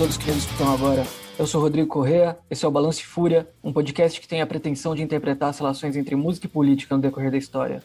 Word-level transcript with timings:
todos 0.00 0.16
que 0.16 0.30
escutam 0.30 0.72
agora. 0.72 1.06
Eu 1.38 1.46
sou 1.46 1.60
Rodrigo 1.60 1.86
Correa, 1.86 2.38
esse 2.50 2.64
é 2.64 2.68
o 2.68 2.70
Balanço 2.70 3.02
e 3.02 3.04
Fúria, 3.04 3.46
um 3.62 3.70
podcast 3.70 4.18
que 4.18 4.26
tem 4.26 4.40
a 4.40 4.46
pretensão 4.46 4.94
de 4.94 5.02
interpretar 5.02 5.50
as 5.50 5.58
relações 5.58 5.94
entre 5.94 6.16
música 6.16 6.46
e 6.46 6.48
política 6.48 6.96
no 6.96 7.02
decorrer 7.02 7.30
da 7.30 7.36
história. 7.36 7.82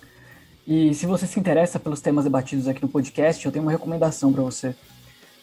E 0.66 0.94
se 0.94 1.06
você 1.06 1.28
se 1.28 1.38
interessa 1.38 1.78
pelos 1.78 2.00
temas 2.00 2.24
debatidos 2.24 2.70
aqui 2.70 2.82
no 2.82 2.88
podcast, 2.88 3.46
eu 3.46 3.52
tenho 3.52 3.66
uma 3.66 3.72
recomendação 3.72 4.32
para 4.32 4.42
você. 4.42 4.74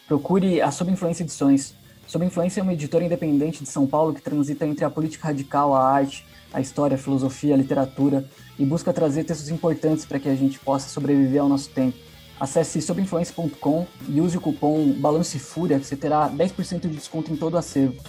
Procure 0.08 0.62
a 0.62 0.70
Sob 0.70 0.90
Influência 0.90 1.22
Edições. 1.22 1.74
Sob 2.06 2.24
Influência 2.24 2.60
é 2.60 2.62
uma 2.62 2.72
editora 2.72 3.04
independente 3.04 3.62
de 3.62 3.68
São 3.68 3.86
Paulo 3.86 4.14
que 4.14 4.22
transita 4.22 4.66
entre 4.66 4.82
a 4.82 4.88
política 4.88 5.28
radical, 5.28 5.76
a 5.76 5.86
arte, 5.86 6.24
a 6.54 6.58
história, 6.62 6.94
a 6.94 6.98
filosofia, 6.98 7.52
a 7.52 7.58
literatura 7.58 8.24
e 8.58 8.64
busca 8.64 8.94
trazer 8.94 9.24
textos 9.24 9.50
importantes 9.50 10.06
para 10.06 10.18
que 10.18 10.28
a 10.30 10.34
gente 10.34 10.58
possa 10.58 10.88
sobreviver 10.88 11.42
ao 11.42 11.50
nosso 11.50 11.68
tempo. 11.68 11.98
Acesse 12.42 12.82
sobinfluência.com 12.82 13.86
e 14.08 14.20
use 14.20 14.36
o 14.36 14.40
cupom 14.40 14.92
Balance 14.94 15.38
Fúria 15.38 15.78
que 15.78 15.86
você 15.86 15.96
terá 15.96 16.28
10% 16.28 16.80
de 16.80 16.88
desconto 16.88 17.32
em 17.32 17.36
todo 17.36 17.54
o 17.54 17.56
acervo. 17.56 18.02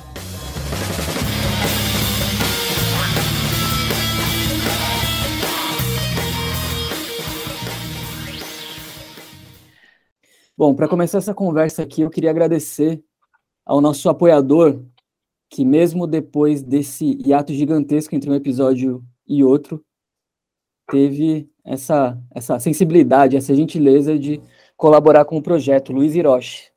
Bom, 10.57 10.73
para 10.73 10.87
começar 10.87 11.19
essa 11.19 11.35
conversa 11.35 11.83
aqui, 11.83 12.01
eu 12.01 12.09
queria 12.09 12.31
agradecer 12.31 13.03
ao 13.63 13.79
nosso 13.79 14.09
apoiador, 14.09 14.83
que 15.47 15.63
mesmo 15.63 16.07
depois 16.07 16.63
desse 16.63 17.21
hiato 17.23 17.53
gigantesco 17.53 18.15
entre 18.15 18.31
um 18.31 18.33
episódio 18.33 19.05
e 19.27 19.43
outro, 19.43 19.85
teve 20.89 21.52
essa, 21.63 22.17
essa 22.31 22.59
sensibilidade, 22.59 23.37
essa 23.37 23.55
gentileza 23.55 24.17
de 24.17 24.41
colaborar 24.75 25.25
com 25.25 25.37
o 25.37 25.41
projeto, 25.41 25.93
Luiz 25.93 26.15
Hiroshi. 26.15 26.71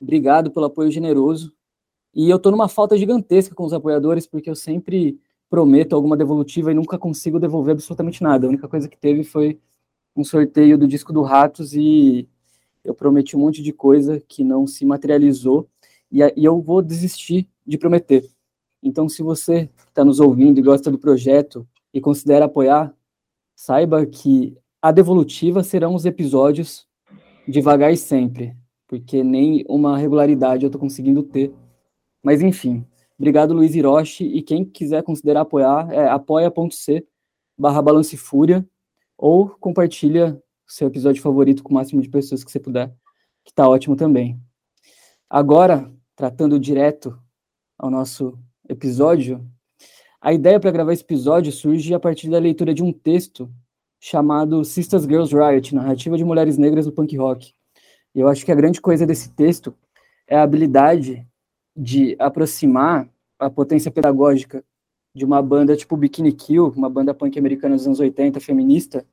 Obrigado 0.00 0.50
pelo 0.50 0.66
apoio 0.66 0.90
generoso. 0.90 1.52
E 2.14 2.28
eu 2.28 2.36
estou 2.36 2.52
numa 2.52 2.68
falta 2.68 2.96
gigantesca 2.96 3.54
com 3.54 3.64
os 3.64 3.72
apoiadores, 3.72 4.26
porque 4.26 4.50
eu 4.50 4.54
sempre 4.54 5.18
prometo 5.48 5.94
alguma 5.94 6.16
devolutiva 6.16 6.70
e 6.70 6.74
nunca 6.74 6.98
consigo 6.98 7.38
devolver 7.38 7.72
absolutamente 7.72 8.22
nada. 8.22 8.46
A 8.46 8.48
única 8.48 8.68
coisa 8.68 8.88
que 8.88 8.96
teve 8.96 9.22
foi 9.22 9.60
um 10.16 10.24
sorteio 10.24 10.76
do 10.76 10.86
disco 10.86 11.12
do 11.12 11.22
Ratos 11.22 11.74
e 11.74 12.28
eu 12.84 12.94
prometi 12.94 13.36
um 13.36 13.40
monte 13.40 13.62
de 13.62 13.72
coisa 13.72 14.20
que 14.20 14.42
não 14.42 14.66
se 14.66 14.84
materializou 14.84 15.68
e, 16.10 16.20
e 16.36 16.44
eu 16.44 16.60
vou 16.60 16.82
desistir 16.82 17.48
de 17.66 17.78
prometer. 17.78 18.28
Então, 18.82 19.08
se 19.08 19.22
você 19.22 19.70
está 19.88 20.04
nos 20.04 20.20
ouvindo 20.20 20.58
e 20.58 20.62
gosta 20.62 20.90
do 20.90 20.98
projeto 20.98 21.66
e 21.94 22.00
considera 22.00 22.46
apoiar, 22.46 22.94
saiba 23.54 24.04
que 24.06 24.56
a 24.80 24.90
devolutiva 24.90 25.62
serão 25.62 25.94
os 25.94 26.04
episódios 26.04 26.86
devagar 27.46 27.92
e 27.92 27.96
sempre, 27.96 28.56
porque 28.86 29.22
nem 29.22 29.64
uma 29.68 29.96
regularidade 29.96 30.64
eu 30.64 30.68
estou 30.68 30.80
conseguindo 30.80 31.22
ter. 31.22 31.52
Mas 32.22 32.40
enfim, 32.40 32.86
obrigado 33.18 33.54
Luiz 33.54 33.74
Hiroshi, 33.74 34.24
e 34.24 34.42
quem 34.42 34.64
quiser 34.64 35.02
considerar 35.02 35.42
apoiar 35.42 35.90
é 35.92 36.08
apoia.c 36.08 37.06
barra 37.56 37.82
balance 37.82 38.16
fúria, 38.16 38.66
ou 39.16 39.48
compartilha 39.48 40.42
seu 40.66 40.88
episódio 40.88 41.22
favorito 41.22 41.62
com 41.62 41.70
o 41.70 41.74
máximo 41.74 42.00
de 42.00 42.08
pessoas 42.08 42.42
que 42.42 42.50
você 42.50 42.58
puder, 42.58 42.88
que 43.44 43.50
está 43.50 43.68
ótimo 43.68 43.94
também. 43.94 44.40
Agora, 45.28 45.92
tratando 46.16 46.58
direto 46.58 47.18
ao 47.78 47.90
nosso 47.90 48.38
episódio, 48.68 49.46
a 50.22 50.32
ideia 50.32 50.60
para 50.60 50.70
gravar 50.70 50.92
esse 50.92 51.02
episódio 51.02 51.50
surge 51.50 51.92
a 51.92 51.98
partir 51.98 52.30
da 52.30 52.38
leitura 52.38 52.72
de 52.72 52.80
um 52.80 52.92
texto 52.92 53.50
chamado 53.98 54.64
Sisters 54.64 55.02
Girls 55.02 55.34
Riot, 55.34 55.74
narrativa 55.74 56.16
de 56.16 56.24
mulheres 56.24 56.56
negras 56.56 56.86
no 56.86 56.92
punk 56.92 57.16
rock. 57.16 57.52
E 58.14 58.20
eu 58.20 58.28
acho 58.28 58.44
que 58.44 58.52
a 58.52 58.54
grande 58.54 58.80
coisa 58.80 59.04
desse 59.04 59.30
texto 59.30 59.74
é 60.28 60.36
a 60.36 60.44
habilidade 60.44 61.26
de 61.76 62.14
aproximar 62.20 63.08
a 63.36 63.50
potência 63.50 63.90
pedagógica 63.90 64.64
de 65.12 65.24
uma 65.24 65.42
banda 65.42 65.76
tipo 65.76 65.96
Bikini 65.96 66.32
Kill, 66.32 66.72
uma 66.76 66.88
banda 66.88 67.12
punk 67.12 67.36
americana 67.36 67.74
dos 67.74 67.86
anos 67.86 67.98
80, 67.98 68.38
feminista, 68.38 69.04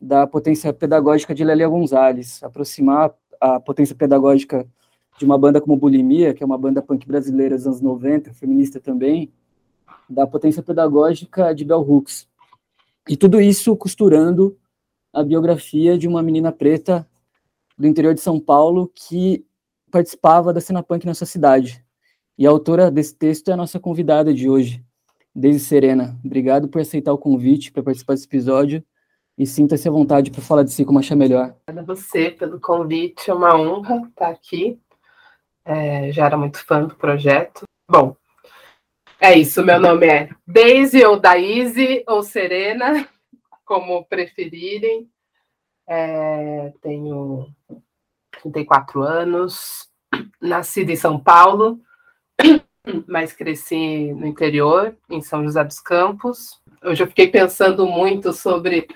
da 0.00 0.28
potência 0.28 0.72
pedagógica 0.72 1.34
de 1.34 1.42
Lélia 1.42 1.66
Gonzalez, 1.66 2.40
aproximar 2.44 3.12
a 3.40 3.58
potência 3.58 3.96
pedagógica 3.96 4.64
de 5.18 5.24
uma 5.24 5.36
banda 5.36 5.60
como 5.60 5.76
Bulimia, 5.76 6.32
que 6.32 6.44
é 6.44 6.46
uma 6.46 6.56
banda 6.56 6.80
punk 6.80 7.04
brasileira 7.04 7.56
dos 7.56 7.66
anos 7.66 7.80
90, 7.80 8.32
feminista 8.32 8.78
também, 8.78 9.32
da 10.08 10.26
potência 10.26 10.62
pedagógica 10.62 11.54
de 11.54 11.64
Bell 11.64 11.80
Hooks. 11.80 12.28
E 13.08 13.16
tudo 13.16 13.40
isso 13.40 13.76
costurando 13.76 14.56
a 15.12 15.22
biografia 15.22 15.96
de 15.96 16.06
uma 16.06 16.22
menina 16.22 16.52
preta 16.52 17.08
do 17.78 17.86
interior 17.86 18.14
de 18.14 18.20
São 18.20 18.40
Paulo 18.40 18.90
que 18.94 19.44
participava 19.90 20.52
da 20.52 20.60
cena 20.60 20.82
punk 20.82 21.06
nessa 21.06 21.24
cidade. 21.24 21.84
E 22.38 22.46
a 22.46 22.50
autora 22.50 22.90
desse 22.90 23.14
texto 23.14 23.48
é 23.48 23.52
a 23.52 23.56
nossa 23.56 23.80
convidada 23.80 24.34
de 24.34 24.48
hoje, 24.48 24.84
Deise 25.34 25.60
Serena. 25.60 26.18
Obrigado 26.24 26.68
por 26.68 26.80
aceitar 26.80 27.12
o 27.12 27.18
convite 27.18 27.72
para 27.72 27.82
participar 27.82 28.14
desse 28.14 28.26
episódio 28.26 28.84
e 29.38 29.46
sinta-se 29.46 29.88
à 29.88 29.90
vontade 29.90 30.30
para 30.30 30.42
falar 30.42 30.62
de 30.62 30.72
si 30.72 30.84
como 30.84 30.98
achar 30.98 31.16
melhor. 31.16 31.54
Obrigada 31.66 31.92
a 31.92 31.94
você 31.94 32.30
pelo 32.30 32.60
convite, 32.60 33.30
é 33.30 33.34
uma 33.34 33.58
honra 33.58 34.02
estar 34.08 34.28
aqui. 34.28 34.78
É, 35.64 36.12
já 36.12 36.26
era 36.26 36.36
muito 36.36 36.64
fã 36.64 36.84
do 36.84 36.94
projeto. 36.94 37.64
Bom, 37.90 38.16
é 39.20 39.38
isso, 39.38 39.64
meu 39.64 39.80
nome 39.80 40.06
é 40.06 40.28
Daisy 40.46 41.04
ou 41.04 41.18
Daisy 41.18 42.04
ou 42.06 42.22
Serena, 42.22 43.08
como 43.64 44.04
preferirem. 44.04 45.08
É, 45.88 46.72
tenho 46.82 47.48
34 48.42 49.02
anos, 49.02 49.88
nascida 50.40 50.92
em 50.92 50.96
São 50.96 51.18
Paulo, 51.18 51.80
mas 53.06 53.32
cresci 53.32 54.12
no 54.12 54.26
interior, 54.26 54.96
em 55.10 55.22
São 55.22 55.44
José 55.44 55.64
dos 55.64 55.80
Campos. 55.80 56.60
Hoje 56.84 57.02
eu 57.02 57.06
fiquei 57.06 57.28
pensando 57.28 57.86
muito 57.86 58.32
sobre 58.32 58.86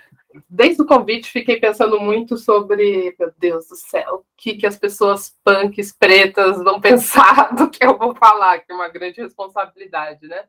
desde 0.48 0.82
o 0.82 0.86
convite, 0.86 1.30
fiquei 1.30 1.58
pensando 1.58 2.00
muito 2.00 2.36
sobre, 2.36 3.14
meu 3.18 3.32
Deus 3.38 3.68
do 3.68 3.76
céu, 3.76 4.16
o 4.16 4.24
que, 4.36 4.54
que 4.54 4.66
as 4.66 4.76
pessoas 4.76 5.36
punks 5.44 5.92
pretas 5.92 6.62
vão 6.62 6.78
pensar 6.82 7.54
do 7.54 7.68
que 7.68 7.84
eu 7.84 7.96
vou 7.98 8.14
falar, 8.14 8.60
que 8.60 8.70
é 8.70 8.74
uma 8.74 8.88
grande 8.88 9.20
responsabilidade, 9.20 10.26
né? 10.28 10.44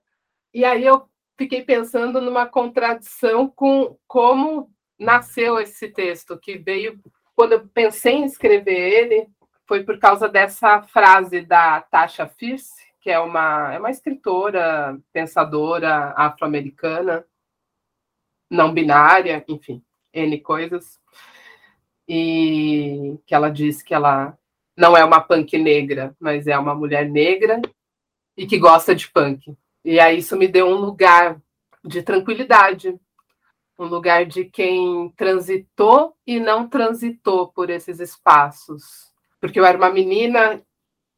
E 0.54 0.64
aí 0.66 0.86
eu 0.86 1.04
fiquei 1.38 1.64
pensando 1.64 2.22
numa 2.22 2.46
contradição 2.46 3.48
com 3.48 3.98
como 4.08 4.70
nasceu 5.00 5.60
esse 5.60 5.88
texto, 5.88 6.38
que 6.38 6.58
veio, 6.58 7.00
quando 7.36 7.54
eu 7.54 7.68
pensei 7.68 8.14
em 8.14 8.26
escrever 8.26 8.78
ele, 8.78 9.28
foi 9.68 9.84
por 9.84 9.98
causa 9.98 10.30
dessa 10.30 10.82
frase 10.84 11.42
da 11.42 11.82
Tasha 11.82 12.28
Fierce, 12.28 12.92
que 13.02 13.10
é 13.10 13.18
uma, 13.18 13.74
é 13.74 13.80
uma 13.80 13.90
escritora, 13.90 15.00
pensadora 15.12 16.14
afro-americana, 16.16 17.26
não 18.52 18.74
binária, 18.74 19.44
enfim, 19.48 19.82
N 20.14 20.38
coisas. 20.42 21.00
E 22.08 23.18
que 23.26 23.34
ela 23.34 23.50
diz 23.50 23.82
que 23.82 23.94
ela 23.94 24.38
não 24.76 24.98
é 24.98 25.06
uma 25.06 25.22
punk 25.22 25.58
negra, 25.58 26.14
mas 26.20 26.46
é 26.48 26.60
uma 26.60 26.76
mulher 26.76 27.10
negra 27.10 27.62
e 28.36 28.46
que 28.46 28.60
gosta 28.60 28.94
de 28.94 29.10
punk. 29.10 29.56
E 29.86 30.00
aí 30.00 30.18
isso 30.18 30.36
me 30.36 30.48
deu 30.48 30.68
um 30.68 30.76
lugar 30.76 31.42
de 31.84 32.04
tranquilidade, 32.04 33.00
um 33.80 33.86
lugar 33.86 34.26
de 34.26 34.46
quem 34.46 35.10
transitou 35.16 36.14
e 36.28 36.40
não 36.40 36.68
transitou 36.68 37.48
por 37.48 37.70
esses 37.70 38.00
espaços. 38.00 39.12
Porque 39.40 39.60
eu 39.60 39.66
era 39.66 39.78
uma 39.78 39.90
menina 39.90 40.62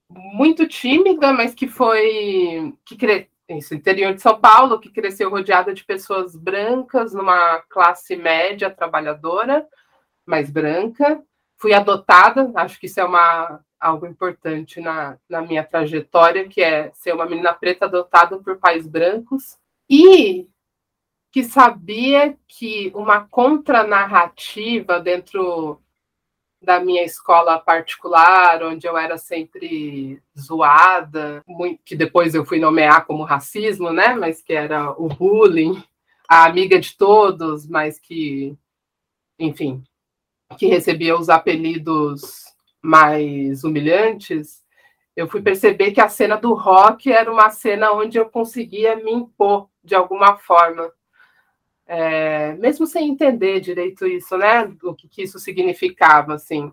muito 0.10 0.68
tímida, 0.68 1.34
mas 1.34 1.56
que 1.56 1.68
foi 1.68 2.74
que 2.86 2.96
cre 2.96 3.33
isso, 3.58 3.74
interior 3.74 4.14
de 4.14 4.22
São 4.22 4.40
Paulo, 4.40 4.80
que 4.80 4.90
cresceu 4.90 5.30
rodeada 5.30 5.74
de 5.74 5.84
pessoas 5.84 6.36
brancas, 6.36 7.14
numa 7.14 7.60
classe 7.70 8.16
média 8.16 8.70
trabalhadora, 8.70 9.68
mais 10.26 10.50
branca. 10.50 11.22
Fui 11.58 11.74
adotada, 11.74 12.52
acho 12.56 12.80
que 12.80 12.88
isso 12.88 13.00
é 13.00 13.04
uma, 13.04 13.60
algo 13.80 14.06
importante 14.06 14.80
na, 14.80 15.18
na 15.30 15.42
minha 15.42 15.64
trajetória, 15.64 16.48
que 16.48 16.62
é 16.62 16.92
ser 16.94 17.14
uma 17.14 17.26
menina 17.26 17.54
preta 17.54 17.86
adotada 17.86 18.38
por 18.40 18.58
pais 18.58 18.88
brancos. 18.88 19.58
E 19.90 20.48
que 21.32 21.44
sabia 21.44 22.38
que 22.48 22.92
uma 22.94 23.28
contranarrativa 23.28 25.00
dentro 25.00 25.82
da 26.64 26.80
minha 26.80 27.04
escola 27.04 27.60
particular, 27.60 28.64
onde 28.64 28.88
eu 28.88 28.98
era 28.98 29.18
sempre 29.18 30.22
zoada, 30.38 31.44
muito, 31.46 31.82
que 31.84 31.96
depois 31.96 32.34
eu 32.34 32.46
fui 32.46 32.60
nomear 32.60 33.06
como 33.06 33.24
racismo, 33.24 33.92
né? 33.92 34.16
Mas 34.16 34.42
que 34.42 34.54
era 34.54 34.92
o 34.92 35.08
bullying, 35.10 35.84
a 36.28 36.46
amiga 36.46 36.80
de 36.80 36.96
todos, 36.98 37.68
mas 37.68 38.00
que, 38.00 38.58
enfim, 39.38 39.84
que 40.58 40.68
recebia 40.68 41.18
os 41.18 41.30
apelidos 41.30 42.46
mais 42.82 43.64
humilhantes, 43.64 44.64
eu 45.16 45.28
fui 45.28 45.42
perceber 45.42 45.92
que 45.92 46.02
a 46.02 46.10
cena 46.10 46.38
do 46.38 46.54
rock 46.54 47.12
era 47.12 47.32
uma 47.32 47.50
cena 47.50 47.92
onde 47.92 48.18
eu 48.18 48.30
conseguia 48.30 48.96
me 48.96 49.12
impor 49.12 49.70
de 49.84 49.96
alguma 49.96 50.38
forma 50.38 50.92
é, 51.88 52.54
mesmo 52.54 52.86
sem 52.88 53.10
entender 53.10 53.60
direito 53.60 54.08
isso, 54.08 54.38
né? 54.38 54.72
O 54.84 54.94
que, 54.94 55.08
que 55.08 55.24
isso 55.24 55.40
significava, 55.40 56.34
assim. 56.36 56.72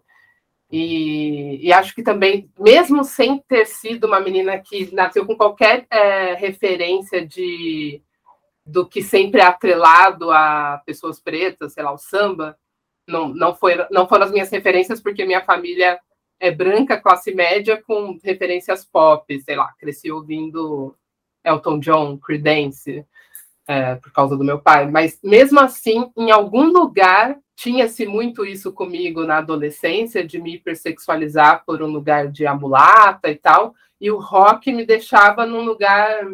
E, 0.71 1.67
e, 1.67 1.73
acho 1.73 1.95
que 1.95 2.03
também, 2.03 2.49
mesmo 2.59 3.03
sem 3.03 3.39
ter 3.41 3.67
sido 3.67 4.07
uma 4.07 4.21
menina 4.21 4.57
que 4.59 4.95
nasceu 4.95 5.27
com 5.27 5.37
qualquer 5.37 5.85
é, 5.91 6.35
referência 6.35 7.27
de 7.27 8.01
do 8.65 8.87
que 8.87 9.03
sempre 9.03 9.41
é 9.41 9.45
atrelado 9.45 10.31
a 10.31 10.81
pessoas 10.87 11.19
pretas, 11.19 11.73
sei 11.73 11.83
lá, 11.83 11.93
o 11.93 11.99
samba, 11.99 12.57
não, 13.07 13.29
não, 13.29 13.55
foi, 13.55 13.75
não 13.91 14.07
foram 14.07 14.27
as 14.27 14.31
minhas 14.31 14.51
referências, 14.51 15.01
porque 15.01 15.25
minha 15.25 15.45
família 15.45 15.99
é 16.39 16.51
branca, 16.53 17.01
classe 17.01 17.35
média, 17.35 17.83
com 17.83 18.19
referências 18.23 18.85
pop, 18.85 19.41
sei 19.41 19.57
lá, 19.57 19.73
cresci 19.79 20.13
ouvindo 20.13 20.97
Elton 21.45 21.81
John, 21.81 22.19
Creedence, 22.19 23.05
é, 23.71 23.95
por 23.95 24.11
causa 24.13 24.37
do 24.37 24.43
meu 24.43 24.59
pai. 24.59 24.91
Mas 24.91 25.21
mesmo 25.23 25.61
assim, 25.61 26.11
em 26.17 26.33
algum 26.33 26.65
lugar 26.65 27.39
tinha-se 27.55 28.05
muito 28.05 28.45
isso 28.45 28.73
comigo 28.73 29.25
na 29.25 29.39
adolescência, 29.39 30.27
de 30.27 30.41
me 30.41 30.57
hipersexualizar 30.57 31.63
por 31.65 31.81
um 31.81 31.87
lugar 31.87 32.27
de 32.27 32.47
amulata 32.47 33.31
e 33.31 33.37
tal, 33.37 33.75
e 34.01 34.11
o 34.11 34.19
rock 34.19 34.73
me 34.73 34.85
deixava 34.85 35.47
num 35.47 35.61
lugar 35.61 36.27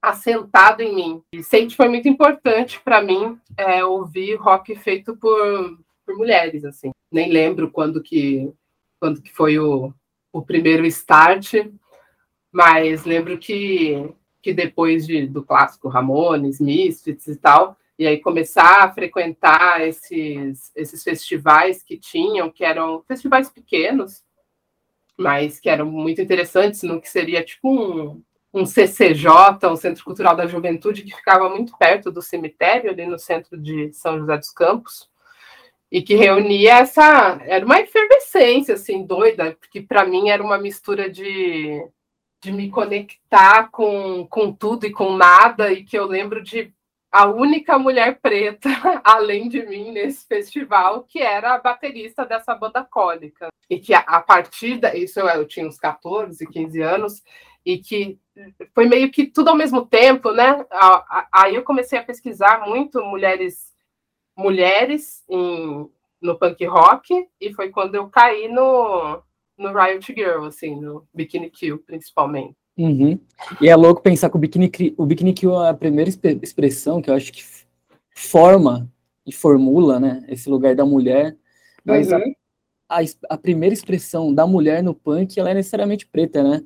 assentado 0.00 0.80
em 0.80 0.94
mim. 0.94 1.22
E 1.34 1.42
sempre 1.42 1.76
foi 1.76 1.88
muito 1.88 2.08
importante 2.08 2.80
para 2.80 3.02
mim 3.02 3.38
é, 3.54 3.84
ouvir 3.84 4.36
rock 4.36 4.74
feito 4.76 5.14
por, 5.16 5.78
por 6.06 6.16
mulheres, 6.16 6.64
assim. 6.64 6.92
Nem 7.10 7.30
lembro 7.30 7.70
quando 7.70 8.02
que, 8.02 8.50
quando 8.98 9.20
que 9.20 9.32
foi 9.32 9.58
o, 9.58 9.92
o 10.32 10.40
primeiro 10.40 10.86
start, 10.86 11.56
mas 12.50 13.04
lembro 13.04 13.36
que, 13.36 14.08
que 14.42 14.52
depois 14.52 15.06
de, 15.06 15.26
do 15.26 15.42
clássico 15.42 15.88
Ramones, 15.88 16.60
Misfits 16.60 17.28
e 17.28 17.36
tal, 17.36 17.76
e 17.98 18.06
aí 18.06 18.18
começar 18.18 18.82
a 18.82 18.92
frequentar 18.92 19.86
esses, 19.86 20.72
esses 20.74 21.02
festivais 21.04 21.82
que 21.82 21.96
tinham, 21.96 22.50
que 22.50 22.64
eram 22.64 23.02
festivais 23.06 23.48
pequenos, 23.48 24.24
mas 25.16 25.60
que 25.60 25.68
eram 25.68 25.86
muito 25.86 26.20
interessantes, 26.20 26.82
no 26.82 27.00
que 27.00 27.08
seria 27.08 27.44
tipo 27.44 27.70
um, 27.70 28.22
um 28.52 28.66
CCJ, 28.66 29.30
um 29.70 29.76
Centro 29.76 30.04
Cultural 30.04 30.34
da 30.34 30.46
Juventude, 30.46 31.02
que 31.02 31.14
ficava 31.14 31.48
muito 31.48 31.76
perto 31.78 32.10
do 32.10 32.20
cemitério, 32.20 32.90
ali 32.90 33.06
no 33.06 33.18
centro 33.18 33.56
de 33.56 33.92
São 33.92 34.18
José 34.18 34.36
dos 34.36 34.50
Campos, 34.50 35.08
e 35.90 36.02
que 36.02 36.14
reunia 36.14 36.78
essa. 36.78 37.38
Era 37.44 37.64
uma 37.64 37.78
efervescência, 37.78 38.74
assim, 38.74 39.04
doida, 39.04 39.56
que 39.70 39.80
para 39.80 40.04
mim 40.04 40.30
era 40.30 40.42
uma 40.42 40.58
mistura 40.58 41.08
de, 41.08 41.86
de 42.42 42.50
me 42.50 42.68
conectar 42.68 43.70
com, 43.70 44.26
com 44.26 44.52
tudo 44.52 44.84
e 44.84 44.90
com 44.90 45.16
nada, 45.16 45.72
e 45.72 45.84
que 45.84 45.96
eu 45.96 46.06
lembro 46.06 46.42
de 46.42 46.74
a 47.10 47.26
única 47.26 47.78
mulher 47.78 48.18
preta, 48.20 48.68
além 49.04 49.48
de 49.48 49.64
mim, 49.64 49.92
nesse 49.92 50.26
festival, 50.26 51.04
que 51.04 51.20
era 51.20 51.54
a 51.54 51.58
baterista 51.58 52.26
dessa 52.26 52.52
banda 52.54 52.82
cólica. 52.82 53.48
E 53.70 53.78
que 53.78 53.94
a, 53.94 54.20
partir 54.20 54.78
da. 54.78 54.94
Isso 54.94 55.20
eu, 55.20 55.28
eu 55.28 55.46
tinha 55.46 55.66
uns 55.66 55.78
14, 55.78 56.44
15 56.44 56.80
anos, 56.82 57.22
e 57.64 57.78
que 57.78 58.18
foi 58.74 58.86
meio 58.86 59.10
que 59.12 59.26
tudo 59.26 59.50
ao 59.50 59.56
mesmo 59.56 59.86
tempo, 59.86 60.32
né? 60.32 60.66
Aí 61.32 61.54
eu 61.54 61.62
comecei 61.62 61.96
a 61.98 62.04
pesquisar 62.04 62.66
muito 62.66 63.04
mulheres 63.04 63.70
mulheres 64.36 65.22
em, 65.28 65.88
no 66.20 66.36
punk 66.36 66.64
rock, 66.64 67.28
e 67.40 67.52
foi 67.52 67.70
quando 67.70 67.94
eu 67.94 68.08
caí 68.08 68.48
no, 68.48 69.22
no 69.62 69.72
Riot 69.72 70.12
Girl, 70.14 70.44
assim, 70.44 70.80
no 70.80 71.06
Bikini 71.14 71.48
Kill, 71.48 71.78
principalmente. 71.78 72.56
Uhum. 72.76 73.18
E 73.60 73.68
é 73.68 73.76
louco 73.76 74.02
pensar 74.02 74.30
que 74.30 74.36
o 74.36 74.38
Bikini, 74.38 74.70
o 74.96 75.06
Bikini 75.06 75.32
Kill 75.32 75.62
é 75.62 75.70
a 75.70 75.74
primeira 75.74 76.10
expressão 76.10 77.00
que 77.00 77.10
eu 77.10 77.14
acho 77.14 77.32
que 77.32 77.42
forma 78.14 78.90
e 79.26 79.32
formula, 79.32 80.00
né, 80.00 80.24
esse 80.28 80.48
lugar 80.48 80.74
da 80.74 80.84
mulher, 80.84 81.36
mas 81.84 82.10
uhum. 82.10 82.34
a, 82.88 83.00
a, 83.00 83.04
a, 83.30 83.38
primeira 83.38 83.72
expressão 83.72 84.34
da 84.34 84.46
mulher 84.46 84.82
no 84.82 84.94
punk, 84.94 85.38
ela 85.38 85.50
é 85.50 85.54
necessariamente 85.54 86.06
preta, 86.06 86.42
né? 86.42 86.62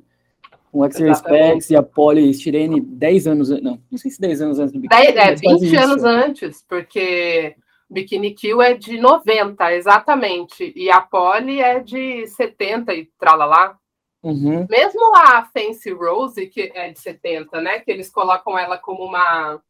O 0.71 0.83
Axel 0.83 1.13
Specs 1.13 1.69
e 1.69 1.75
a 1.75 1.81
Polly 1.81 2.33
Stirene 2.33 2.81
10 2.81 3.27
anos, 3.27 3.49
não, 3.49 3.79
não 3.89 3.97
sei 3.97 4.11
se 4.11 4.19
10 4.19 4.41
anos 4.41 4.59
antes 4.59 4.73
do 4.73 4.79
Bikini. 4.79 5.13
10, 5.13 5.41
é, 5.41 5.55
20 5.57 5.75
anos 5.75 6.03
antes, 6.03 6.65
porque 6.67 7.55
Bikini 7.89 8.33
Kill 8.33 8.61
é 8.61 8.73
de 8.73 8.99
90, 8.99 9.73
exatamente, 9.73 10.73
e 10.75 10.91
a 10.91 10.99
Polly 10.99 11.61
é 11.61 11.79
de 11.79 12.27
70 12.27 12.93
e 12.93 13.05
tralalá. 13.17 13.77
Uhum. 14.21 14.67
Mesmo 14.69 15.15
a 15.15 15.45
Fancy 15.45 15.91
Rose, 15.91 16.47
que 16.47 16.71
é 16.73 16.91
de 16.91 16.99
70, 16.99 17.61
né? 17.61 17.79
Que 17.79 17.91
eles 17.91 18.09
colocam 18.09 18.57
ela 18.57 18.77
como 18.77 19.05
uma. 19.05 19.61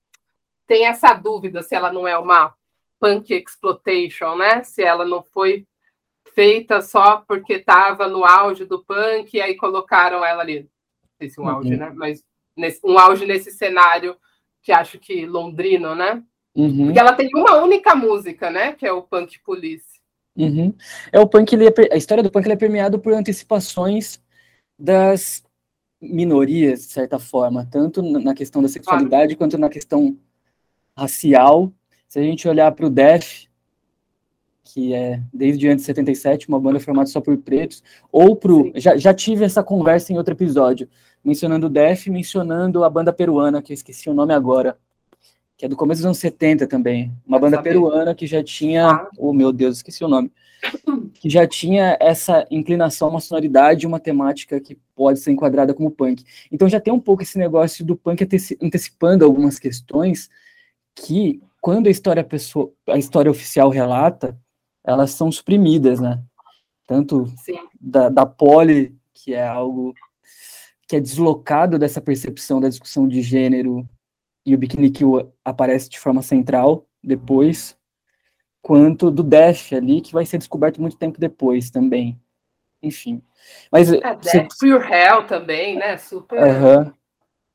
Tem 0.66 0.86
essa 0.88 1.14
dúvida 1.14 1.62
se 1.62 1.76
ela 1.76 1.92
não 1.92 2.08
é 2.08 2.18
uma 2.18 2.56
punk 3.00 3.34
exploitation, 3.34 4.36
né? 4.36 4.64
Se 4.64 4.84
ela 4.84 5.06
não 5.06 5.22
foi 5.22 5.68
feita 6.34 6.82
só 6.82 7.24
porque 7.28 7.54
estava 7.54 8.08
no 8.08 8.26
auge 8.26 8.66
do 8.66 8.84
punk 8.84 9.36
e 9.36 9.42
aí 9.42 9.56
colocaram 9.56 10.26
ela 10.26 10.42
ali. 10.42 10.62
Não 10.62 10.70
sei 11.20 11.30
se 11.30 11.40
um 11.40 11.44
uhum. 11.44 11.50
auge, 11.50 11.78
né? 11.78 11.92
Mas 11.96 12.24
nesse, 12.56 12.80
um 12.84 12.98
auge 12.98 13.26
nesse 13.26 13.52
cenário 13.52 14.18
que 14.62 14.72
acho 14.72 14.98
que 14.98 15.26
londrino, 15.26 15.94
né? 15.94 16.24
Uhum. 16.58 16.86
Porque 16.86 17.00
ela 17.00 17.14
tem 17.14 17.30
uma 17.36 17.62
única 17.62 17.96
música, 17.96 18.50
né? 18.50 18.74
Que 18.74 18.88
é 18.88 18.92
o 18.92 19.04
Punk 19.04 19.40
Police. 19.46 19.86
Uhum. 20.36 20.74
É 21.12 21.20
o 21.20 21.28
punk, 21.28 21.56
é, 21.56 21.94
a 21.94 21.98
história 21.98 22.24
do 22.24 22.32
punk 22.32 22.50
é 22.50 22.56
permeada 22.56 22.98
por 22.98 23.14
antecipações 23.14 24.22
das 24.78 25.44
minorias, 26.00 26.82
de 26.82 26.94
certa 26.94 27.18
forma, 27.18 27.66
tanto 27.66 28.04
na 28.04 28.36
questão 28.36 28.62
da 28.62 28.68
sexualidade 28.68 29.34
ah. 29.34 29.38
quanto 29.38 29.58
na 29.58 29.70
questão 29.70 30.18
racial. 30.96 31.72
Se 32.08 32.20
a 32.20 32.24
gente 32.24 32.48
olhar 32.48 32.72
para 32.72 32.86
o 32.86 32.90
DEF, 32.90 33.48
que 34.64 34.94
é 34.94 35.22
desde 35.34 35.68
antes 35.68 35.84
de 35.84 35.88
77, 35.88 36.48
uma 36.48 36.60
banda 36.60 36.80
formada 36.80 37.08
só 37.08 37.20
por 37.20 37.36
pretos, 37.38 37.84
ou 38.12 38.36
pro. 38.36 38.72
Já, 38.76 38.96
já 38.96 39.14
tive 39.14 39.44
essa 39.44 39.64
conversa 39.64 40.14
em 40.14 40.18
outro 40.18 40.34
episódio, 40.34 40.88
mencionando 41.24 41.66
o 41.66 41.70
DEF, 41.70 42.12
mencionando 42.12 42.84
a 42.84 42.90
banda 42.90 43.12
peruana, 43.12 43.62
que 43.62 43.74
eu 43.74 43.76
esqueci 43.76 44.08
o 44.08 44.14
nome 44.14 44.34
agora, 44.34 44.78
que 45.58 45.66
é 45.66 45.68
do 45.68 45.76
começo 45.76 46.00
dos 46.00 46.06
anos 46.06 46.20
70 46.20 46.68
também. 46.68 47.12
Uma 47.26 47.40
banda 47.40 47.62
peruana 47.62 48.14
que 48.14 48.28
já 48.28 48.44
tinha. 48.44 49.08
Oh, 49.18 49.34
meu 49.34 49.52
Deus, 49.52 49.78
esqueci 49.78 50.04
o 50.04 50.08
nome 50.08 50.32
que 51.14 51.30
já 51.30 51.48
tinha 51.48 51.98
essa 52.00 52.46
inclinação 52.50 53.10
uma 53.10 53.20
sonoridade, 53.20 53.88
uma 53.88 54.00
temática 54.00 54.60
que 54.60 54.76
pode 54.96 55.20
ser 55.20 55.32
enquadrada 55.32 55.74
como 55.74 55.92
punk. 55.92 56.24
Então 56.52 56.68
já 56.68 56.80
tem 56.80 56.94
um 56.94 57.00
pouco 57.00 57.24
esse 57.24 57.38
negócio 57.38 57.86
do 57.86 57.96
punk 57.96 58.28
antecipando 58.62 59.26
algumas 59.26 59.60
questões 59.60 60.30
que, 60.96 61.42
quando 61.62 61.88
a 61.88 61.92
história, 61.92 62.24
pessoa, 62.24 62.72
a 62.88 62.98
história 62.98 63.32
oficial 63.32 63.70
relata, 63.70 64.38
elas 64.84 65.12
são 65.12 65.32
suprimidas, 65.32 66.00
né? 66.00 66.22
Tanto 66.88 67.26
da, 67.80 68.10
da 68.10 68.26
poli, 68.26 68.96
que 69.14 69.34
é 69.34 69.46
algo 69.46 69.94
que 70.88 70.96
é 70.96 71.00
deslocado 71.02 71.78
dessa 71.78 72.00
percepção 72.00 72.62
da 72.62 72.70
discussão 72.70 73.08
de 73.08 73.22
gênero, 73.22 73.88
e 74.48 74.56
o 74.56 74.58
Bikini 74.58 74.90
Kill 74.90 75.30
aparece 75.44 75.90
de 75.90 76.00
forma 76.00 76.22
central 76.22 76.88
depois, 77.04 77.78
quanto 78.62 79.12
do 79.12 79.22
Dash 79.22 79.74
ali, 79.74 80.00
que 80.00 80.14
vai 80.14 80.26
ser 80.26 80.38
descoberto 80.38 80.82
muito 80.82 80.96
tempo 80.96 81.20
depois 81.20 81.70
também. 81.70 82.18
Enfim. 82.82 83.22
Mas, 83.70 83.92
é, 83.92 84.00
você... 84.16 84.48
Pure 84.58 84.90
Hell 84.90 85.28
também, 85.28 85.76
né? 85.76 85.98
Super. 85.98 86.40
Uhum. 86.40 86.94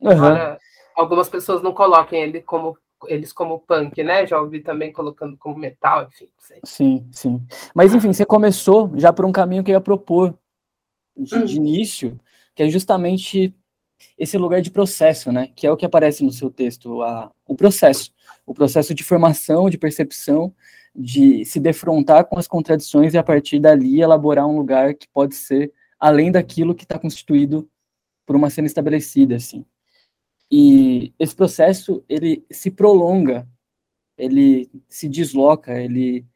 Uhum. 0.02 0.56
algumas 0.94 1.30
pessoas 1.30 1.62
não 1.62 1.72
colocam 1.72 2.18
ele 2.18 2.42
como 2.42 2.76
eles 3.06 3.32
como 3.32 3.60
punk, 3.60 4.02
né? 4.02 4.26
Já 4.26 4.38
ouvi 4.38 4.60
também 4.60 4.92
colocando 4.92 5.36
como 5.38 5.56
metal, 5.56 6.08
enfim. 6.08 6.28
Sim, 6.62 7.08
sim. 7.10 7.40
Mas 7.74 7.94
enfim, 7.94 8.12
você 8.12 8.26
começou 8.26 8.92
já 8.96 9.12
por 9.12 9.24
um 9.24 9.32
caminho 9.32 9.64
que 9.64 9.70
eu 9.70 9.74
ia 9.74 9.80
propor 9.80 10.38
de, 11.16 11.42
de 11.44 11.56
início, 11.56 12.20
que 12.54 12.62
é 12.62 12.68
justamente 12.68 13.54
esse 14.18 14.38
lugar 14.38 14.60
de 14.60 14.70
processo, 14.70 15.32
né? 15.32 15.48
Que 15.54 15.66
é 15.66 15.70
o 15.72 15.76
que 15.76 15.86
aparece 15.86 16.24
no 16.24 16.32
seu 16.32 16.50
texto, 16.50 17.02
a, 17.02 17.30
o 17.46 17.54
processo, 17.54 18.12
o 18.46 18.54
processo 18.54 18.94
de 18.94 19.02
formação, 19.02 19.68
de 19.68 19.78
percepção 19.78 20.54
de 20.94 21.44
se 21.44 21.58
defrontar 21.58 22.26
com 22.26 22.38
as 22.38 22.46
contradições 22.46 23.14
e 23.14 23.18
a 23.18 23.22
partir 23.22 23.58
dali 23.58 24.00
elaborar 24.00 24.46
um 24.46 24.56
lugar 24.56 24.94
que 24.94 25.08
pode 25.08 25.34
ser 25.34 25.72
além 25.98 26.30
daquilo 26.30 26.74
que 26.74 26.84
está 26.84 26.98
constituído 26.98 27.68
por 28.26 28.36
uma 28.36 28.50
cena 28.50 28.66
estabelecida, 28.66 29.36
assim. 29.36 29.64
E 30.50 31.14
esse 31.18 31.34
processo 31.34 32.04
ele 32.08 32.44
se 32.50 32.70
prolonga, 32.70 33.48
ele 34.18 34.70
se 34.88 35.08
desloca, 35.08 35.80
ele 35.80 36.26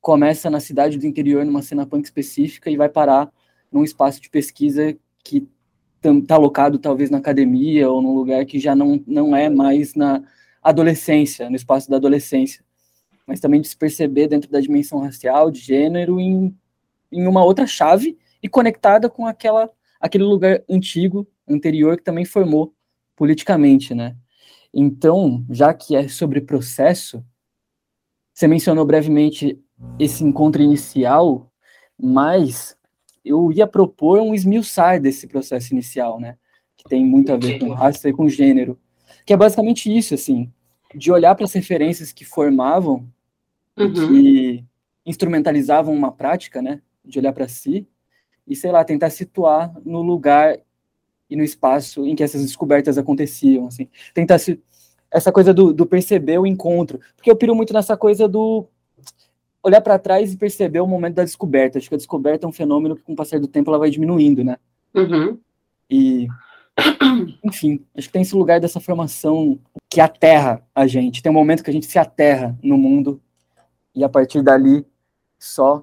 começa 0.00 0.50
na 0.50 0.60
cidade 0.60 0.98
do 0.98 1.06
interior 1.06 1.46
numa 1.46 1.62
cena 1.62 1.86
punk 1.86 2.04
específica 2.04 2.70
e 2.70 2.76
vai 2.76 2.90
parar 2.90 3.32
num 3.72 3.82
espaço 3.82 4.20
de 4.20 4.28
pesquisa 4.28 4.94
que 5.24 5.48
está 6.04 6.34
alocado 6.34 6.78
talvez 6.78 7.10
na 7.10 7.18
academia 7.18 7.90
ou 7.90 8.02
num 8.02 8.14
lugar 8.14 8.44
que 8.46 8.58
já 8.58 8.74
não, 8.74 9.02
não 9.06 9.34
é 9.36 9.48
mais 9.48 9.94
na 9.94 10.22
adolescência, 10.62 11.50
no 11.50 11.56
espaço 11.56 11.90
da 11.90 11.96
adolescência 11.96 12.64
mas 13.26 13.40
também 13.40 13.60
de 13.60 13.68
se 13.68 13.76
perceber 13.76 14.28
dentro 14.28 14.50
da 14.50 14.60
dimensão 14.60 15.00
racial, 15.00 15.50
de 15.50 15.60
gênero, 15.60 16.20
em, 16.20 16.56
em 17.10 17.26
uma 17.26 17.44
outra 17.44 17.66
chave 17.66 18.18
e 18.42 18.48
conectada 18.48 19.08
com 19.08 19.26
aquela, 19.26 19.70
aquele 20.00 20.24
lugar 20.24 20.62
antigo, 20.68 21.26
anterior, 21.48 21.96
que 21.96 22.04
também 22.04 22.24
formou 22.24 22.74
politicamente, 23.16 23.94
né? 23.94 24.16
Então, 24.72 25.44
já 25.50 25.72
que 25.72 25.94
é 25.94 26.08
sobre 26.08 26.40
processo, 26.40 27.24
você 28.32 28.48
mencionou 28.48 28.84
brevemente 28.84 29.58
esse 29.98 30.24
encontro 30.24 30.62
inicial, 30.62 31.50
Mas 31.96 32.76
eu 33.24 33.50
ia 33.50 33.66
propor 33.66 34.20
um 34.20 34.34
esmiuçar 34.34 35.00
desse 35.00 35.26
processo 35.26 35.72
inicial, 35.72 36.20
né? 36.20 36.36
Que 36.76 36.84
tem 36.84 37.04
muito 37.04 37.32
a 37.32 37.36
ver 37.36 37.58
com 37.58 37.70
raça 37.70 38.08
e 38.08 38.12
com 38.12 38.28
gênero. 38.28 38.78
Que 39.24 39.32
é 39.32 39.36
basicamente 39.36 39.94
isso, 39.94 40.14
assim, 40.14 40.52
de 40.94 41.10
olhar 41.10 41.34
para 41.34 41.44
as 41.44 41.52
referências 41.52 42.12
que 42.12 42.24
formavam, 42.24 43.08
uhum. 43.76 43.92
que 43.92 44.64
instrumentalizavam 45.06 45.94
uma 45.94 46.12
prática, 46.12 46.60
né? 46.60 46.82
De 47.04 47.18
olhar 47.18 47.32
para 47.32 47.48
si 47.48 47.88
e, 48.46 48.54
sei 48.54 48.70
lá, 48.70 48.84
tentar 48.84 49.10
situar 49.10 49.72
no 49.84 50.02
lugar 50.02 50.58
e 51.30 51.36
no 51.36 51.42
espaço 51.42 52.06
em 52.06 52.14
que 52.14 52.22
essas 52.22 52.42
descobertas 52.42 52.98
aconteciam, 52.98 53.66
assim. 53.66 53.88
Tentar 54.12 54.38
se... 54.38 54.60
Essa 55.10 55.30
coisa 55.30 55.54
do, 55.54 55.72
do 55.72 55.86
perceber 55.86 56.38
o 56.38 56.46
encontro. 56.46 57.00
Porque 57.16 57.30
eu 57.30 57.36
piro 57.36 57.54
muito 57.54 57.72
nessa 57.72 57.96
coisa 57.96 58.28
do 58.28 58.66
olhar 59.64 59.80
para 59.80 59.98
trás 59.98 60.32
e 60.32 60.36
perceber 60.36 60.80
o 60.80 60.86
momento 60.86 61.14
da 61.14 61.24
descoberta. 61.24 61.78
Acho 61.78 61.88
que 61.88 61.94
a 61.94 61.98
descoberta 61.98 62.46
é 62.46 62.48
um 62.48 62.52
fenômeno 62.52 62.94
que, 62.94 63.02
com 63.02 63.14
o 63.14 63.16
passar 63.16 63.40
do 63.40 63.48
tempo, 63.48 63.70
ela 63.70 63.78
vai 63.78 63.88
diminuindo, 63.88 64.44
né? 64.44 64.58
Uhum. 64.94 65.38
E, 65.88 66.28
enfim, 67.42 67.82
acho 67.96 68.08
que 68.08 68.12
tem 68.12 68.22
esse 68.22 68.36
lugar 68.36 68.60
dessa 68.60 68.78
formação 68.78 69.58
que 69.88 70.02
aterra 70.02 70.62
a 70.74 70.86
gente. 70.86 71.22
Tem 71.22 71.32
um 71.32 71.34
momento 71.34 71.64
que 71.64 71.70
a 71.70 71.72
gente 71.72 71.86
se 71.86 71.98
aterra 71.98 72.56
no 72.62 72.76
mundo 72.76 73.20
e, 73.94 74.04
a 74.04 74.08
partir 74.08 74.42
dali, 74.42 74.86
só 75.38 75.82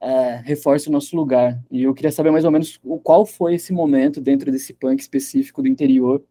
é, 0.00 0.36
reforça 0.42 0.88
o 0.88 0.92
nosso 0.92 1.14
lugar. 1.14 1.62
E 1.70 1.82
eu 1.82 1.92
queria 1.92 2.10
saber 2.10 2.30
mais 2.30 2.46
ou 2.46 2.50
menos 2.50 2.80
qual 3.02 3.26
foi 3.26 3.56
esse 3.56 3.74
momento 3.74 4.22
dentro 4.22 4.50
desse 4.50 4.72
punk 4.72 5.00
específico 5.00 5.60
do 5.60 5.68
interior 5.68 6.24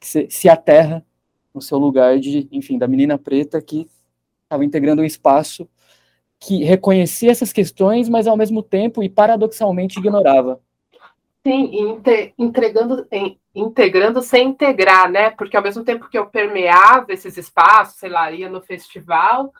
que 0.00 0.06
se, 0.06 0.26
se 0.28 0.48
aterra 0.48 1.04
no 1.54 1.62
seu 1.62 1.78
lugar 1.78 2.18
de, 2.18 2.48
enfim, 2.50 2.76
da 2.76 2.88
menina 2.88 3.16
preta 3.16 3.62
que 3.62 3.86
estava 4.44 4.64
integrando 4.64 5.02
um 5.02 5.04
espaço 5.04 5.68
que 6.40 6.62
reconhecia 6.64 7.30
essas 7.30 7.52
questões, 7.52 8.08
mas 8.08 8.26
ao 8.26 8.36
mesmo 8.36 8.62
tempo 8.62 9.02
e 9.02 9.08
paradoxalmente 9.08 9.98
ignorava. 9.98 10.60
Sim, 11.44 12.02
entregando, 12.36 13.06
integrando 13.54 14.20
sem 14.22 14.48
integrar, 14.48 15.10
né? 15.10 15.30
Porque 15.30 15.56
ao 15.56 15.62
mesmo 15.62 15.82
tempo 15.84 16.08
que 16.08 16.18
eu 16.18 16.26
permeava 16.26 17.12
esses 17.12 17.36
espaços, 17.36 17.98
sei 17.98 18.10
lá, 18.10 18.30
ia 18.30 18.48
no 18.48 18.60
festival, 18.60 19.52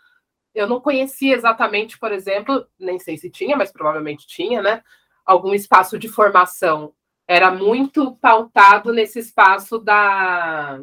eu 0.55 0.69
não 0.69 0.81
conhecia 0.81 1.35
exatamente, 1.35 1.99
por 1.99 2.13
exemplo, 2.13 2.67
nem 2.79 2.99
sei 2.99 3.17
se 3.17 3.31
tinha, 3.31 3.57
mas 3.57 3.73
provavelmente 3.73 4.27
tinha, 4.27 4.61
né? 4.61 4.83
Algum 5.25 5.55
espaço 5.55 5.99
de 5.99 6.09
formação. 6.09 6.93
Era 7.27 7.51
muito 7.51 8.17
pautado 8.17 8.93
nesse 8.93 9.19
espaço 9.19 9.79
da, 9.79 10.81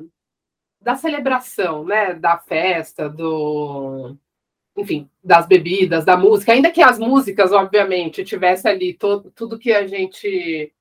da 0.81 0.95
celebração, 0.95 1.83
né? 1.83 2.13
Da 2.13 2.37
festa, 2.37 3.09
do 3.09 4.17
enfim, 4.77 5.09
das 5.23 5.47
bebidas, 5.47 6.03
da 6.03 6.17
música, 6.17 6.51
ainda 6.51 6.71
que 6.71 6.81
as 6.81 6.99
músicas, 6.99 7.51
obviamente, 7.51 8.25
tivesse 8.25 8.67
ali 8.67 8.93
todo, 8.93 9.31
tudo 9.31 9.59
que 9.59 9.71
a 9.71 9.87
gente 9.87 10.73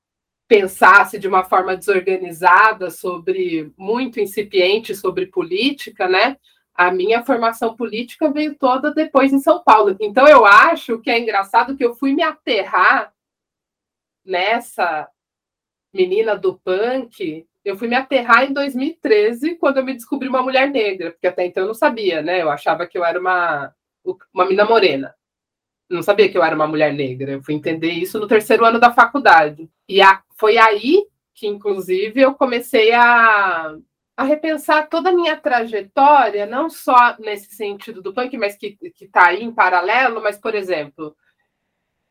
pensasse 0.48 1.18
de 1.18 1.28
uma 1.28 1.44
forma 1.44 1.76
desorganizada 1.76 2.90
sobre 2.90 3.72
muito 3.76 4.20
incipiente 4.20 4.94
sobre 4.94 5.26
política, 5.26 6.08
né? 6.08 6.36
A 6.74 6.90
minha 6.90 7.24
formação 7.24 7.76
política 7.76 8.30
veio 8.30 8.56
toda 8.56 8.92
depois 8.92 9.32
em 9.32 9.38
São 9.38 9.62
Paulo. 9.62 9.96
Então 10.00 10.26
eu 10.26 10.44
acho 10.44 10.98
que 10.98 11.10
é 11.10 11.18
engraçado 11.18 11.76
que 11.76 11.84
eu 11.84 11.94
fui 11.94 12.12
me 12.14 12.22
aterrar 12.22 13.12
nessa 14.24 15.08
menina 15.92 16.36
do 16.36 16.58
punk, 16.58 17.46
eu 17.64 17.76
fui 17.78 17.86
me 17.88 17.94
aterrar 17.94 18.44
em 18.44 18.52
2013, 18.52 19.54
quando 19.54 19.78
eu 19.78 19.84
me 19.84 19.94
descobri 19.94 20.28
uma 20.28 20.42
mulher 20.42 20.68
negra, 20.68 21.12
porque 21.12 21.26
até 21.26 21.46
então 21.46 21.62
eu 21.62 21.68
não 21.68 21.74
sabia, 21.74 22.20
né? 22.20 22.42
Eu 22.42 22.50
achava 22.50 22.86
que 22.86 22.98
eu 22.98 23.04
era 23.04 23.18
uma 23.18 23.72
uma 24.32 24.44
mina 24.44 24.64
morena. 24.64 25.14
Não 25.88 26.02
sabia 26.02 26.28
que 26.28 26.36
eu 26.36 26.42
era 26.42 26.54
uma 26.54 26.66
mulher 26.66 26.92
negra. 26.92 27.32
Eu 27.32 27.42
fui 27.42 27.54
entender 27.54 27.90
isso 27.90 28.18
no 28.18 28.26
terceiro 28.26 28.64
ano 28.64 28.78
da 28.78 28.92
faculdade. 28.92 29.68
E 29.88 30.00
a, 30.00 30.22
foi 30.36 30.58
aí 30.58 31.06
que, 31.34 31.46
inclusive, 31.46 32.20
eu 32.20 32.34
comecei 32.34 32.92
a, 32.92 33.76
a 34.16 34.24
repensar 34.24 34.88
toda 34.88 35.10
a 35.10 35.12
minha 35.12 35.36
trajetória, 35.36 36.46
não 36.46 36.70
só 36.70 37.16
nesse 37.18 37.54
sentido 37.54 38.00
do 38.00 38.12
punk, 38.14 38.36
mas 38.36 38.56
que 38.56 38.78
está 39.00 39.26
aí 39.28 39.42
em 39.42 39.52
paralelo. 39.52 40.22
Mas, 40.22 40.38
por 40.38 40.54
exemplo, 40.54 41.14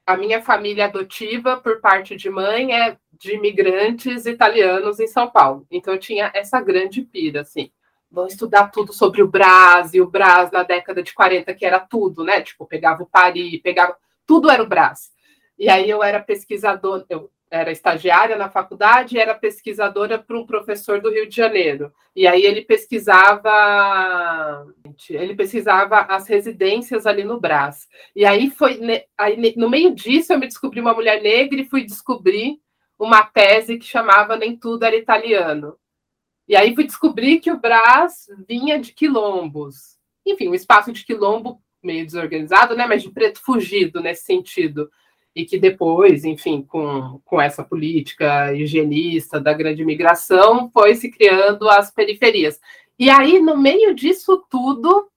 a 0.06 0.18
minha 0.18 0.42
família 0.42 0.86
adotiva, 0.86 1.58
por 1.58 1.82
parte 1.82 2.16
de 2.16 2.30
mãe, 2.30 2.76
é 2.76 2.98
de 3.12 3.36
imigrantes 3.36 4.26
italianos 4.26 5.00
em 5.00 5.08
São 5.08 5.30
Paulo. 5.30 5.66
Então, 5.72 5.94
eu 5.94 6.00
tinha 6.00 6.32
essa 6.34 6.62
grande 6.62 7.02
pira, 7.02 7.42
assim 7.42 7.72
vão 8.14 8.28
estudar 8.28 8.70
tudo 8.70 8.94
sobre 8.94 9.24
o 9.24 9.28
Brás, 9.28 9.96
e 9.96 10.00
o 10.00 10.08
Brás 10.08 10.52
na 10.52 10.62
década 10.62 11.02
de 11.02 11.12
40, 11.12 11.52
que 11.56 11.66
era 11.66 11.80
tudo, 11.80 12.24
né? 12.24 12.42
Tipo, 12.42 12.68
pegava 12.68 13.02
o 13.02 13.08
Paris, 13.08 13.60
pegava. 13.60 13.98
Tudo 14.26 14.52
era 14.52 14.62
o 14.62 14.68
Brás. 14.68 15.12
E 15.58 15.68
aí 15.68 15.90
eu 15.90 16.04
era 16.04 16.22
pesquisador, 16.22 17.06
eu 17.10 17.32
era 17.50 17.72
estagiária 17.72 18.36
na 18.36 18.50
faculdade 18.50 19.16
e 19.16 19.20
era 19.20 19.34
pesquisadora 19.34 20.20
para 20.20 20.38
um 20.38 20.46
professor 20.46 21.02
do 21.02 21.10
Rio 21.10 21.28
de 21.28 21.36
Janeiro. 21.36 21.92
E 22.16 22.28
aí 22.28 22.44
ele 22.44 22.62
pesquisava, 22.62 23.52
ele 25.10 25.36
pesquisava 25.36 26.02
as 26.02 26.28
residências 26.28 27.08
ali 27.08 27.24
no 27.24 27.40
Brás. 27.40 27.88
E 28.16 28.26
aí 28.26 28.52
foi, 28.52 28.80
aí, 29.18 29.56
no 29.58 29.70
meio 29.70 29.94
disso 29.94 30.34
eu 30.34 30.40
me 30.40 30.48
descobri 30.48 30.80
uma 30.80 30.94
mulher 30.94 31.22
negra 31.22 31.60
e 31.60 31.68
fui 31.68 31.84
descobrir 31.84 32.60
uma 32.98 33.24
tese 33.24 33.78
que 33.78 33.86
chamava 33.86 34.36
Nem 34.36 34.56
Tudo 34.56 34.86
Era 34.86 34.96
Italiano. 34.96 35.78
E 36.48 36.56
aí 36.56 36.76
fui 36.76 36.86
descobrir 36.86 37.40
que 37.40 37.52
o 37.52 37.60
Brás 37.60 38.28
vinha 38.48 38.80
de 38.80 38.94
quilombos. 38.94 39.98
Enfim, 40.26 40.50
um 40.50 40.54
espaço 40.54 40.92
de 40.92 41.06
quilombo 41.06 41.62
meio 41.82 42.06
desorganizado, 42.06 42.76
né? 42.76 42.86
Mas 42.86 43.04
de 43.04 43.12
preto 43.12 43.42
fugido 43.42 44.02
nesse 44.02 44.24
sentido. 44.24 44.90
E 45.36 45.46
que 45.46 45.58
depois, 45.58 46.26
enfim, 46.26 46.62
com, 46.62 47.20
com 47.26 47.42
essa 47.42 47.64
política 47.64 48.54
higienista 48.54 49.40
da 49.40 49.54
grande 49.54 49.84
migração, 49.84 50.70
foi 50.72 50.96
se 50.96 51.10
criando 51.10 51.68
as 51.70 51.92
periferias. 51.92 52.60
E 53.00 53.10
aí, 53.10 53.40
no 53.40 53.58
meio 53.58 53.96
disso 53.96 54.46
tudo, 54.50 55.10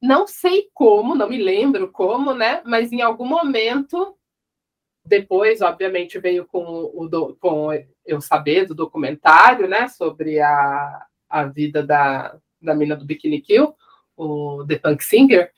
não 0.00 0.26
sei 0.26 0.68
como, 0.72 1.14
não 1.14 1.28
me 1.28 1.38
lembro 1.38 1.90
como, 1.90 2.32
né? 2.32 2.62
Mas 2.64 2.92
em 2.92 3.02
algum 3.02 3.26
momento 3.26 4.16
depois, 5.04 5.60
obviamente, 5.60 6.18
veio 6.18 6.46
com, 6.46 6.64
o, 6.64 7.36
com 7.36 7.68
eu 8.04 8.20
saber 8.20 8.66
do 8.66 8.74
documentário, 8.74 9.66
né, 9.66 9.88
sobre 9.88 10.40
a, 10.40 11.06
a 11.28 11.44
vida 11.44 11.82
da, 11.82 12.36
da 12.60 12.74
mina 12.74 12.96
do 12.96 13.04
Bikini 13.04 13.40
Kill, 13.40 13.74
o 14.16 14.64
The 14.66 14.76
Punk 14.76 15.02
Singer. 15.02 15.50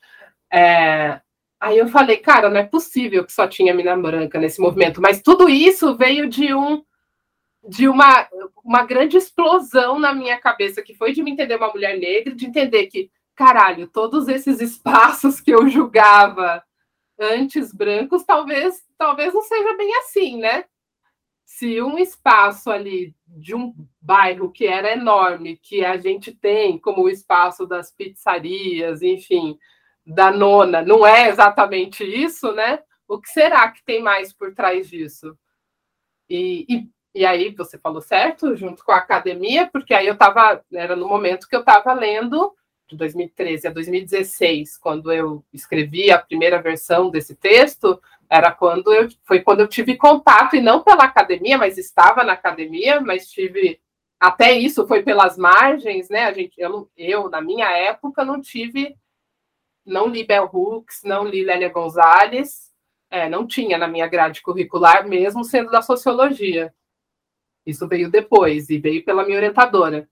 É, 0.53 1.21
aí 1.61 1.79
eu 1.79 1.89
falei, 1.89 2.19
cara, 2.19 2.49
não 2.49 2.59
é 2.59 2.65
possível 2.65 3.25
que 3.25 3.33
só 3.33 3.47
tinha 3.47 3.75
mina 3.75 3.97
branca 3.97 4.39
nesse 4.39 4.61
movimento, 4.61 5.01
mas 5.01 5.23
tudo 5.23 5.49
isso 5.49 5.97
veio 5.97 6.29
de 6.29 6.55
um 6.55 6.85
de 7.69 7.89
uma, 7.89 8.29
uma 8.65 8.85
grande 8.85 9.17
explosão 9.17 9.99
na 9.99 10.15
minha 10.15 10.39
cabeça, 10.39 10.83
que 10.83 10.95
foi 10.95 11.13
de 11.13 11.23
me 11.23 11.33
entender 11.33 11.57
uma 11.57 11.73
mulher 11.73 11.99
negra, 11.99 12.33
de 12.33 12.47
entender 12.47 12.87
que, 12.87 13.11
caralho, 13.35 13.89
todos 13.89 14.29
esses 14.29 14.61
espaços 14.61 15.41
que 15.41 15.51
eu 15.51 15.69
julgava 15.69 16.63
antes 17.19 17.73
brancos, 17.73 18.25
talvez, 18.25 18.85
talvez 18.97 19.35
não 19.35 19.43
seja 19.43 19.77
bem 19.77 19.97
assim, 19.97 20.39
né? 20.39 20.65
Se 21.47 21.81
um 21.81 21.97
espaço 21.97 22.73
ali 22.73 23.15
de 23.25 23.55
um 23.55 23.73
bairro 24.01 24.51
que 24.51 24.67
era 24.67 24.93
enorme, 24.93 25.57
que 25.57 25.85
a 25.85 25.97
gente 25.97 26.33
tem 26.33 26.77
como 26.77 27.05
o 27.05 27.09
espaço 27.09 27.65
das 27.65 27.91
pizzarias, 27.91 29.01
enfim, 29.01 29.57
da 30.05 30.33
nona, 30.33 30.83
não 30.83 31.07
é 31.07 31.29
exatamente 31.29 32.03
isso, 32.05 32.51
né? 32.53 32.81
O 33.07 33.21
que 33.21 33.29
será 33.29 33.71
que 33.71 33.83
tem 33.85 34.03
mais 34.03 34.33
por 34.33 34.53
trás 34.55 34.91
disso? 34.91 35.39
E, 36.29 36.67
e, 36.69 36.89
e 37.15 37.25
aí 37.25 37.55
você 37.55 37.79
falou 37.79 38.03
certo, 38.03 38.57
junto 38.57 38.85
com 38.85 38.91
a 38.91 38.97
academia, 38.97 39.71
porque 39.73 39.95
aí 39.95 40.09
eu 40.09 40.15
estava, 40.15 40.65
era 40.73 40.97
no 40.97 41.09
momento 41.09 41.49
que 41.49 41.55
eu 41.55 41.61
estava 41.61 41.93
lendo 41.93 42.53
de 42.89 42.97
2013 42.97 43.69
a 43.69 43.73
2016, 43.73 44.79
quando 44.79 45.13
eu 45.13 45.45
escrevi 45.53 46.11
a 46.11 46.19
primeira 46.19 46.61
versão 46.61 47.09
desse 47.09 47.37
texto, 47.37 48.01
era 48.31 48.53
quando 48.53 48.93
eu 48.93 49.09
foi 49.25 49.41
quando 49.41 49.61
eu 49.61 49.69
tive 49.69 49.97
contato 49.97 50.57
e 50.57 50.61
não 50.61 50.83
pela 50.83 51.05
academia, 51.05 51.59
mas 51.59 51.79
estava 51.79 52.25
na 52.25 52.33
academia, 52.33 53.01
mas 53.01 53.31
tive 53.31 53.81
até 54.19 54.53
isso 54.53 54.87
foi 54.87 55.03
pelas 55.03 55.37
margens, 55.37 56.09
né? 56.09 56.25
A 56.25 56.33
gente 56.33 56.61
eu, 56.61 56.91
eu 56.97 57.29
na 57.31 57.41
minha 57.41 57.71
época 57.71 58.25
não 58.25 58.41
tive 58.41 58.97
não 59.85 60.09
li 60.09 60.25
Bell 60.25 60.51
Hooks, 60.53 61.03
não 61.05 61.25
li 61.25 61.45
Lélia 61.45 61.69
Gonzalez, 61.69 62.73
é, 63.11 63.29
não 63.29 63.47
tinha 63.47 63.79
na 63.79 63.87
minha 63.87 64.07
grade 64.07 64.43
curricular, 64.43 65.07
mesmo 65.07 65.45
sendo 65.45 65.71
da 65.71 65.81
sociologia. 65.81 66.75
Isso 67.65 67.87
veio 67.87 68.11
depois 68.11 68.69
e 68.69 68.79
veio 68.79 69.05
pela 69.05 69.25
minha 69.25 69.39
orientadora. 69.39 70.09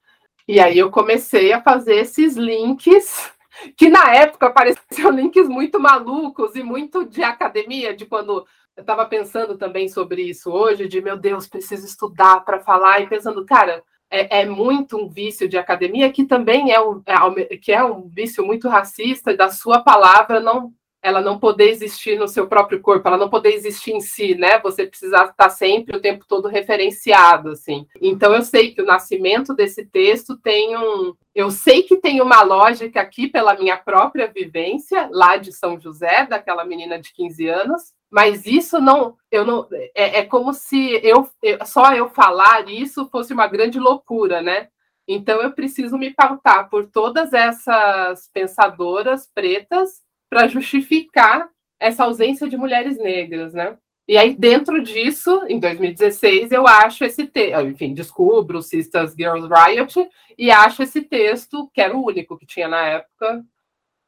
E 0.46 0.60
aí 0.60 0.78
eu 0.78 0.90
comecei 0.90 1.52
a 1.52 1.62
fazer 1.62 1.96
esses 1.96 2.36
links, 2.36 3.32
que 3.76 3.88
na 3.88 4.14
época 4.14 4.50
pareciam 4.50 5.10
links 5.12 5.48
muito 5.48 5.80
malucos 5.80 6.54
e 6.54 6.62
muito 6.62 7.04
de 7.04 7.22
academia, 7.22 7.94
de 7.94 8.06
quando 8.06 8.46
eu 8.76 8.80
estava 8.80 9.06
pensando 9.06 9.56
também 9.56 9.88
sobre 9.88 10.22
isso 10.22 10.50
hoje, 10.50 10.88
de 10.88 11.00
meu 11.00 11.16
Deus, 11.16 11.46
preciso 11.46 11.86
estudar 11.86 12.44
para 12.44 12.60
falar, 12.60 13.00
e 13.00 13.06
pensando, 13.06 13.44
cara, 13.44 13.82
é, 14.10 14.42
é, 14.42 14.46
muito 14.46 14.96
um 14.96 15.08
vício 15.08 15.48
de 15.48 15.56
academia 15.56 16.10
que 16.10 16.24
também 16.24 16.72
é 16.72 16.80
um, 16.80 17.02
é, 17.06 17.56
que 17.56 17.72
é 17.72 17.82
um 17.84 18.08
vício 18.08 18.44
muito 18.44 18.68
racista, 18.68 19.36
da 19.36 19.50
sua 19.50 19.80
palavra 19.80 20.40
não 20.40 20.72
ela 21.04 21.20
não 21.20 21.38
poder 21.38 21.68
existir 21.68 22.18
no 22.18 22.26
seu 22.26 22.46
próprio 22.46 22.80
corpo, 22.80 23.06
ela 23.06 23.18
não 23.18 23.28
poder 23.28 23.52
existir 23.52 23.92
em 23.92 24.00
si, 24.00 24.34
né? 24.34 24.58
Você 24.60 24.86
precisa 24.86 25.24
estar 25.24 25.50
sempre 25.50 25.94
o 25.94 26.00
tempo 26.00 26.24
todo 26.26 26.48
referenciado, 26.48 27.50
assim. 27.50 27.86
Então 28.00 28.34
eu 28.34 28.40
sei 28.40 28.74
que 28.74 28.80
o 28.80 28.86
nascimento 28.86 29.54
desse 29.54 29.84
texto 29.84 30.34
tem 30.38 30.74
um, 30.78 31.14
eu 31.34 31.50
sei 31.50 31.82
que 31.82 31.96
tem 31.96 32.20
uma 32.20 32.42
lógica 32.42 33.00
aqui 33.00 33.28
pela 33.28 33.54
minha 33.56 33.76
própria 33.76 34.28
vivência 34.28 35.08
lá 35.10 35.36
de 35.36 35.52
São 35.52 35.80
José, 35.80 36.26
daquela 36.26 36.64
menina 36.64 36.98
de 36.98 37.12
15 37.12 37.48
anos, 37.48 37.92
mas 38.08 38.46
isso 38.46 38.80
não, 38.80 39.16
eu 39.30 39.44
não, 39.44 39.66
é, 39.94 40.20
é 40.20 40.24
como 40.24 40.54
se 40.54 41.00
eu, 41.02 41.28
eu, 41.42 41.66
só 41.66 41.92
eu 41.92 42.08
falar 42.08 42.68
isso 42.68 43.08
fosse 43.10 43.32
uma 43.32 43.48
grande 43.48 43.80
loucura, 43.80 44.40
né? 44.40 44.68
Então 45.08 45.42
eu 45.42 45.52
preciso 45.52 45.98
me 45.98 46.14
pautar 46.14 46.70
por 46.70 46.86
todas 46.86 47.32
essas 47.32 48.30
pensadoras 48.32 49.28
pretas 49.34 50.02
para 50.30 50.46
justificar 50.46 51.48
essa 51.80 52.04
ausência 52.04 52.48
de 52.48 52.56
mulheres 52.56 52.96
negras, 52.96 53.52
né? 53.52 53.76
E 54.06 54.18
aí, 54.18 54.36
dentro 54.36 54.82
disso, 54.82 55.44
em 55.48 55.58
2016, 55.58 56.52
eu 56.52 56.66
acho 56.66 57.04
esse 57.04 57.26
texto, 57.26 57.66
enfim, 57.66 57.94
descubro 57.94 58.58
o 58.58 58.62
Sisters 58.62 59.14
Girls 59.16 59.48
Riot 59.48 60.08
e 60.36 60.50
acho 60.50 60.82
esse 60.82 61.00
texto, 61.00 61.70
que 61.72 61.80
era 61.80 61.96
o 61.96 62.04
único 62.04 62.36
que 62.36 62.44
tinha 62.44 62.68
na 62.68 62.84
época, 62.86 63.42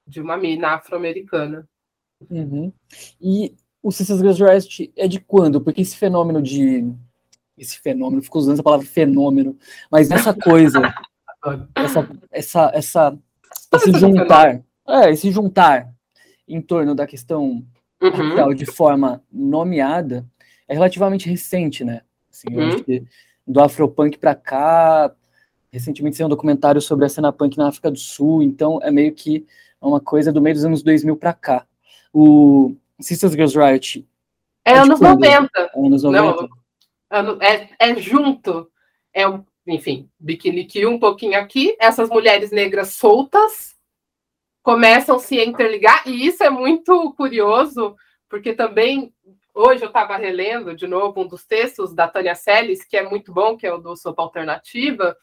de 0.06 0.20
uma 0.20 0.36
mina 0.36 0.74
afro-americana. 0.74 1.66
Uhum. 2.30 2.72
E 3.20 3.54
o 3.82 3.90
Sisters 3.90 4.20
Girls 4.20 4.44
Riot 4.44 4.92
é 4.96 5.08
de 5.08 5.18
quando? 5.18 5.60
Porque 5.60 5.80
esse 5.80 5.96
fenômeno 5.96 6.42
de. 6.42 6.92
Esse 7.56 7.80
fenômeno, 7.80 8.22
fico 8.22 8.38
usando 8.38 8.52
essa 8.52 8.62
palavra 8.62 8.86
fenômeno, 8.86 9.56
mas 9.90 10.10
essa 10.10 10.34
coisa, 10.36 10.94
essa, 11.74 12.08
essa, 12.30 12.70
essa, 12.74 13.18
esse 13.72 13.92
juntar, 13.98 14.62
é, 14.86 15.10
esse 15.10 15.30
juntar 15.30 15.90
em 16.46 16.60
torno 16.60 16.94
da 16.94 17.06
questão 17.06 17.66
uhum. 18.00 18.54
de 18.54 18.66
forma 18.66 19.22
nomeada 19.32 20.26
é 20.68 20.74
relativamente 20.74 21.28
recente, 21.28 21.84
né? 21.84 22.02
Assim, 22.30 22.54
uhum. 22.54 22.68
acho 22.68 22.84
que 22.84 23.04
do 23.46 23.60
Afropunk 23.60 24.18
para 24.18 24.34
cá, 24.34 25.14
recentemente 25.70 26.16
saiu 26.16 26.26
um 26.26 26.30
documentário 26.30 26.80
sobre 26.80 27.04
a 27.06 27.08
cena 27.08 27.32
punk 27.32 27.56
na 27.56 27.68
África 27.68 27.90
do 27.90 27.98
Sul, 27.98 28.42
então 28.42 28.80
é 28.82 28.90
meio 28.90 29.12
que 29.12 29.46
uma 29.80 30.00
coisa 30.00 30.32
do 30.32 30.40
meio 30.40 30.54
dos 30.54 30.64
anos 30.64 30.82
2000 30.82 31.16
para 31.16 31.32
cá. 31.32 31.66
O 32.12 32.74
Sisters 33.00 33.32
Girls 33.32 33.56
Riot 33.56 34.06
é, 34.64 34.72
é 34.72 34.78
anos 34.78 34.98
90. 34.98 35.50
É 35.54 35.86
anos 35.86 36.02
90. 36.02 36.48
Não, 37.10 37.40
é, 37.40 37.70
é 37.78 37.96
junto. 37.96 38.68
É, 39.14 39.22
enfim, 39.66 40.10
Bikini 40.18 40.64
Kill 40.64 40.90
um 40.90 40.98
pouquinho 40.98 41.38
aqui, 41.38 41.76
essas 41.78 42.08
mulheres 42.08 42.50
negras 42.50 42.88
soltas 42.88 43.75
começam 44.66 45.14
a 45.14 45.20
se 45.20 45.40
interligar, 45.44 46.02
e 46.08 46.26
isso 46.26 46.42
é 46.42 46.50
muito 46.50 47.12
curioso, 47.12 47.94
porque 48.28 48.52
também 48.52 49.14
hoje 49.54 49.84
eu 49.84 49.86
estava 49.86 50.16
relendo 50.16 50.74
de 50.74 50.88
novo 50.88 51.20
um 51.20 51.28
dos 51.28 51.46
textos 51.46 51.94
da 51.94 52.08
Tânia 52.08 52.34
Seles, 52.34 52.84
que 52.84 52.96
é 52.96 53.08
muito 53.08 53.32
bom, 53.32 53.56
que 53.56 53.64
é 53.64 53.72
o 53.72 53.78
do 53.78 53.94
Sopa 53.94 54.24
Alternativa, 54.24 55.16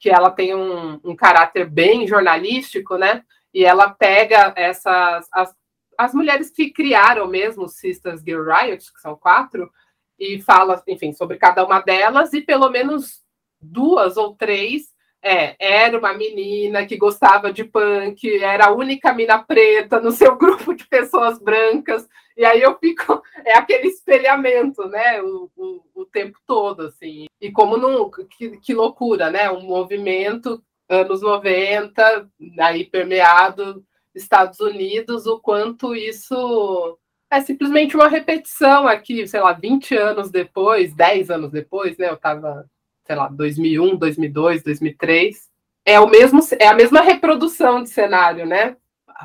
que 0.00 0.10
ela 0.10 0.32
tem 0.32 0.52
um, 0.52 0.98
um 1.04 1.14
caráter 1.14 1.70
bem 1.70 2.08
jornalístico, 2.08 2.96
né? 2.96 3.22
E 3.54 3.64
ela 3.64 3.88
pega 3.88 4.52
essas 4.56 5.28
as, 5.32 5.54
as 5.96 6.12
mulheres 6.12 6.50
que 6.50 6.72
criaram 6.72 7.28
mesmo 7.28 7.66
os 7.66 7.76
Sisters 7.76 8.20
Girl 8.20 8.52
Riot, 8.52 8.92
que 8.92 9.00
são 9.00 9.14
quatro, 9.14 9.70
e 10.18 10.42
fala, 10.42 10.82
enfim, 10.88 11.12
sobre 11.12 11.36
cada 11.36 11.64
uma 11.64 11.78
delas, 11.78 12.32
e 12.32 12.40
pelo 12.40 12.68
menos 12.68 13.22
duas 13.60 14.16
ou 14.16 14.34
três 14.34 14.88
é, 15.22 15.56
era 15.58 15.98
uma 15.98 16.12
menina 16.14 16.86
que 16.86 16.96
gostava 16.96 17.52
de 17.52 17.64
punk, 17.64 18.42
era 18.42 18.66
a 18.66 18.72
única 18.72 19.12
mina 19.12 19.38
preta 19.38 20.00
no 20.00 20.12
seu 20.12 20.36
grupo 20.38 20.74
de 20.74 20.86
pessoas 20.86 21.38
brancas, 21.38 22.08
e 22.36 22.44
aí 22.44 22.62
eu 22.62 22.78
fico, 22.78 23.20
é 23.44 23.54
aquele 23.54 23.88
espelhamento, 23.88 24.86
né, 24.88 25.20
o, 25.22 25.50
o, 25.56 25.82
o 25.94 26.04
tempo 26.06 26.38
todo, 26.46 26.82
assim. 26.82 27.26
E 27.40 27.50
como 27.50 27.76
não, 27.76 28.08
que, 28.10 28.58
que 28.58 28.72
loucura, 28.72 29.28
né, 29.30 29.50
um 29.50 29.62
movimento, 29.62 30.62
anos 30.88 31.20
90, 31.20 32.30
aí 32.60 32.84
permeado 32.84 33.84
Estados 34.14 34.60
Unidos, 34.60 35.26
o 35.26 35.40
quanto 35.40 35.94
isso 35.94 36.98
é 37.30 37.40
simplesmente 37.40 37.96
uma 37.96 38.08
repetição 38.08 38.86
aqui, 38.86 39.26
sei 39.26 39.40
lá, 39.40 39.52
20 39.52 39.96
anos 39.96 40.30
depois, 40.30 40.94
10 40.94 41.30
anos 41.30 41.50
depois, 41.50 41.98
né, 41.98 42.08
eu 42.08 42.14
estava 42.14 42.68
sei 43.08 43.16
lá, 43.16 43.26
2001, 43.28 43.96
2002, 43.96 44.62
2003. 44.62 45.48
É, 45.82 45.98
o 45.98 46.06
mesmo, 46.06 46.40
é 46.60 46.66
a 46.66 46.74
mesma 46.74 47.00
reprodução 47.00 47.82
de 47.82 47.88
cenário, 47.88 48.44
né? 48.44 48.76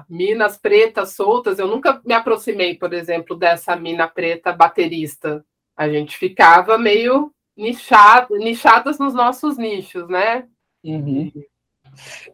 Minas 0.10 0.58
pretas 0.58 1.14
soltas. 1.14 1.60
Eu 1.60 1.68
nunca 1.68 2.02
me 2.06 2.14
aproximei, 2.14 2.76
por 2.76 2.94
exemplo, 2.94 3.36
dessa 3.36 3.76
mina 3.76 4.08
preta 4.08 4.54
baterista. 4.54 5.46
A 5.76 5.90
gente 5.90 6.18
ficava 6.18 6.78
meio 6.78 7.34
nichado, 7.58 8.38
nichadas 8.38 8.98
nos 8.98 9.14
nossos 9.14 9.58
nichos, 9.58 10.08
né? 10.08 10.48
Uhum. 10.82 11.30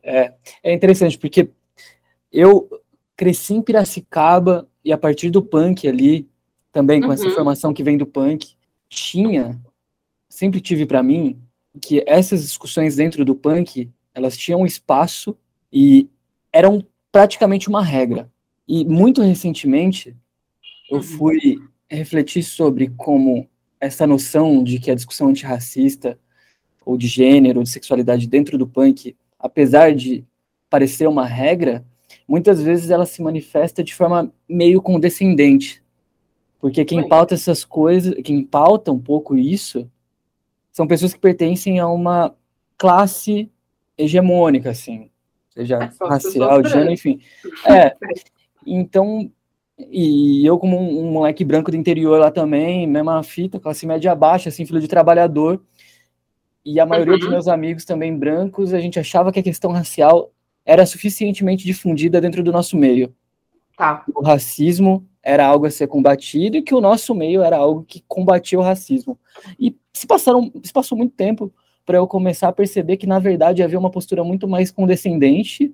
É, 0.04 0.34
é 0.62 0.72
interessante, 0.72 1.18
porque 1.18 1.50
eu 2.32 2.70
cresci 3.18 3.56
em 3.56 3.62
Piracicaba 3.62 4.70
e 4.86 4.94
a 4.94 4.98
partir 4.98 5.32
do 5.32 5.42
punk 5.42 5.88
ali, 5.88 6.30
também 6.72 7.02
com 7.02 7.08
uhum. 7.08 7.14
essa 7.14 7.28
informação 7.28 7.74
que 7.74 7.84
vem 7.84 7.98
do 7.98 8.06
punk, 8.06 8.54
tinha 8.88 9.60
sempre 10.30 10.62
tive 10.62 10.86
para 10.86 11.04
mim 11.04 11.42
que 11.82 12.04
essas 12.06 12.44
discussões 12.44 12.96
dentro 12.96 13.26
do 13.26 13.36
punk, 13.36 13.90
elas 14.14 14.38
tinham 14.38 14.66
espaço 14.66 15.36
e 15.72 16.08
eram 16.54 16.86
praticamente 17.12 17.68
uma 17.68 17.84
regra. 17.84 18.32
E 18.68 18.86
muito 18.86 19.22
recentemente 19.22 20.16
eu 20.90 20.98
uhum. 20.98 21.04
fui 21.04 21.60
refletir 21.90 22.44
sobre 22.44 22.90
como 22.90 23.48
essa 23.80 24.06
noção 24.06 24.64
de 24.64 24.80
que 24.80 24.92
a 24.92 24.96
discussão 24.96 25.30
antirracista 25.30 26.20
ou 26.86 26.98
de 26.98 27.08
gênero, 27.08 27.60
ou 27.60 27.64
de 27.64 27.70
sexualidade 27.70 28.28
dentro 28.28 28.58
do 28.58 28.68
punk, 28.68 29.16
apesar 29.38 29.94
de 29.94 30.26
parecer 30.70 31.08
uma 31.08 31.26
regra, 31.26 31.86
muitas 32.28 32.62
vezes 32.62 32.90
ela 32.90 33.06
se 33.06 33.22
manifesta 33.22 33.84
de 33.84 33.94
forma 33.94 34.32
meio 34.48 34.82
condescendente. 34.82 35.84
Porque 36.60 36.84
quem 36.84 37.08
pauta 37.08 37.36
essas 37.36 37.64
coisas, 37.64 38.16
quem 38.24 38.44
pauta 38.44 38.92
um 38.92 39.00
pouco 39.00 39.38
isso, 39.38 39.90
são 40.80 40.88
pessoas 40.88 41.14
que 41.14 41.20
pertencem 41.20 41.78
a 41.78 41.90
uma 41.90 42.34
classe 42.78 43.52
hegemônica, 43.98 44.70
assim, 44.70 45.12
seja 45.50 45.76
é 45.76 46.08
racial, 46.08 46.62
de 46.62 46.70
gênero, 46.70 46.92
enfim. 46.94 47.20
É, 47.68 47.94
então, 48.66 49.30
e 49.78 50.46
eu 50.46 50.58
como 50.58 50.80
um, 50.80 51.02
um, 51.02 51.12
moleque 51.12 51.44
branco 51.44 51.70
do 51.70 51.76
interior 51.76 52.18
lá 52.18 52.32
também, 52.32 52.88
mesma 52.88 53.22
fita, 53.24 53.60
classe 53.60 53.86
média 53.86 54.16
baixa, 54.16 54.48
assim, 54.48 54.66
filho 54.66 54.80
de 54.80 54.88
trabalhador, 54.88 55.62
e 56.64 56.80
a 56.80 56.86
maioria 56.86 57.16
uhum. 57.16 57.20
dos 57.20 57.30
meus 57.30 57.48
amigos 57.50 57.84
também 57.84 58.18
brancos, 58.18 58.74
a 58.74 58.80
gente 58.80 58.98
achava 58.98 59.34
que 59.34 59.40
a 59.40 59.44
questão 59.44 59.74
racial 59.74 60.32
era 60.66 60.86
suficientemente 60.86 61.66
difundida 61.66 62.22
dentro 62.22 62.42
do 62.42 62.54
nosso 62.54 62.78
meio. 62.78 63.14
Tá. 63.76 64.06
O 64.16 64.24
racismo 64.24 65.06
era 65.22 65.46
algo 65.46 65.66
a 65.66 65.72
ser 65.72 65.88
combatido 65.88 66.56
e 66.56 66.62
que 66.62 66.74
o 66.74 66.80
nosso 66.80 67.14
meio 67.14 67.42
era 67.42 67.58
algo 67.58 67.84
que 67.84 68.02
combatia 68.08 68.58
o 68.58 68.64
racismo. 68.64 69.20
E 69.60 69.76
se, 69.94 70.08
passaram, 70.08 70.52
se 70.64 70.72
passou 70.72 70.98
muito 70.98 71.16
tempo 71.16 71.54
para 71.86 71.98
eu 71.98 72.08
começar 72.08 72.50
a 72.50 72.54
perceber 72.54 72.98
que, 72.98 73.08
na 73.08 73.20
verdade, 73.20 73.64
havia 73.64 73.80
uma 73.80 73.90
postura 73.90 74.24
muito 74.24 74.48
mais 74.48 74.72
condescendente 74.72 75.74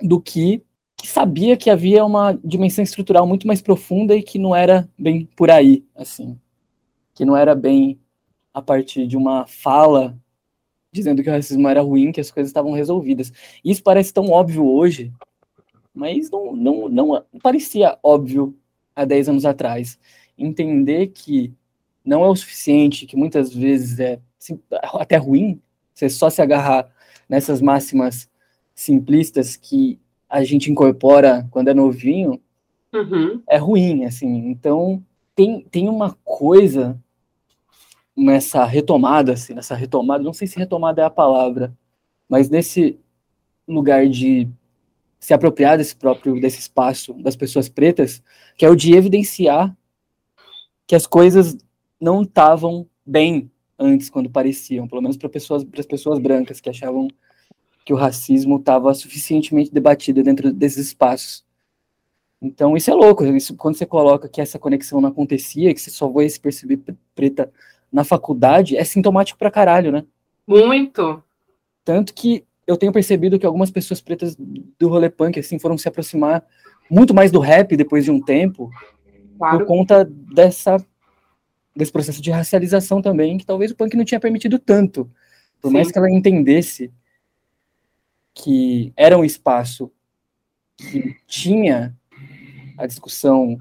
do 0.00 0.20
que, 0.20 0.62
que 0.96 1.06
sabia 1.06 1.56
que 1.56 1.68
havia 1.68 2.04
uma 2.04 2.38
dimensão 2.42 2.82
estrutural 2.82 3.26
muito 3.26 3.46
mais 3.46 3.60
profunda 3.60 4.14
e 4.14 4.22
que 4.22 4.38
não 4.38 4.54
era 4.54 4.88
bem 4.98 5.28
por 5.36 5.50
aí, 5.50 5.84
assim. 5.94 6.38
Que 7.14 7.24
não 7.24 7.36
era 7.36 7.54
bem 7.54 8.00
a 8.52 8.62
partir 8.62 9.06
de 9.06 9.16
uma 9.16 9.46
fala 9.46 10.18
dizendo 10.96 11.22
que 11.22 11.28
o 11.28 11.32
racismo 11.32 11.68
era 11.68 11.82
ruim, 11.82 12.10
que 12.10 12.20
as 12.20 12.30
coisas 12.30 12.48
estavam 12.48 12.72
resolvidas. 12.72 13.30
Isso 13.62 13.82
parece 13.82 14.12
tão 14.12 14.30
óbvio 14.30 14.66
hoje, 14.66 15.12
mas 15.94 16.30
não, 16.30 16.56
não, 16.56 16.88
não 16.88 17.26
parecia 17.42 17.98
óbvio 18.02 18.56
há 18.94 19.04
10 19.04 19.28
anos 19.28 19.44
atrás. 19.44 19.98
Entender 20.38 21.08
que 21.08 21.52
não 22.06 22.24
é 22.24 22.28
o 22.28 22.36
suficiente, 22.36 23.04
que 23.04 23.16
muitas 23.16 23.52
vezes 23.52 23.98
é 23.98 24.20
até 24.94 25.16
ruim, 25.16 25.60
você 25.92 26.08
só 26.08 26.30
se 26.30 26.40
agarrar 26.40 26.88
nessas 27.28 27.60
máximas 27.60 28.28
simplistas 28.74 29.56
que 29.56 29.98
a 30.28 30.44
gente 30.44 30.70
incorpora 30.70 31.46
quando 31.50 31.68
é 31.68 31.74
novinho, 31.74 32.40
uhum. 32.92 33.42
é 33.48 33.56
ruim, 33.56 34.04
assim. 34.04 34.48
Então, 34.48 35.02
tem, 35.34 35.62
tem 35.70 35.88
uma 35.88 36.16
coisa 36.24 36.98
nessa 38.16 38.64
retomada, 38.64 39.32
assim, 39.32 39.54
nessa 39.54 39.74
retomada, 39.74 40.22
não 40.22 40.32
sei 40.32 40.46
se 40.46 40.58
retomada 40.58 41.02
é 41.02 41.04
a 41.04 41.10
palavra, 41.10 41.76
mas 42.28 42.48
nesse 42.48 42.98
lugar 43.66 44.08
de 44.08 44.48
se 45.18 45.34
apropriar 45.34 45.76
desse 45.76 45.96
próprio 45.96 46.40
desse 46.40 46.60
espaço 46.60 47.12
das 47.14 47.34
pessoas 47.36 47.68
pretas, 47.68 48.22
que 48.56 48.64
é 48.64 48.70
o 48.70 48.76
de 48.76 48.94
evidenciar 48.94 49.76
que 50.86 50.94
as 50.94 51.06
coisas 51.06 51.56
não 52.00 52.22
estavam 52.22 52.86
bem 53.04 53.50
antes 53.78 54.08
quando 54.08 54.30
pareciam, 54.30 54.88
pelo 54.88 55.02
menos 55.02 55.16
para 55.16 55.28
pessoas 55.28 55.64
para 55.64 55.80
as 55.80 55.86
pessoas 55.86 56.18
brancas 56.18 56.60
que 56.60 56.70
achavam 56.70 57.08
que 57.84 57.92
o 57.92 57.96
racismo 57.96 58.56
estava 58.56 58.92
suficientemente 58.94 59.72
debatido 59.72 60.22
dentro 60.22 60.52
desses 60.52 60.86
espaços. 60.88 61.44
Então 62.42 62.76
isso 62.76 62.90
é 62.90 62.94
louco, 62.94 63.24
isso, 63.24 63.56
quando 63.56 63.76
você 63.76 63.86
coloca 63.86 64.28
que 64.28 64.40
essa 64.40 64.58
conexão 64.58 65.00
não 65.00 65.08
acontecia, 65.08 65.72
que 65.72 65.80
você 65.80 65.90
só 65.90 66.08
vai 66.08 66.28
se 66.28 66.40
perceber 66.40 66.80
preta 67.14 67.50
na 67.92 68.04
faculdade, 68.04 68.76
é 68.76 68.84
sintomático 68.84 69.38
pra 69.38 69.50
caralho, 69.50 69.92
né? 69.92 70.04
Muito. 70.46 71.22
Tanto 71.84 72.12
que 72.12 72.44
eu 72.66 72.76
tenho 72.76 72.92
percebido 72.92 73.38
que 73.38 73.46
algumas 73.46 73.70
pessoas 73.70 74.00
pretas 74.00 74.36
do 74.36 74.88
rolê 74.88 75.08
punk, 75.08 75.38
assim, 75.38 75.58
foram 75.58 75.78
se 75.78 75.88
aproximar 75.88 76.44
muito 76.90 77.14
mais 77.14 77.30
do 77.30 77.38
rap 77.38 77.76
depois 77.76 78.04
de 78.04 78.10
um 78.10 78.20
tempo, 78.20 78.70
claro. 79.38 79.58
por 79.58 79.66
conta 79.66 80.04
dessa 80.04 80.76
desse 81.76 81.92
processo 81.92 82.22
de 82.22 82.30
racialização 82.30 83.02
também, 83.02 83.36
que 83.36 83.44
talvez 83.44 83.70
o 83.70 83.76
punk 83.76 83.94
não 83.96 84.04
tinha 84.04 84.18
permitido 84.18 84.58
tanto. 84.58 85.10
Por 85.60 85.68
Sim. 85.68 85.74
mais 85.74 85.92
que 85.92 85.98
ela 85.98 86.10
entendesse 86.10 86.90
que 88.34 88.92
era 88.96 89.16
um 89.16 89.24
espaço 89.24 89.92
que 90.76 91.16
tinha 91.26 91.94
a 92.78 92.86
discussão 92.86 93.56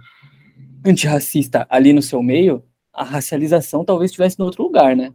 antirracista 0.86 1.66
ali 1.70 1.94
no 1.94 2.02
seu 2.02 2.22
meio, 2.22 2.64
a 2.94 3.04
racialização 3.04 3.84
talvez 3.84 4.12
estivesse 4.12 4.40
em 4.40 4.44
outro 4.44 4.64
lugar, 4.64 4.96
né? 4.96 5.14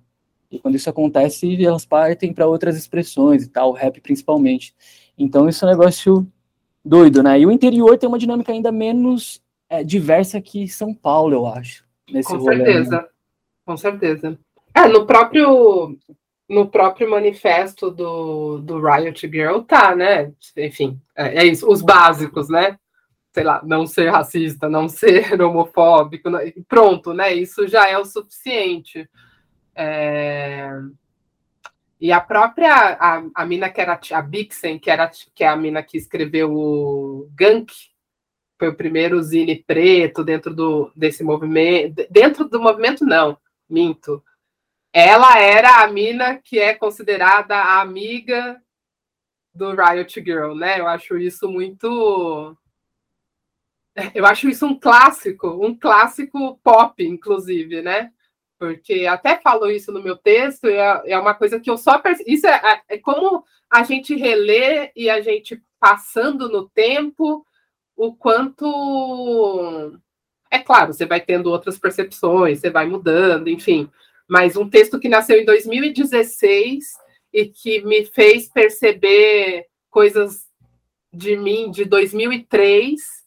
E 0.50 0.58
quando 0.58 0.74
isso 0.74 0.90
acontece, 0.90 1.64
elas 1.64 1.86
partem 1.86 2.32
para 2.32 2.46
outras 2.46 2.76
expressões 2.76 3.44
e 3.44 3.48
tal, 3.48 3.72
rap 3.72 4.00
principalmente. 4.00 4.74
Então 5.16 5.48
isso 5.48 5.64
é 5.64 5.68
um 5.68 5.70
negócio 5.70 6.26
doido, 6.84 7.22
né? 7.22 7.38
E 7.38 7.46
o 7.46 7.52
interior 7.52 7.96
tem 7.96 8.08
uma 8.08 8.18
dinâmica 8.18 8.52
ainda 8.52 8.72
menos 8.72 9.40
é, 9.68 9.84
diversa 9.84 10.40
que 10.40 10.66
São 10.66 10.92
Paulo, 10.92 11.34
eu 11.34 11.46
acho. 11.46 11.89
Nesse 12.12 12.28
Com 12.28 12.38
rolê, 12.38 12.56
né? 12.56 12.64
certeza, 12.64 12.96
né? 13.02 13.08
com 13.64 13.76
certeza. 13.76 14.38
É, 14.74 14.88
no 14.88 15.06
próprio 15.06 15.96
no 16.48 16.66
próprio 16.68 17.08
manifesto 17.08 17.92
do, 17.92 18.58
do 18.58 18.80
Riot 18.80 19.28
Girl 19.28 19.60
tá, 19.60 19.94
né? 19.94 20.32
Enfim, 20.56 21.00
é, 21.16 21.42
é 21.42 21.46
isso, 21.46 21.70
os 21.70 21.80
básicos, 21.80 22.48
né? 22.48 22.76
sei 23.32 23.44
lá, 23.44 23.62
não 23.64 23.86
ser 23.86 24.10
racista, 24.10 24.68
não 24.68 24.88
ser 24.88 25.40
homofóbico, 25.40 26.28
né? 26.30 26.52
pronto, 26.68 27.12
né? 27.14 27.32
Isso 27.32 27.66
já 27.66 27.88
é 27.88 27.96
o 27.96 28.04
suficiente. 28.04 29.08
É... 29.74 30.68
E 32.00 32.10
a 32.10 32.20
própria 32.20 32.74
a, 32.98 33.22
a 33.34 33.46
mina 33.46 33.68
que 33.68 33.80
era 33.80 34.00
a 34.12 34.22
Bixen, 34.22 34.78
que 34.78 34.90
era 34.90 35.10
que 35.34 35.44
é 35.44 35.48
a 35.48 35.56
mina 35.56 35.82
que 35.82 35.98
escreveu 35.98 36.52
o 36.52 37.28
Gank, 37.34 37.72
foi 38.60 38.68
o 38.68 38.76
primeiro 38.76 39.22
zine 39.22 39.64
preto 39.66 40.22
dentro 40.22 40.54
do 40.54 40.92
desse 40.94 41.24
movimento, 41.24 42.06
dentro 42.10 42.46
do 42.46 42.60
movimento 42.60 43.06
não, 43.06 43.38
minto. 43.66 44.22
Ela 44.92 45.38
era 45.38 45.82
a 45.82 45.88
mina 45.88 46.36
que 46.36 46.58
é 46.58 46.74
considerada 46.74 47.56
a 47.56 47.80
amiga 47.80 48.62
do 49.54 49.74
Riot 49.74 50.22
Girl, 50.22 50.54
né? 50.54 50.78
Eu 50.78 50.86
acho 50.86 51.16
isso 51.16 51.48
muito 51.48 52.54
eu 54.14 54.26
acho 54.26 54.46
isso 54.46 54.66
um 54.66 54.78
clássico, 54.78 55.48
um 55.48 55.74
clássico 55.74 56.58
pop, 56.62 57.02
inclusive, 57.02 57.80
né? 57.80 58.12
Porque 58.58 59.06
até 59.06 59.40
falo 59.40 59.70
isso 59.70 59.90
no 59.90 60.02
meu 60.02 60.18
texto, 60.18 60.66
é, 60.66 61.02
é 61.06 61.18
uma 61.18 61.32
coisa 61.32 61.58
que 61.58 61.70
eu 61.70 61.78
só. 61.78 61.98
Isso 62.26 62.46
é, 62.46 62.82
é 62.90 62.98
como 62.98 63.42
a 63.70 63.82
gente 63.84 64.14
relê 64.14 64.92
e 64.94 65.08
a 65.08 65.22
gente 65.22 65.62
passando 65.78 66.50
no 66.50 66.68
tempo, 66.68 67.46
o 68.00 68.14
quanto. 68.14 69.98
É 70.50 70.58
claro, 70.58 70.92
você 70.92 71.04
vai 71.04 71.20
tendo 71.20 71.50
outras 71.50 71.78
percepções, 71.78 72.58
você 72.58 72.70
vai 72.70 72.86
mudando, 72.86 73.48
enfim. 73.48 73.90
Mas 74.26 74.56
um 74.56 74.68
texto 74.68 74.98
que 74.98 75.08
nasceu 75.08 75.38
em 75.38 75.44
2016 75.44 76.84
e 77.32 77.46
que 77.46 77.82
me 77.82 78.06
fez 78.06 78.48
perceber 78.48 79.66
coisas 79.90 80.46
de 81.12 81.36
mim 81.36 81.70
de 81.70 81.84
2003 81.84 83.20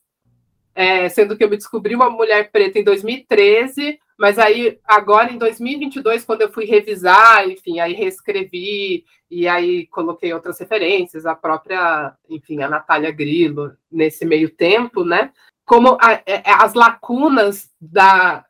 é, 0.76 1.08
sendo 1.08 1.38
que 1.38 1.44
eu 1.44 1.50
me 1.50 1.58
descobri 1.58 1.94
uma 1.94 2.10
mulher 2.10 2.50
preta 2.52 2.80
em 2.80 2.84
2013, 2.84 4.00
mas 4.18 4.38
aí 4.38 4.80
agora 4.86 5.32
em 5.32 5.38
2022, 5.38 6.26
quando 6.26 6.42
eu 6.42 6.52
fui 6.52 6.66
revisar, 6.66 7.48
enfim, 7.50 7.80
aí 7.80 7.94
reescrevi 7.94 9.06
e 9.30 9.48
aí 9.48 9.88
coloquei 9.88 10.34
outras 10.34 10.60
referências, 10.60 11.26
a 11.26 11.36
própria, 11.36 12.16
enfim, 12.30 12.62
a 12.62 12.70
Natália 12.70 13.12
Grillo 13.12 13.76
nesse 13.92 14.26
meio 14.26 14.50
tempo, 14.50 15.04
né? 15.04 15.32
Como 15.66 15.98
a, 16.00 16.14
é, 16.14 16.24
é, 16.26 16.44
as 16.46 16.74
lacunas 16.74 17.72
da, 17.80 18.46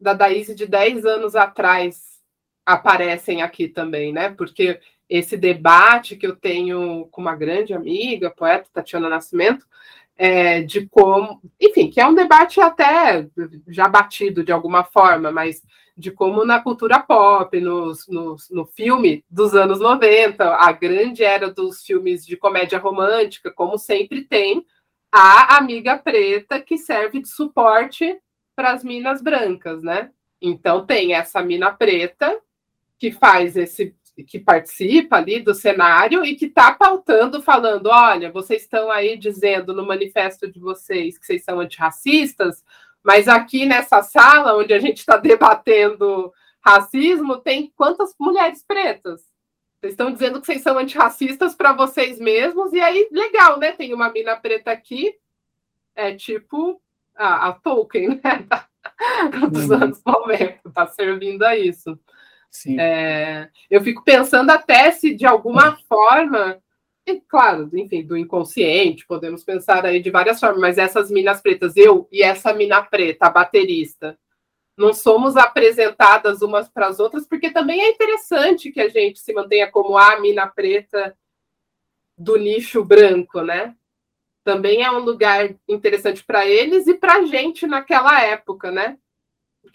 da 0.00 0.14
Daíse 0.14 0.54
de 0.54 0.66
10 0.66 1.04
anos 1.04 1.36
atrás 1.36 2.16
aparecem 2.64 3.42
aqui 3.42 3.68
também, 3.68 4.12
né? 4.12 4.30
Porque 4.30 4.80
esse 5.08 5.36
debate 5.36 6.16
que 6.16 6.26
eu 6.26 6.34
tenho 6.34 7.06
com 7.12 7.20
uma 7.20 7.36
grande 7.36 7.72
amiga, 7.72 8.30
poeta 8.30 8.68
Tatiana 8.72 9.08
Nascimento, 9.08 9.64
é, 10.16 10.62
de 10.62 10.86
como, 10.86 11.40
enfim, 11.60 11.90
que 11.90 12.00
é 12.00 12.06
um 12.06 12.14
debate 12.14 12.60
até 12.60 13.28
já 13.68 13.86
batido 13.86 14.42
de 14.42 14.52
alguma 14.52 14.84
forma, 14.84 15.30
mas 15.30 15.62
de 15.96 16.10
como 16.10 16.44
na 16.44 16.60
cultura 16.60 16.98
pop, 16.98 17.58
no, 17.60 17.92
no, 18.08 18.36
no 18.50 18.66
filme 18.66 19.24
dos 19.30 19.54
anos 19.54 19.80
90, 19.80 20.44
a 20.44 20.72
grande 20.72 21.24
era 21.24 21.50
dos 21.50 21.82
filmes 21.82 22.26
de 22.26 22.36
comédia 22.36 22.78
romântica, 22.78 23.50
como 23.50 23.78
sempre 23.78 24.22
tem 24.22 24.64
a 25.10 25.56
amiga 25.56 25.96
preta 25.96 26.60
que 26.60 26.76
serve 26.76 27.20
de 27.20 27.28
suporte 27.28 28.18
para 28.54 28.72
as 28.72 28.84
minas 28.84 29.22
brancas, 29.22 29.82
né? 29.82 30.10
Então 30.40 30.84
tem 30.84 31.14
essa 31.14 31.42
mina 31.42 31.72
preta 31.72 32.38
que 32.98 33.10
faz 33.10 33.56
esse 33.56 33.94
que 34.24 34.38
participa 34.38 35.16
ali 35.16 35.40
do 35.40 35.54
cenário 35.54 36.24
e 36.24 36.34
que 36.34 36.46
está 36.46 36.72
pautando, 36.72 37.42
falando: 37.42 37.88
olha, 37.88 38.30
vocês 38.30 38.62
estão 38.62 38.90
aí 38.90 39.16
dizendo 39.16 39.74
no 39.74 39.86
manifesto 39.86 40.50
de 40.50 40.58
vocês 40.58 41.18
que 41.18 41.26
vocês 41.26 41.44
são 41.44 41.60
antirracistas, 41.60 42.64
mas 43.02 43.28
aqui 43.28 43.66
nessa 43.66 44.02
sala 44.02 44.56
onde 44.56 44.72
a 44.72 44.78
gente 44.78 44.98
está 44.98 45.16
debatendo 45.16 46.32
racismo, 46.60 47.38
tem 47.38 47.72
quantas 47.76 48.14
mulheres 48.18 48.64
pretas? 48.66 49.22
Vocês 49.78 49.92
estão 49.92 50.10
dizendo 50.10 50.40
que 50.40 50.46
vocês 50.46 50.62
são 50.62 50.76
antirracistas 50.78 51.54
para 51.54 51.72
vocês 51.72 52.18
mesmos, 52.18 52.72
e 52.72 52.80
aí, 52.80 53.08
legal, 53.12 53.58
né? 53.58 53.72
Tem 53.72 53.94
uma 53.94 54.10
mina 54.10 54.34
preta 54.34 54.72
aqui, 54.72 55.14
é 55.94 56.14
tipo 56.14 56.80
a, 57.14 57.48
a 57.48 57.52
Tolkien, 57.52 58.20
né? 58.22 58.46
Dos 59.50 59.68
uhum. 59.68 59.74
anos 59.74 60.02
90, 60.04 60.60
está 60.66 60.86
servindo 60.86 61.44
a 61.44 61.56
isso. 61.56 61.98
É, 62.78 63.48
eu 63.70 63.82
fico 63.82 64.02
pensando 64.04 64.50
até 64.50 64.90
se 64.90 65.14
de 65.14 65.26
alguma 65.26 65.76
forma, 65.88 66.58
e 67.06 67.20
claro, 67.20 67.70
enfim, 67.74 68.04
do 68.04 68.16
inconsciente, 68.16 69.06
podemos 69.06 69.44
pensar 69.44 69.84
aí 69.84 70.00
de 70.00 70.10
várias 70.10 70.40
formas, 70.40 70.60
mas 70.60 70.78
essas 70.78 71.10
minas 71.10 71.40
pretas, 71.40 71.76
eu 71.76 72.08
e 72.10 72.22
essa 72.22 72.52
mina 72.54 72.82
preta, 72.82 73.26
a 73.26 73.30
baterista, 73.30 74.18
não 74.76 74.92
somos 74.92 75.36
apresentadas 75.36 76.42
umas 76.42 76.68
para 76.68 76.88
as 76.88 77.00
outras, 77.00 77.26
porque 77.26 77.50
também 77.50 77.80
é 77.80 77.90
interessante 77.90 78.70
que 78.70 78.80
a 78.80 78.88
gente 78.88 79.18
se 79.18 79.32
mantenha 79.32 79.70
como 79.70 79.96
a 79.96 80.20
mina 80.20 80.46
preta 80.46 81.16
do 82.16 82.36
nicho 82.36 82.84
branco, 82.84 83.40
né? 83.40 83.74
Também 84.44 84.82
é 84.82 84.90
um 84.90 85.00
lugar 85.00 85.54
interessante 85.68 86.22
para 86.24 86.46
eles 86.46 86.86
e 86.86 86.94
para 86.94 87.16
a 87.16 87.24
gente 87.24 87.66
naquela 87.66 88.22
época, 88.22 88.70
né? 88.70 88.98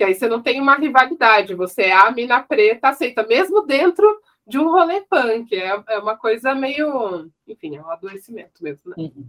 Porque 0.02 0.14
aí 0.14 0.16
você 0.16 0.28
não 0.28 0.42
tem 0.42 0.60
uma 0.60 0.78
rivalidade, 0.78 1.54
você 1.54 1.84
é 1.84 1.94
a 1.94 2.10
mina 2.10 2.42
preta, 2.42 2.90
aceita, 2.90 3.22
mesmo 3.28 3.62
dentro 3.62 4.04
de 4.48 4.58
um 4.58 4.72
rolê 4.72 5.02
punk. 5.02 5.56
É, 5.56 5.80
é 5.90 6.00
uma 6.00 6.18
coisa 6.18 6.56
meio. 6.56 7.30
Enfim, 7.48 7.76
é 7.76 7.82
um 7.82 7.92
adoecimento 7.92 8.64
mesmo, 8.64 8.90
né? 8.90 8.96
Uhum. 8.98 9.28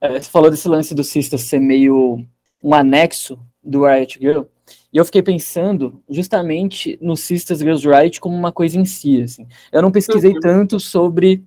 É, 0.00 0.20
você 0.20 0.30
falou 0.30 0.48
desse 0.48 0.68
lance 0.68 0.94
do 0.94 1.02
Sista 1.02 1.36
ser 1.36 1.58
meio 1.58 2.24
um 2.62 2.72
anexo 2.72 3.36
do 3.60 3.84
Riot 3.84 4.16
Girl. 4.20 4.42
E 4.92 4.96
eu 4.96 5.04
fiquei 5.04 5.22
pensando 5.22 6.00
justamente 6.08 6.96
no 7.02 7.16
Sisters 7.16 7.58
Girls 7.58 7.88
Riot 7.88 8.20
como 8.20 8.36
uma 8.36 8.52
coisa 8.52 8.78
em 8.78 8.84
si. 8.84 9.22
Assim. 9.22 9.48
Eu 9.72 9.82
não 9.82 9.90
pesquisei 9.90 10.34
uhum. 10.34 10.40
tanto 10.40 10.78
sobre 10.78 11.44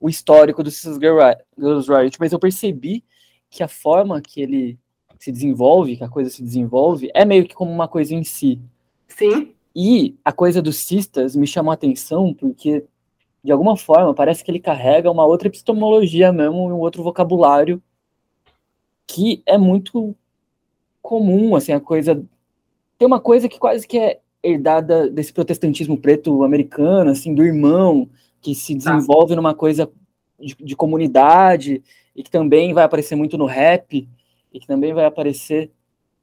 o 0.00 0.08
histórico 0.08 0.60
do 0.60 0.72
Sisters 0.72 0.98
Girls 0.98 1.88
Riot, 1.88 2.16
mas 2.18 2.32
eu 2.32 2.38
percebi 2.40 3.04
que 3.48 3.62
a 3.62 3.68
forma 3.68 4.20
que 4.20 4.42
ele 4.42 4.76
se 5.18 5.32
desenvolve, 5.32 5.96
que 5.96 6.04
a 6.04 6.08
coisa 6.08 6.30
se 6.30 6.42
desenvolve, 6.42 7.10
é 7.14 7.24
meio 7.24 7.46
que 7.46 7.54
como 7.54 7.70
uma 7.70 7.88
coisa 7.88 8.14
em 8.14 8.24
si. 8.24 8.60
Sim. 9.08 9.52
E 9.74 10.16
a 10.24 10.32
coisa 10.32 10.62
dos 10.62 10.76
cistas 10.76 11.36
me 11.36 11.46
chamou 11.46 11.70
a 11.70 11.74
atenção 11.74 12.32
porque, 12.32 12.84
de 13.42 13.52
alguma 13.52 13.76
forma, 13.76 14.14
parece 14.14 14.42
que 14.44 14.50
ele 14.50 14.60
carrega 14.60 15.10
uma 15.10 15.26
outra 15.26 15.48
epistemologia 15.48 16.32
mesmo, 16.32 16.68
um 16.68 16.78
outro 16.78 17.02
vocabulário 17.02 17.82
que 19.06 19.42
é 19.46 19.56
muito 19.56 20.14
comum, 21.00 21.54
assim, 21.54 21.72
a 21.72 21.80
coisa... 21.80 22.22
Tem 22.98 23.06
uma 23.06 23.20
coisa 23.20 23.48
que 23.48 23.58
quase 23.58 23.86
que 23.86 23.98
é 23.98 24.20
herdada 24.42 25.08
desse 25.10 25.32
protestantismo 25.32 25.98
preto 25.98 26.42
americano, 26.42 27.10
assim, 27.10 27.34
do 27.34 27.44
irmão, 27.44 28.08
que 28.40 28.54
se 28.54 28.78
tá. 28.78 28.92
desenvolve 28.94 29.30
tá. 29.30 29.36
numa 29.36 29.54
coisa 29.54 29.90
de, 30.40 30.56
de 30.58 30.76
comunidade 30.76 31.82
e 32.14 32.22
que 32.22 32.30
também 32.30 32.72
vai 32.72 32.84
aparecer 32.84 33.14
muito 33.14 33.36
no 33.36 33.46
rap, 33.46 34.08
e 34.56 34.60
que 34.60 34.66
também 34.66 34.94
vai 34.94 35.04
aparecer 35.04 35.70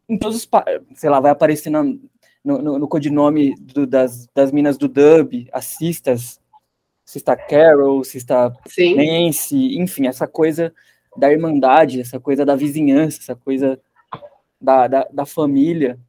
em 0.10 0.18
todos 0.18 0.38
os, 0.38 0.50
sei 0.96 1.10
lá, 1.10 1.20
vai 1.20 1.32
aparecer 1.32 1.70
na, 1.70 1.84
no, 1.84 2.02
no, 2.44 2.80
no, 2.80 2.88
codinome 2.88 3.56
do, 3.56 3.86
das, 3.86 4.28
das 4.34 4.52
minas 4.52 4.76
do 4.76 4.88
dub, 4.88 5.48
as 5.54 5.66
cistas, 5.66 6.42
Sista 7.06 7.36
Carol, 7.36 8.04
Sista 8.04 8.52
Sim. 8.68 8.96
Nancy, 8.96 9.78
enfim, 9.78 10.08
essa 10.08 10.28
coisa 10.28 10.74
da 11.16 11.32
irmandade, 11.32 12.02
essa 12.02 12.20
coisa 12.20 12.44
da 12.44 12.56
vizinhança, 12.56 13.20
essa 13.22 13.36
coisa 13.36 13.80
da, 14.60 14.88
da, 14.88 15.08
da 15.14 15.26
família, 15.26 16.00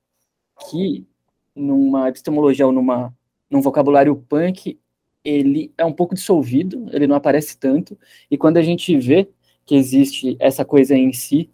que 0.71 1.07
numa 1.55 2.09
epistemologia 2.09 2.67
ou 2.67 2.73
numa, 2.73 3.15
num 3.51 3.61
vocabulário 3.61 4.17
punk, 4.17 4.79
ele 5.23 5.73
é 5.77 5.85
um 5.85 5.93
pouco 5.93 6.15
dissolvido, 6.15 6.87
ele 6.91 7.07
não 7.07 7.17
aparece 7.17 7.59
tanto, 7.59 7.99
e 8.31 8.39
quando 8.39 8.57
a 8.57 8.63
gente 8.63 8.97
vê 8.99 9.29
que 9.67 9.75
existe 9.75 10.37
essa 10.41 10.65
coisa 10.65 10.97
em 10.97 11.13
si, 11.13 11.51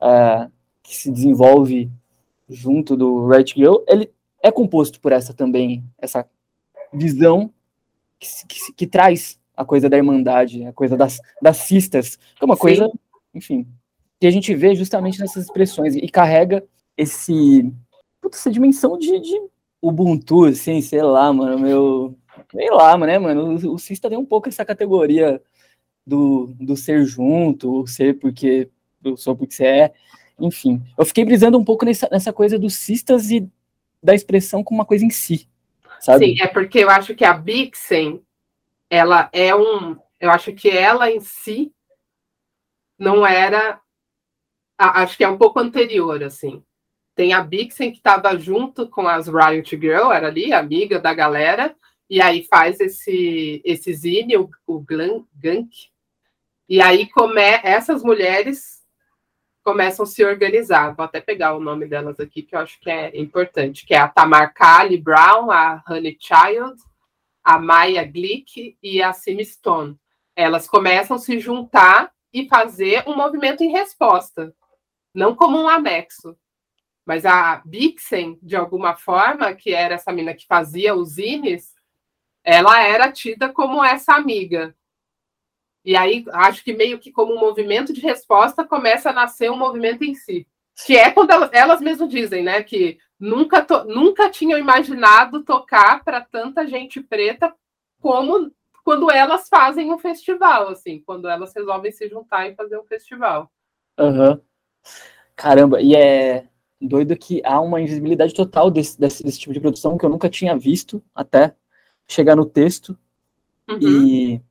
uh, 0.00 0.50
que 0.82 0.96
se 0.96 1.10
desenvolve 1.10 1.90
junto 2.48 2.96
do 2.96 3.28
Right 3.28 3.54
Girl, 3.54 3.76
ele 3.86 4.10
é 4.42 4.50
composto 4.50 5.00
por 5.00 5.12
essa 5.12 5.34
também, 5.34 5.84
essa 5.98 6.28
visão 6.92 7.52
que, 8.18 8.28
que, 8.46 8.72
que 8.72 8.86
traz 8.86 9.38
a 9.56 9.64
coisa 9.64 9.88
da 9.88 9.96
irmandade, 9.96 10.64
a 10.64 10.72
coisa 10.72 10.96
das, 10.96 11.20
das 11.42 11.58
cistas, 11.58 12.16
que 12.16 12.42
é 12.42 12.44
uma 12.44 12.54
Sim. 12.54 12.60
coisa, 12.60 12.92
enfim, 13.34 13.66
que 14.20 14.26
a 14.26 14.30
gente 14.30 14.54
vê 14.54 14.74
justamente 14.74 15.20
nessas 15.20 15.44
expressões, 15.44 15.94
e 15.94 16.08
carrega 16.08 16.64
esse, 16.96 17.72
essa 18.32 18.50
dimensão 18.50 18.96
de, 18.96 19.18
de 19.20 19.40
Ubuntu, 19.80 20.44
assim, 20.46 20.80
sei 20.80 21.02
lá, 21.02 21.32
mano, 21.32 21.58
meu, 21.58 22.16
sei 22.50 22.70
lá, 22.70 22.96
né, 22.98 23.18
mano, 23.18 23.56
o, 23.56 23.74
o 23.74 23.78
cista 23.78 24.08
tem 24.08 24.18
um 24.18 24.24
pouco 24.24 24.48
essa 24.48 24.64
categoria 24.64 25.42
do, 26.06 26.54
do 26.58 26.76
ser 26.76 27.04
junto, 27.04 27.82
o 27.82 27.86
ser 27.86 28.18
porque 28.18 28.70
eu 29.04 29.16
sou 29.16 29.36
porque 29.36 29.54
você 29.54 29.64
é, 29.64 29.92
enfim. 30.38 30.82
Eu 30.96 31.04
fiquei 31.04 31.24
brisando 31.24 31.58
um 31.58 31.64
pouco 31.64 31.84
nessa, 31.84 32.08
nessa 32.10 32.32
coisa 32.32 32.58
dos 32.58 32.74
cistas 32.74 33.30
e 33.30 33.48
da 34.02 34.14
expressão 34.14 34.62
como 34.62 34.80
uma 34.80 34.86
coisa 34.86 35.04
em 35.04 35.10
si, 35.10 35.48
sabe? 36.00 36.26
Sim, 36.26 36.42
é 36.42 36.46
porque 36.46 36.78
eu 36.78 36.90
acho 36.90 37.14
que 37.14 37.24
a 37.24 37.34
Bixen, 37.34 38.22
ela 38.88 39.28
é 39.32 39.54
um. 39.54 39.96
Eu 40.20 40.30
acho 40.30 40.52
que 40.52 40.68
ela 40.68 41.10
em 41.10 41.20
si 41.20 41.72
não 42.98 43.26
era. 43.26 43.80
Acho 44.76 45.16
que 45.16 45.24
é 45.24 45.28
um 45.28 45.38
pouco 45.38 45.58
anterior, 45.58 46.22
assim. 46.22 46.62
Tem 47.16 47.32
a 47.32 47.42
Bixen 47.42 47.90
que 47.90 47.98
estava 47.98 48.38
junto 48.38 48.88
com 48.88 49.08
as 49.08 49.26
Riot 49.26 49.76
Girl, 49.76 50.12
era 50.12 50.28
ali, 50.28 50.52
amiga 50.52 51.00
da 51.00 51.12
galera, 51.12 51.74
e 52.08 52.22
aí 52.22 52.44
faz 52.44 52.78
esse, 52.78 53.60
esse 53.64 53.92
zine, 53.92 54.36
o, 54.36 54.48
o 54.64 54.78
Gunk. 54.78 55.68
E 56.68 56.80
aí 56.80 57.08
come, 57.10 57.42
essas 57.64 58.04
mulheres 58.04 58.77
começam 59.68 60.04
a 60.04 60.06
se 60.06 60.24
organizar. 60.24 60.94
Vou 60.94 61.04
até 61.04 61.20
pegar 61.20 61.54
o 61.54 61.60
nome 61.60 61.84
delas 61.84 62.18
aqui, 62.18 62.40
que 62.40 62.56
eu 62.56 62.60
acho 62.60 62.80
que 62.80 62.88
é 62.88 63.14
importante, 63.20 63.84
que 63.84 63.92
é 63.92 63.98
a 63.98 64.08
Tamar 64.08 64.54
Kali 64.54 64.96
Brown, 64.96 65.50
a 65.50 65.84
Honey 65.86 66.16
Child, 66.18 66.82
a 67.44 67.58
Maya 67.58 68.02
Glick 68.02 68.78
e 68.82 69.02
a 69.02 69.12
Sim 69.12 69.44
Stone. 69.44 69.94
Elas 70.34 70.66
começam 70.66 71.16
a 71.16 71.20
se 71.20 71.38
juntar 71.38 72.10
e 72.32 72.48
fazer 72.48 73.04
um 73.06 73.14
movimento 73.14 73.62
em 73.62 73.70
resposta, 73.70 74.54
não 75.14 75.34
como 75.34 75.60
um 75.60 75.68
anexo. 75.68 76.34
Mas 77.04 77.26
a 77.26 77.60
Bixen, 77.62 78.38
de 78.42 78.56
alguma 78.56 78.96
forma, 78.96 79.52
que 79.52 79.74
era 79.74 79.96
essa 79.96 80.10
mina 80.12 80.32
que 80.32 80.46
fazia 80.46 80.94
os 80.94 81.10
zines, 81.10 81.74
ela 82.42 82.82
era 82.82 83.12
tida 83.12 83.50
como 83.50 83.84
essa 83.84 84.14
amiga. 84.14 84.74
E 85.88 85.96
aí, 85.96 86.22
acho 86.32 86.62
que 86.62 86.74
meio 86.74 86.98
que 86.98 87.10
como 87.10 87.34
um 87.34 87.40
movimento 87.40 87.94
de 87.94 88.02
resposta 88.02 88.62
começa 88.62 89.08
a 89.08 89.12
nascer 89.14 89.50
um 89.50 89.56
movimento 89.56 90.04
em 90.04 90.14
si. 90.14 90.46
Que 90.84 90.98
é 90.98 91.10
quando 91.10 91.30
elas, 91.30 91.48
elas 91.50 91.80
mesmas 91.80 92.10
dizem, 92.10 92.42
né? 92.42 92.62
Que 92.62 92.98
nunca, 93.18 93.64
to, 93.64 93.84
nunca 93.84 94.28
tinham 94.28 94.58
imaginado 94.58 95.42
tocar 95.42 96.04
para 96.04 96.20
tanta 96.20 96.66
gente 96.66 97.00
preta 97.00 97.54
como 98.02 98.52
quando 98.84 99.10
elas 99.10 99.48
fazem 99.48 99.90
um 99.90 99.96
festival, 99.96 100.68
assim, 100.68 101.00
quando 101.06 101.26
elas 101.26 101.54
resolvem 101.56 101.90
se 101.90 102.06
juntar 102.06 102.46
e 102.46 102.54
fazer 102.54 102.78
um 102.78 102.84
festival. 102.84 103.50
Uhum. 103.98 104.38
Caramba, 105.34 105.80
e 105.80 105.96
é 105.96 106.46
doido 106.78 107.16
que 107.16 107.40
há 107.46 107.58
uma 107.62 107.80
invisibilidade 107.80 108.34
total 108.34 108.70
desse, 108.70 109.00
desse, 109.00 109.24
desse 109.24 109.40
tipo 109.40 109.54
de 109.54 109.60
produção 109.60 109.96
que 109.96 110.04
eu 110.04 110.10
nunca 110.10 110.28
tinha 110.28 110.54
visto 110.54 111.02
até 111.14 111.54
chegar 112.06 112.36
no 112.36 112.44
texto. 112.44 112.94
Uhum. 113.66 113.78
E 113.80 114.47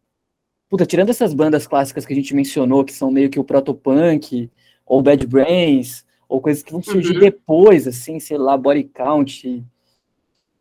Puta, 0.69 0.86
tirando 0.86 1.10
essas 1.10 1.34
bandas 1.34 1.65
clássicas 1.65 2.06
que 2.06 2.13
a 2.13 2.15
gente 2.15 2.36
mencionou, 2.36 2.84
que 2.84 2.93
são 2.93 3.10
meio 3.10 3.30
que 3.30 3.39
o 3.39 3.43
protopunk, 3.43 4.49
ou 4.86 5.01
Bad 5.01 5.25
Brains, 5.25 6.06
ou 6.27 6.41
coisas 6.41 6.62
que 6.62 6.71
vão 6.71 6.84
surgir 6.84 7.13
uhum. 7.13 7.19
depois, 7.19 7.88
assim, 7.88 8.19
sei 8.19 8.38
lá, 8.38 8.58
Body 8.58 8.84
Count, 8.84 9.63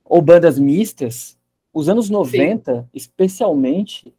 ou 0.04 0.22
bandas 0.22 0.58
mistas, 0.58 1.36
os 1.72 1.88
anos 1.88 2.08
90, 2.08 2.72
Sim. 2.72 2.88
especialmente, 2.94 4.14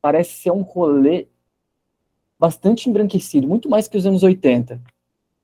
parece 0.00 0.34
ser 0.34 0.52
um 0.52 0.62
rolê 0.62 1.26
bastante 2.38 2.88
embranquecido, 2.88 3.46
muito 3.46 3.68
mais 3.68 3.88
que 3.88 3.96
os 3.96 4.06
anos 4.06 4.22
80. 4.22 4.80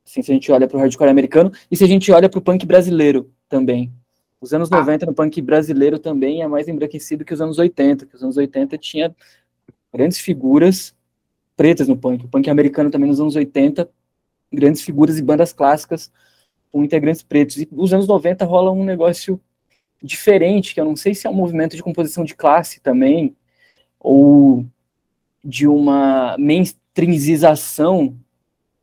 Assim, 0.07 0.23
se 0.23 0.33
a 0.33 0.35
gente 0.35 0.51
olha 0.51 0.67
para 0.67 0.77
o 0.77 0.81
hardcore 0.81 1.11
americano 1.11 1.53
e 1.71 1.77
se 1.77 1.85
a 1.85 1.87
gente 1.87 2.11
olha 2.11 2.29
para 2.29 2.39
o 2.39 2.43
punk 2.43 2.65
brasileiro 2.65 3.31
também. 3.49 3.93
Os 4.41 4.55
anos 4.55 4.71
ah. 4.73 4.79
90 4.79 5.07
no 5.07 5.15
punk 5.15 5.43
brasileiro 5.43 5.99
também 5.99 6.43
é 6.43 6.49
mais 6.49 6.67
embranquecido 6.67 7.25
que 7.25 7.35
os 7.35 7.41
anos 7.41 7.59
80, 7.59 8.07
que 8.07 8.17
os 8.17 8.23
anos 8.23 8.37
80 8.37 8.79
tinha 8.79 9.15
grandes 9.93 10.19
figuras 10.19 10.95
pretas 11.57 11.89
no 11.89 11.97
punk. 11.97 12.25
O 12.25 12.29
punk 12.29 12.49
americano 12.49 12.91
também 12.91 13.09
nos 13.09 13.21
anos 13.21 13.37
80, 13.37 13.89
grandes 14.53 14.83
figuras 14.83 15.19
e 15.19 15.23
bandas 15.23 15.53
clássicas 15.53 16.11
com 16.71 16.85
integrantes 16.85 17.23
pretos. 17.23 17.57
E 17.57 17.69
nos 17.71 17.93
anos 17.93 18.07
90 18.07 18.45
rola 18.45 18.71
um 18.71 18.85
negócio 18.85 19.41
diferente, 20.03 20.75
que 20.75 20.81
eu 20.81 20.85
não 20.85 20.97
sei 20.97 21.15
se 21.15 21.27
é 21.27 21.31
um 21.31 21.35
movimento 21.35 21.75
de 21.75 21.83
composição 21.83 22.25
de 22.25 22.35
classe 22.35 22.81
também, 22.81 23.37
ou 23.99 24.65
de 25.43 25.67
uma 25.67 26.37
mainstreamização 26.39 28.17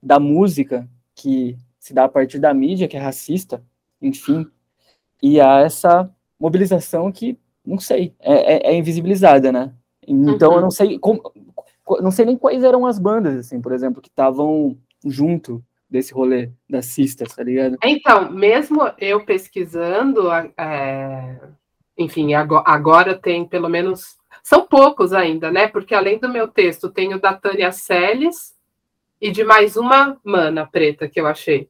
da 0.02 0.20
música 0.20 0.88
que 1.14 1.58
se 1.80 1.94
dá 1.94 2.06
a 2.06 2.10
partir 2.10 2.40
da 2.40 2.54
mídia, 2.54 2.88
que 2.88 2.98
é 2.98 3.00
racista, 3.00 3.64
enfim, 4.02 4.46
e 5.22 5.40
há 5.40 5.62
essa 5.62 6.10
mobilização 6.40 7.12
que, 7.12 7.38
não 7.66 7.80
sei, 7.80 8.14
é, 8.20 8.70
é, 8.70 8.72
é 8.72 8.76
invisibilizada, 8.76 9.52
né? 9.52 9.74
Então 10.08 10.52
uhum. 10.52 10.56
eu 10.56 10.62
não 10.62 10.72
sei 10.72 11.00
como, 11.00 11.32
não 12.02 12.12
sei 12.12 12.26
nem 12.26 12.38
quais 12.38 12.64
eram 12.64 12.86
as 12.86 12.98
bandas, 12.98 13.38
assim, 13.38 13.62
por 13.62 13.72
exemplo, 13.72 14.02
que 14.02 14.10
estavam 14.10 14.78
junto 15.06 15.64
desse 15.90 16.14
rolê 16.14 16.50
das 16.70 16.88
cistas, 16.88 17.34
tá 17.36 17.44
ligado? 17.44 17.78
Então, 17.84 18.32
mesmo 18.32 18.82
eu 18.98 19.24
pesquisando, 19.24 20.32
é, 20.58 21.40
enfim, 21.98 22.34
agora, 22.34 23.16
tem 23.16 23.46
pelo 23.46 23.70
menos. 23.70 24.18
São 24.44 24.68
poucos 24.68 25.14
ainda, 25.14 25.52
né? 25.52 25.68
Porque 25.68 25.96
além 25.96 26.20
do 26.20 26.30
meu 26.30 26.48
texto, 26.48 26.90
tenho 26.90 27.20
da 27.20 27.34
Tânia 27.34 27.72
Celes 27.72 28.54
e 29.20 29.32
de 29.32 29.44
mais 29.44 29.76
uma 29.76 30.18
mana 30.24 30.68
preta 30.68 31.08
que 31.08 31.20
eu 31.20 31.26
achei. 31.26 31.70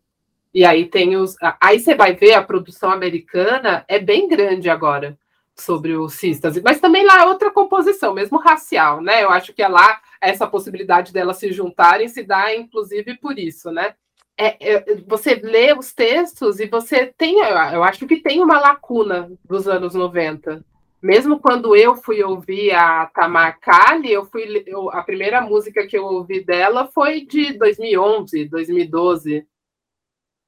E 0.54 0.66
aí 0.66 0.86
tem 0.86 1.16
os. 1.16 1.36
Aí 1.62 1.80
você 1.80 1.96
vai 1.96 2.16
ver 2.16 2.34
a 2.34 2.44
produção 2.44 2.90
americana 2.90 3.86
é 3.88 4.00
bem 4.00 4.28
grande 4.28 4.70
agora 4.70 5.18
sobre 5.56 5.96
os 5.96 6.14
cistas, 6.14 6.62
mas 6.62 6.80
também 6.80 7.06
lá 7.06 7.22
é 7.22 7.26
outra 7.26 7.50
composição, 7.50 8.14
mesmo 8.14 8.38
racial, 8.38 9.02
né? 9.02 9.24
Eu 9.24 9.30
acho 9.30 9.54
que 9.54 9.64
é 9.64 9.68
lá 9.68 10.02
essa 10.20 10.46
possibilidade 10.46 11.14
delas 11.14 11.38
se 11.38 11.52
juntarem 11.52 12.08
se 12.08 12.24
dá, 12.24 12.54
inclusive, 12.56 13.18
por 13.18 13.40
isso, 13.40 13.72
né? 13.72 13.96
É, 14.38 14.74
é, 14.74 14.96
você 15.08 15.36
lê 15.36 15.74
os 15.74 15.94
textos 15.94 16.60
e 16.60 16.68
você 16.68 17.06
tem, 17.18 17.40
eu 17.40 17.84
acho 17.84 18.06
que 18.06 18.18
tem 18.18 18.44
uma 18.44 18.60
lacuna 18.60 19.32
dos 19.46 19.66
anos 19.66 19.96
90. 19.96 20.64
Mesmo 21.02 21.40
quando 21.40 21.76
eu 21.76 21.96
fui 21.96 22.22
ouvir 22.22 22.74
a 22.74 23.06
Tamar 23.06 23.60
Kali, 23.60 24.12
eu 24.12 24.26
fui, 24.26 24.64
eu, 24.66 24.90
a 24.90 25.04
primeira 25.04 25.40
música 25.40 25.86
que 25.88 25.98
eu 25.98 26.04
ouvi 26.04 26.44
dela 26.44 26.88
foi 26.88 27.22
de 27.22 27.54
2011, 27.54 28.46
2012. 28.46 29.46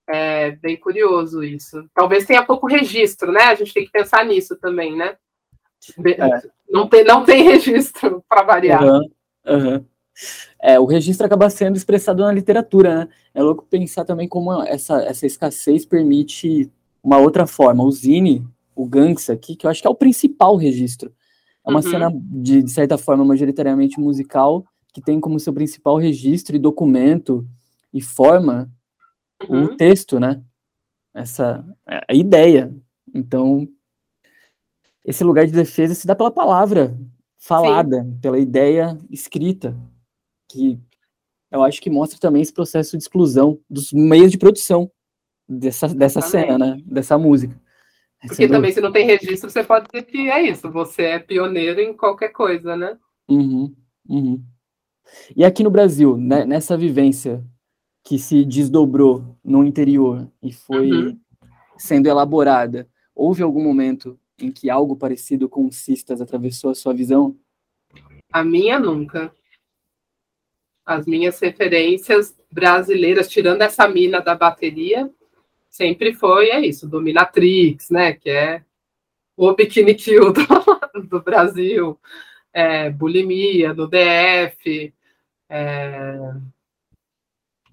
É 0.10 0.52
bem 0.52 0.78
curioso 0.78 1.44
isso. 1.44 1.84
Talvez 1.94 2.26
tenha 2.26 2.46
pouco 2.46 2.66
registro, 2.66 3.32
né? 3.32 3.44
A 3.44 3.56
gente 3.56 3.74
tem 3.74 3.86
que 3.86 3.92
pensar 3.92 4.26
nisso 4.26 4.56
também, 4.56 4.96
né? 4.96 5.18
É. 6.06 6.50
Não, 6.70 6.88
tem, 6.88 7.04
não 7.04 7.26
tem 7.26 7.44
registro 7.44 8.24
para 8.28 8.44
variar. 8.44 8.84
Uhum, 8.84 9.10
uhum. 9.48 9.86
É, 10.62 10.80
o 10.80 10.86
registro 10.86 11.26
acaba 11.26 11.50
sendo 11.50 11.76
expressado 11.76 12.24
na 12.24 12.32
literatura, 12.32 12.96
né? 12.96 13.10
É 13.34 13.44
louco 13.44 13.66
pensar 13.70 14.06
também 14.06 14.28
como 14.28 14.64
essa, 14.64 15.04
essa 15.04 15.28
escassez 15.28 15.86
permite 15.86 16.72
uma 17.04 17.20
outra 17.20 17.46
forma. 17.46 17.84
O 17.84 17.92
Zine, 17.92 18.48
o 18.76 18.88
Gangs 18.88 19.32
aqui, 19.32 19.56
que 19.56 19.68
eu 19.68 19.70
acho 19.70 19.82
que 19.82 19.88
é 19.88 19.92
o 19.92 19.96
principal 19.96 20.56
registro. 20.56 21.14
É 21.66 21.70
uma 21.70 21.84
uhum. 21.84 21.92
cena, 21.92 22.12
de, 22.14 22.64
de 22.64 22.72
certa 22.72 22.98
forma, 22.98 23.24
majoritariamente 23.26 24.00
musical, 24.00 24.66
que 24.94 25.02
tem 25.02 25.20
como 25.20 25.40
seu 25.40 25.54
principal 25.54 25.98
registro 25.98 26.56
e 26.56 26.60
documento 26.60 27.48
e 27.94 28.02
forma 28.02 28.72
uhum. 29.48 29.66
o 29.66 29.78
texto, 29.78 30.20
né? 30.20 30.42
Essa 31.14 31.66
a 31.86 32.14
ideia. 32.14 32.74
Então, 33.14 33.68
esse 35.04 35.24
lugar 35.24 35.46
de 35.46 35.54
defesa 35.54 35.96
se 35.96 36.06
dá 36.06 36.16
pela 36.16 36.32
palavra 36.32 36.98
falada, 37.38 38.04
Sim. 38.04 38.20
pela 38.22 38.38
ideia 38.38 38.98
escrita, 39.10 39.76
que 40.50 40.80
eu 41.50 41.64
acho 41.64 41.82
que 41.82 41.90
mostra 41.90 42.20
também 42.20 42.42
esse 42.42 42.54
processo 42.54 42.98
de 42.98 43.04
exclusão 43.04 43.60
dos 43.70 43.94
meios 43.94 44.32
de 44.32 44.38
produção 44.38 44.92
dessa, 45.48 45.88
dessa 45.88 46.22
cena, 46.22 46.58
né? 46.58 46.82
Dessa 46.86 47.18
música. 47.18 47.60
Porque 48.26 48.48
também, 48.48 48.72
se 48.72 48.82
não 48.82 48.92
tem 48.92 49.06
registro, 49.06 49.50
você 49.50 49.64
pode 49.64 49.88
dizer 49.88 50.04
que 50.04 50.30
é 50.30 50.42
isso, 50.42 50.72
você 50.72 51.04
é 51.04 51.20
pioneiro 51.20 51.80
em 51.80 51.96
qualquer 51.96 52.30
coisa, 52.30 52.76
né? 52.76 52.98
Uhum, 53.30 53.74
uhum. 54.10 54.44
E 55.36 55.46
aqui 55.46 55.64
no 55.64 55.70
Brasil, 55.70 56.18
né, 56.18 56.46
nessa 56.46 56.76
vivência 56.76 57.44
que 58.08 58.18
se 58.18 58.46
desdobrou 58.46 59.38
no 59.44 59.66
interior 59.66 60.32
e 60.42 60.54
foi 60.54 60.90
uhum. 60.90 61.20
sendo 61.78 62.08
elaborada, 62.08 62.88
houve 63.14 63.44
algum 63.44 63.62
momento 63.62 64.18
em 64.40 64.50
que 64.50 64.70
algo 64.70 64.96
parecido 64.96 65.50
com 65.50 65.70
cistas 65.70 66.22
atravessou 66.22 66.70
a 66.70 66.76
sua 66.76 66.94
visão? 66.94 67.38
A 68.32 68.46
minha 68.46 68.80
nunca. 68.80 69.30
As 70.86 71.06
minhas 71.06 71.38
referências 71.42 72.34
brasileiras, 72.50 73.28
tirando 73.28 73.62
essa 73.62 73.90
mina 73.90 74.22
da 74.22 74.36
bateria, 74.36 75.12
sempre 75.70 76.14
foi 76.14 76.50
é 76.50 76.66
isso, 76.66 76.88
Dominatrix, 76.88 77.90
né? 77.90 78.14
Que 78.14 78.30
é 78.30 78.64
o 79.36 79.54
Bikini 79.54 79.94
Kill 79.94 80.32
do, 80.32 80.46
do 81.10 81.22
Brasil, 81.22 82.00
é, 82.54 82.90
bulimia 82.90 83.74
no 83.74 83.86
DF, 83.86 84.94
é, 85.50 86.34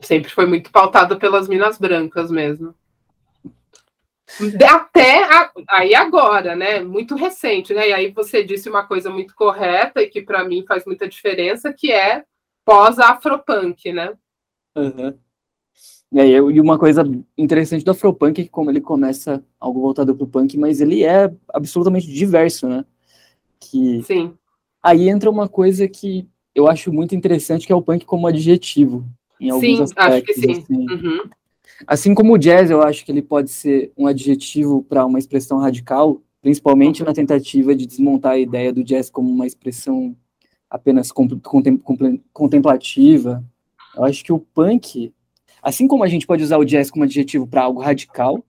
sempre 0.05 0.31
foi 0.31 0.47
muito 0.47 0.71
pautado 0.71 1.19
pelas 1.19 1.49
minas 1.49 1.79
brancas 1.79 2.31
mesmo. 2.31 2.75
Até 4.69 5.25
a, 5.25 5.51
aí 5.71 5.95
agora, 5.95 6.57
né? 6.57 6.81
Muito 6.81 7.15
recente, 7.15 7.73
né? 7.73 7.89
E 7.89 7.93
aí 7.93 8.11
você 8.11 8.43
disse 8.43 8.69
uma 8.69 8.85
coisa 8.85 9.11
muito 9.11 9.35
correta 9.35 10.03
e 10.03 10.09
que 10.09 10.23
para 10.23 10.45
mim 10.45 10.65
faz 10.67 10.85
muita 10.85 11.09
diferença, 11.09 11.73
que 11.73 11.93
é 11.93 12.25
pós-afropunk, 12.65 13.93
né? 13.93 14.13
Uhum. 14.75 15.17
É, 16.17 16.29
e 16.29 16.61
uma 16.61 16.79
coisa 16.79 17.03
interessante 17.37 17.85
do 17.85 17.91
afropunk 17.91 18.41
é 18.41 18.45
que 18.45 18.51
como 18.51 18.71
ele 18.71 18.81
começa 18.81 19.45
algo 19.59 19.81
voltado 19.81 20.15
para 20.15 20.25
o 20.25 20.29
punk, 20.29 20.57
mas 20.57 20.81
ele 20.81 21.03
é 21.03 21.33
absolutamente 21.53 22.07
diverso, 22.07 22.69
né? 22.69 22.85
Que 23.59 24.03
Sim. 24.05 24.37
Aí 24.83 25.09
entra 25.09 25.31
uma 25.31 25.49
coisa 25.49 25.89
que 25.89 26.29
eu 26.55 26.69
acho 26.69 26.93
muito 26.93 27.15
interessante, 27.17 27.67
que 27.67 27.73
é 27.73 27.77
o 27.77 27.83
punk 27.83 28.05
como 28.05 28.27
adjetivo. 28.27 29.05
Em 29.45 29.51
alguns 29.51 29.77
sim, 29.77 29.83
aspectos, 29.83 30.15
acho 30.15 30.25
que 30.25 30.35
sim. 30.35 30.53
Assim. 30.53 30.87
Uhum. 30.91 31.21
assim 31.87 32.15
como 32.15 32.33
o 32.33 32.39
jazz, 32.39 32.71
eu 32.71 32.83
acho 32.83 33.05
que 33.05 33.13
ele 33.13 33.23
pode 33.23 33.51
ser 33.51 33.93
um 33.97 34.07
adjetivo 34.07 34.83
para 34.83 35.05
uma 35.05 35.19
expressão 35.19 35.59
radical, 35.59 36.23
principalmente 36.41 37.03
uhum. 37.03 37.09
na 37.09 37.15
tentativa 37.15 37.75
de 37.75 37.87
desmontar 37.87 38.33
a 38.33 38.39
ideia 38.39 38.73
do 38.73 38.83
jazz 38.83 39.11
como 39.11 39.31
uma 39.31 39.47
expressão 39.47 40.17
apenas 40.71 41.11
contemplativa. 42.33 43.45
Eu 43.95 44.05
acho 44.05 44.25
que 44.25 44.33
o 44.33 44.39
punk, 44.39 45.13
assim 45.63 45.87
como 45.87 46.03
a 46.03 46.09
gente 46.09 46.27
pode 46.27 46.43
usar 46.43 46.59
o 46.59 46.65
jazz 46.65 46.91
como 46.91 47.05
adjetivo 47.05 47.47
para 47.47 47.63
algo 47.63 47.81
radical, 47.81 48.45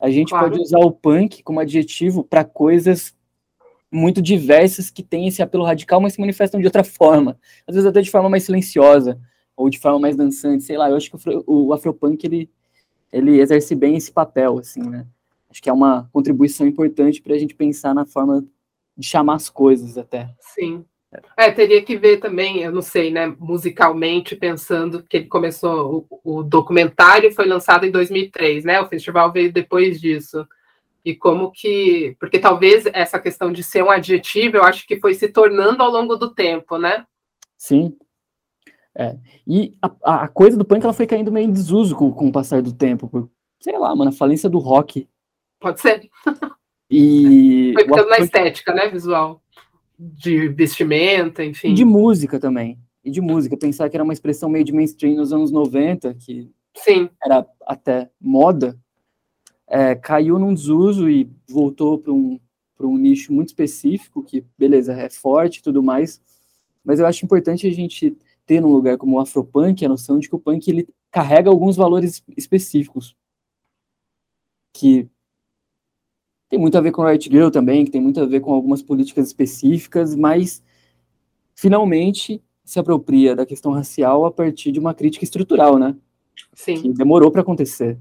a 0.00 0.10
gente 0.10 0.30
claro. 0.30 0.50
pode 0.50 0.62
usar 0.62 0.78
o 0.78 0.92
punk 0.92 1.42
como 1.42 1.60
adjetivo 1.60 2.22
para 2.22 2.44
coisas 2.44 3.14
muito 3.90 4.20
diversas 4.20 4.90
que 4.90 5.02
têm 5.02 5.26
esse 5.26 5.42
apelo 5.42 5.64
radical, 5.64 6.00
mas 6.00 6.14
se 6.14 6.20
manifestam 6.20 6.60
de 6.60 6.66
outra 6.66 6.84
forma, 6.84 7.38
às 7.66 7.74
vezes 7.74 7.88
até 7.88 8.00
de 8.00 8.10
forma 8.10 8.28
mais 8.28 8.44
silenciosa 8.44 9.18
ou 9.56 9.70
de 9.70 9.78
forma 9.78 9.98
mais 9.98 10.16
dançante, 10.16 10.64
sei 10.64 10.76
lá. 10.76 10.90
Eu 10.90 10.96
acho 10.96 11.10
que 11.10 11.16
o, 11.46 11.66
o 11.66 11.72
afropunk 11.72 12.24
ele 12.24 12.50
ele 13.12 13.40
exerce 13.40 13.74
bem 13.74 13.96
esse 13.96 14.12
papel, 14.12 14.58
assim, 14.58 14.82
né? 14.82 15.06
Acho 15.48 15.62
que 15.62 15.70
é 15.70 15.72
uma 15.72 16.08
contribuição 16.12 16.66
importante 16.66 17.22
para 17.22 17.34
a 17.34 17.38
gente 17.38 17.54
pensar 17.54 17.94
na 17.94 18.04
forma 18.04 18.44
de 18.96 19.06
chamar 19.06 19.36
as 19.36 19.48
coisas 19.48 19.96
até. 19.96 20.28
Sim. 20.40 20.84
É, 21.36 21.50
teria 21.50 21.82
que 21.82 21.96
ver 21.96 22.18
também, 22.18 22.62
eu 22.62 22.72
não 22.72 22.82
sei, 22.82 23.10
né, 23.10 23.34
musicalmente, 23.38 24.36
pensando 24.36 25.02
que 25.02 25.16
ele 25.16 25.26
começou, 25.26 26.06
o, 26.22 26.40
o 26.40 26.42
documentário 26.42 27.32
foi 27.32 27.46
lançado 27.46 27.86
em 27.86 27.90
2003, 27.90 28.64
né, 28.64 28.80
o 28.80 28.88
festival 28.88 29.32
veio 29.32 29.50
depois 29.50 29.98
disso 29.98 30.46
e 31.06 31.14
como 31.14 31.52
que. 31.52 32.16
Porque 32.18 32.36
talvez 32.36 32.84
essa 32.92 33.20
questão 33.20 33.52
de 33.52 33.62
ser 33.62 33.84
um 33.84 33.90
adjetivo, 33.90 34.56
eu 34.56 34.64
acho 34.64 34.84
que 34.84 34.98
foi 34.98 35.14
se 35.14 35.28
tornando 35.28 35.80
ao 35.80 35.90
longo 35.90 36.16
do 36.16 36.34
tempo, 36.34 36.76
né? 36.76 37.06
Sim. 37.56 37.96
É. 38.98 39.16
E 39.46 39.76
a, 39.82 40.24
a 40.24 40.28
coisa 40.28 40.56
do 40.56 40.64
punk 40.64 40.82
ela 40.82 40.92
foi 40.92 41.06
caindo 41.06 41.30
meio 41.30 41.48
em 41.48 41.52
desuso 41.52 41.94
com, 41.94 42.10
com 42.10 42.28
o 42.28 42.32
passar 42.32 42.62
do 42.62 42.72
tempo. 42.72 43.08
Por, 43.08 43.30
sei 43.60 43.78
lá, 43.78 43.94
mano, 43.94 44.10
a 44.10 44.14
falência 44.14 44.48
do 44.48 44.58
rock. 44.58 45.08
Pode 45.60 45.80
ser. 45.80 46.08
E. 46.90 47.72
Foi 47.74 47.84
ficando 47.84 48.08
na 48.08 48.18
estética, 48.18 48.72
né? 48.72 48.88
Visual. 48.88 49.42
De 49.98 50.48
vestimenta, 50.48 51.44
enfim. 51.44 51.68
E 51.68 51.74
de 51.74 51.84
música 51.84 52.38
também. 52.38 52.78
E 53.04 53.10
de 53.10 53.20
música. 53.20 53.56
Pensar 53.56 53.88
que 53.88 53.96
era 53.96 54.04
uma 54.04 54.12
expressão 54.12 54.48
meio 54.48 54.64
de 54.64 54.72
mainstream 54.72 55.16
nos 55.16 55.32
anos 55.32 55.50
90, 55.50 56.14
que 56.14 56.50
Sim. 56.74 57.10
era 57.22 57.46
até 57.66 58.10
moda 58.20 58.78
é, 59.66 59.94
caiu 59.94 60.38
num 60.38 60.54
desuso 60.54 61.10
e 61.10 61.28
voltou 61.48 61.98
para 61.98 62.12
um, 62.12 62.38
um 62.80 62.96
nicho 62.96 63.32
muito 63.32 63.48
específico, 63.48 64.22
que, 64.22 64.44
beleza, 64.56 64.92
é 64.92 65.10
forte 65.10 65.58
e 65.58 65.62
tudo 65.62 65.82
mais, 65.82 66.20
mas 66.84 67.00
eu 67.00 67.06
acho 67.06 67.24
importante 67.24 67.66
a 67.66 67.72
gente 67.72 68.16
ter 68.46 68.60
num 68.60 68.72
lugar 68.72 68.96
como 68.96 69.16
o 69.16 69.20
Afropunk 69.20 69.84
a 69.84 69.88
noção 69.88 70.18
de 70.18 70.28
que 70.28 70.34
o 70.34 70.38
punk 70.38 70.68
ele 70.68 70.88
carrega 71.10 71.50
alguns 71.50 71.76
valores 71.76 72.22
específicos, 72.36 73.16
que 74.72 75.08
tem 76.48 76.58
muito 76.58 76.78
a 76.78 76.80
ver 76.80 76.92
com 76.92 77.02
o 77.02 77.06
Right 77.06 77.28
Girl 77.28 77.50
também, 77.50 77.84
que 77.84 77.90
tem 77.90 78.00
muito 78.00 78.20
a 78.20 78.26
ver 78.26 78.40
com 78.40 78.54
algumas 78.54 78.82
políticas 78.82 79.26
específicas, 79.26 80.14
mas 80.14 80.62
finalmente 81.54 82.42
se 82.64 82.78
apropria 82.78 83.34
da 83.34 83.44
questão 83.46 83.72
racial 83.72 84.24
a 84.24 84.30
partir 84.30 84.70
de 84.70 84.78
uma 84.78 84.94
crítica 84.94 85.24
estrutural, 85.24 85.78
né? 85.78 85.96
Sim. 86.52 86.82
Que 86.82 86.88
demorou 86.90 87.30
para 87.30 87.40
acontecer 87.40 87.98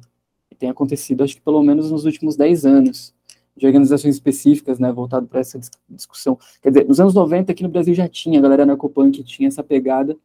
tem 0.56 0.70
acontecido, 0.70 1.24
acho 1.24 1.36
que 1.36 1.42
pelo 1.42 1.62
menos 1.62 1.92
nos 1.92 2.06
últimos 2.06 2.36
10 2.36 2.66
anos, 2.66 3.14
de 3.56 3.66
organizações 3.66 4.16
específicas, 4.16 4.80
né, 4.80 4.92
voltado 4.92 5.28
para 5.28 5.40
essa 5.40 5.60
discussão. 5.90 6.38
Quer 6.62 6.70
dizer, 6.70 6.88
nos 6.88 7.00
anos 7.00 7.14
90 7.14 7.52
aqui 7.52 7.64
no 7.64 7.70
Brasil 7.70 7.94
já 7.94 8.08
tinha, 8.08 8.40
a 8.40 8.42
galera 8.42 8.66
narcopunk 8.66 9.24
tinha 9.24 9.48
essa 9.48 9.64
pegada, 9.64 10.18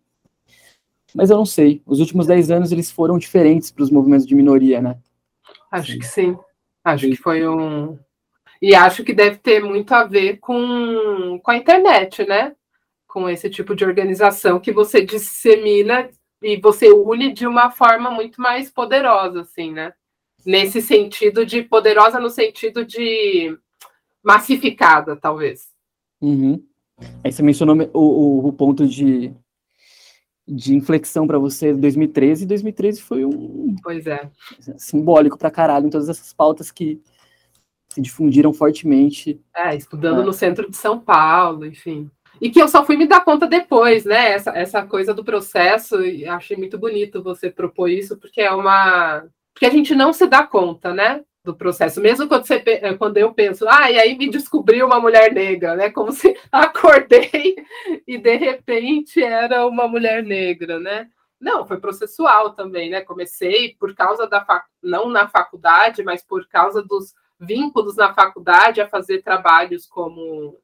mas 1.14 1.30
eu 1.30 1.36
não 1.36 1.46
sei, 1.46 1.82
os 1.86 2.00
últimos 2.00 2.26
10 2.26 2.50
anos 2.50 2.72
eles 2.72 2.90
foram 2.90 3.18
diferentes 3.18 3.70
para 3.70 3.82
os 3.82 3.90
movimentos 3.90 4.26
de 4.26 4.34
minoria, 4.34 4.80
né? 4.80 4.98
Acho 5.70 5.92
sim. 5.92 5.98
que 5.98 6.06
sim, 6.06 6.38
acho 6.84 7.04
sim. 7.04 7.10
que 7.10 7.16
foi 7.16 7.46
um... 7.46 7.98
E 8.62 8.74
acho 8.74 9.02
que 9.02 9.14
deve 9.14 9.38
ter 9.38 9.62
muito 9.64 9.94
a 9.94 10.04
ver 10.04 10.38
com, 10.38 11.40
com 11.42 11.50
a 11.50 11.56
internet, 11.56 12.26
né? 12.26 12.54
Com 13.06 13.28
esse 13.28 13.48
tipo 13.48 13.74
de 13.74 13.84
organização 13.84 14.60
que 14.60 14.70
você 14.70 15.04
dissemina 15.04 16.10
e 16.42 16.58
você 16.58 16.90
une 16.92 17.32
de 17.32 17.46
uma 17.46 17.70
forma 17.70 18.10
muito 18.10 18.40
mais 18.40 18.70
poderosa, 18.70 19.40
assim, 19.40 19.72
né? 19.72 19.94
nesse 20.44 20.80
sentido 20.80 21.44
de 21.44 21.62
poderosa 21.62 22.18
no 22.18 22.30
sentido 22.30 22.84
de 22.84 23.56
massificada, 24.22 25.16
talvez. 25.16 25.68
Uhum. 26.20 26.62
Aí 27.24 27.32
você 27.32 27.42
mencionou 27.42 27.76
o, 27.94 28.00
o, 28.00 28.48
o 28.48 28.52
ponto 28.52 28.86
de, 28.86 29.34
de 30.50 30.74
inflexão 30.74 31.26
para 31.26 31.38
você 31.38 31.72
2013, 31.72 32.44
2013 32.44 33.00
foi 33.00 33.24
um 33.24 33.76
pois 33.82 34.06
é. 34.06 34.28
simbólico 34.76 35.38
para 35.38 35.50
caralho 35.50 35.86
em 35.86 35.90
todas 35.90 36.08
essas 36.08 36.32
pautas 36.32 36.70
que 36.70 37.00
se 37.88 38.00
difundiram 38.00 38.52
fortemente. 38.52 39.40
É, 39.54 39.74
estudando 39.74 40.22
é. 40.22 40.24
no 40.24 40.32
centro 40.32 40.70
de 40.70 40.76
São 40.76 40.98
Paulo, 40.98 41.64
enfim. 41.66 42.10
E 42.40 42.50
que 42.50 42.60
eu 42.60 42.68
só 42.68 42.84
fui 42.84 42.96
me 42.96 43.06
dar 43.06 43.24
conta 43.24 43.46
depois, 43.46 44.04
né? 44.04 44.32
Essa, 44.32 44.50
essa 44.50 44.82
coisa 44.84 45.12
do 45.12 45.24
processo, 45.24 46.02
e 46.02 46.26
achei 46.26 46.56
muito 46.56 46.78
bonito 46.78 47.22
você 47.22 47.50
propor 47.50 47.88
isso, 47.88 48.16
porque 48.16 48.40
é 48.40 48.50
uma 48.50 49.24
porque 49.52 49.66
a 49.66 49.70
gente 49.70 49.94
não 49.94 50.12
se 50.12 50.26
dá 50.26 50.46
conta, 50.46 50.94
né? 50.94 51.22
Do 51.42 51.54
processo, 51.54 52.02
mesmo 52.02 52.28
quando, 52.28 52.44
você, 52.46 52.62
eh, 52.66 52.94
quando 52.94 53.16
eu 53.16 53.32
penso, 53.32 53.66
ah, 53.66 53.90
e 53.90 53.98
aí 53.98 54.16
me 54.16 54.28
descobriu 54.28 54.86
uma 54.86 55.00
mulher 55.00 55.32
negra, 55.32 55.74
né? 55.74 55.90
Como 55.90 56.12
se 56.12 56.38
acordei 56.52 57.56
e 58.06 58.18
de 58.18 58.36
repente 58.36 59.22
era 59.22 59.66
uma 59.66 59.88
mulher 59.88 60.22
negra, 60.22 60.78
né? 60.78 61.08
Não, 61.40 61.66
foi 61.66 61.78
processual 61.80 62.50
também, 62.50 62.90
né? 62.90 63.00
Comecei 63.00 63.74
por 63.80 63.94
causa 63.94 64.26
da 64.26 64.44
fac... 64.44 64.66
não 64.82 65.08
na 65.08 65.28
faculdade, 65.28 66.02
mas 66.02 66.22
por 66.22 66.46
causa 66.46 66.82
dos 66.82 67.14
vínculos 67.40 67.96
na 67.96 68.12
faculdade 68.12 68.82
a 68.82 68.88
fazer 68.88 69.22
trabalhos 69.22 69.86
como 69.86 70.60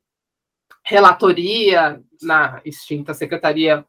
relatoria 0.82 2.02
na 2.20 2.60
extinta 2.64 3.14
Secretaria 3.14 3.84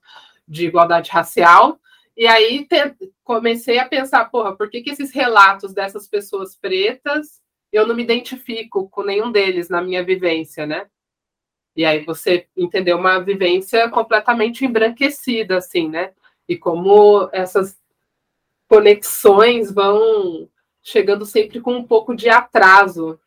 de 0.47 0.67
Igualdade 0.67 1.11
Racial, 1.11 1.77
e 2.17 2.25
aí 2.25 2.65
te, 2.65 2.95
comecei 3.23 3.77
a 3.77 3.87
pensar, 3.87 4.25
porra, 4.25 4.55
por 4.55 4.69
que, 4.71 4.81
que 4.81 4.89
esses 4.89 5.11
relatos 5.11 5.71
dessas 5.71 6.07
pessoas 6.07 6.55
pretas 6.55 7.39
eu 7.71 7.85
não 7.85 7.95
me 7.95 8.01
identifico 8.01 8.89
com 8.89 9.03
nenhum 9.03 9.31
deles 9.31 9.69
na 9.69 9.81
minha 9.81 10.03
vivência, 10.03 10.65
né? 10.65 10.87
E 11.75 11.85
aí 11.85 12.03
você 12.03 12.47
entendeu 12.57 12.97
uma 12.97 13.19
vivência 13.19 13.87
completamente 13.89 14.65
embranquecida, 14.65 15.57
assim, 15.57 15.87
né? 15.87 16.11
E 16.49 16.57
como 16.57 17.29
essas 17.31 17.77
conexões 18.67 19.71
vão 19.71 20.49
chegando 20.81 21.23
sempre 21.23 21.61
com 21.61 21.73
um 21.73 21.83
pouco 21.83 22.15
de 22.15 22.29
atraso. 22.29 23.19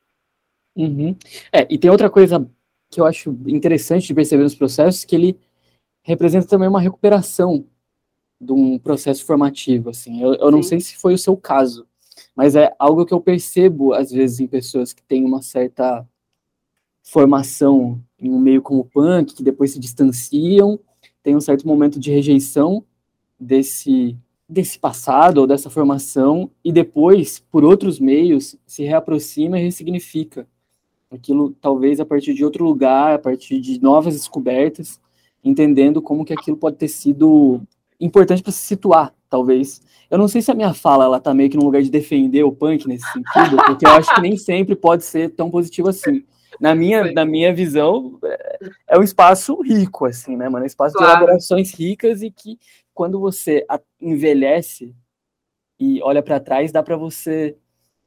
Uhum. 0.75 1.17
É, 1.53 1.67
e 1.71 1.79
tem 1.79 1.91
outra 1.91 2.11
coisa 2.11 2.51
que 2.91 3.01
eu 3.01 3.07
acho 3.07 3.31
interessante 3.47 4.09
de 4.09 4.15
perceber 4.15 4.43
nos 4.43 4.55
processos, 4.57 5.05
que 5.05 5.15
ele 5.15 5.39
representa 6.03 6.49
também 6.49 6.69
uma 6.69 6.81
recuperação 6.81 7.65
de 8.41 8.53
um 8.53 8.79
processo 8.79 9.25
formativo, 9.25 9.91
assim. 9.91 10.23
Eu, 10.23 10.35
eu 10.35 10.51
não 10.51 10.63
sei 10.63 10.81
se 10.81 10.97
foi 10.97 11.15
o 11.15 11.19
seu 11.19 11.37
caso, 11.37 11.87
mas 12.35 12.57
é 12.57 12.75
algo 12.79 13.05
que 13.05 13.13
eu 13.13 13.21
percebo, 13.21 13.93
às 13.93 14.11
vezes, 14.11 14.41
em 14.41 14.47
pessoas 14.47 14.93
que 14.93 15.03
têm 15.03 15.25
uma 15.25 15.43
certa 15.43 16.07
formação 17.03 18.01
em 18.19 18.31
um 18.31 18.39
meio 18.39 18.63
como 18.63 18.85
punk, 18.85 19.35
que 19.35 19.43
depois 19.43 19.73
se 19.73 19.79
distanciam 19.79 20.79
tem 21.23 21.37
um 21.37 21.41
certo 21.41 21.67
momento 21.67 21.99
de 21.99 22.11
rejeição 22.11 22.85
desse 23.39 24.17
desse 24.49 24.81
passado 24.81 25.39
ou 25.39 25.47
dessa 25.47 25.71
formação 25.71 26.51
e 26.65 26.73
depois, 26.73 27.39
por 27.39 27.63
outros 27.63 28.01
meios, 28.01 28.57
se 28.67 28.83
reaproxima 28.83 29.57
e 29.61 29.63
ressignifica 29.63 30.45
aquilo 31.09 31.55
talvez 31.61 32.01
a 32.01 32.05
partir 32.05 32.35
de 32.35 32.45
outro 32.45 32.65
lugar, 32.65 33.15
a 33.15 33.19
partir 33.19 33.61
de 33.61 33.81
novas 33.81 34.15
descobertas, 34.15 35.01
entendendo 35.45 36.03
como 36.03 36.25
que 36.25 36.33
aquilo 36.33 36.57
pode 36.57 36.79
ter 36.79 36.89
sido 36.89 37.63
importante 38.01 38.43
para 38.43 38.53
se 38.53 38.59
situar, 38.59 39.13
talvez. 39.29 39.81
Eu 40.11 40.19
não 40.19 40.27
sei 40.27 40.43
se 40.43 40.51
a 40.51 40.55
minha 40.55 40.75
fala 40.75 41.05
ela 41.05 41.21
tá 41.21 41.33
meio 41.35 41.51
que 41.51 41.57
no 41.57 41.65
lugar 41.65 41.83
de 41.83 41.91
defender 41.91 42.43
o 42.43 42.53
punk 42.53 42.87
nesse 42.89 43.07
sentido, 43.13 43.57
porque 43.67 43.87
eu 43.87 43.91
acho 43.91 44.15
que 44.15 44.21
nem 44.21 44.37
sempre 44.37 44.75
pode 44.75 45.05
ser 45.05 45.31
tão 45.31 45.51
positivo 45.51 45.89
assim 45.89 46.25
na 46.61 46.75
minha, 46.75 47.11
na 47.13 47.25
minha 47.25 47.55
visão, 47.55 48.19
é, 48.23 48.59
é 48.89 48.99
um 48.99 49.03
espaço 49.03 49.61
rico, 49.63 50.05
assim, 50.05 50.37
né, 50.37 50.49
mano? 50.49 50.59
É 50.59 50.63
um 50.65 50.67
espaço 50.67 50.95
claro. 50.95 51.13
de 51.13 51.17
elaborações 51.17 51.73
ricas 51.73 52.23
e 52.23 52.31
que, 52.31 52.59
quando 52.93 53.19
você 53.19 53.67
envelhece 53.99 54.95
e 55.79 56.03
olha 56.03 56.23
para 56.23 56.39
trás, 56.39 56.71
dá 56.71 56.83
para 56.83 56.99
você 56.99 57.57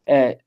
é, 0.06 0.38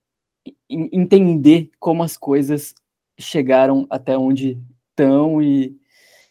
entender 0.71 1.69
como 1.81 2.05
as 2.05 2.17
coisas 2.17 2.73
chegaram 3.19 3.85
até 3.91 4.17
onde 4.17 4.57
estão 4.91 5.43
e 5.43 5.77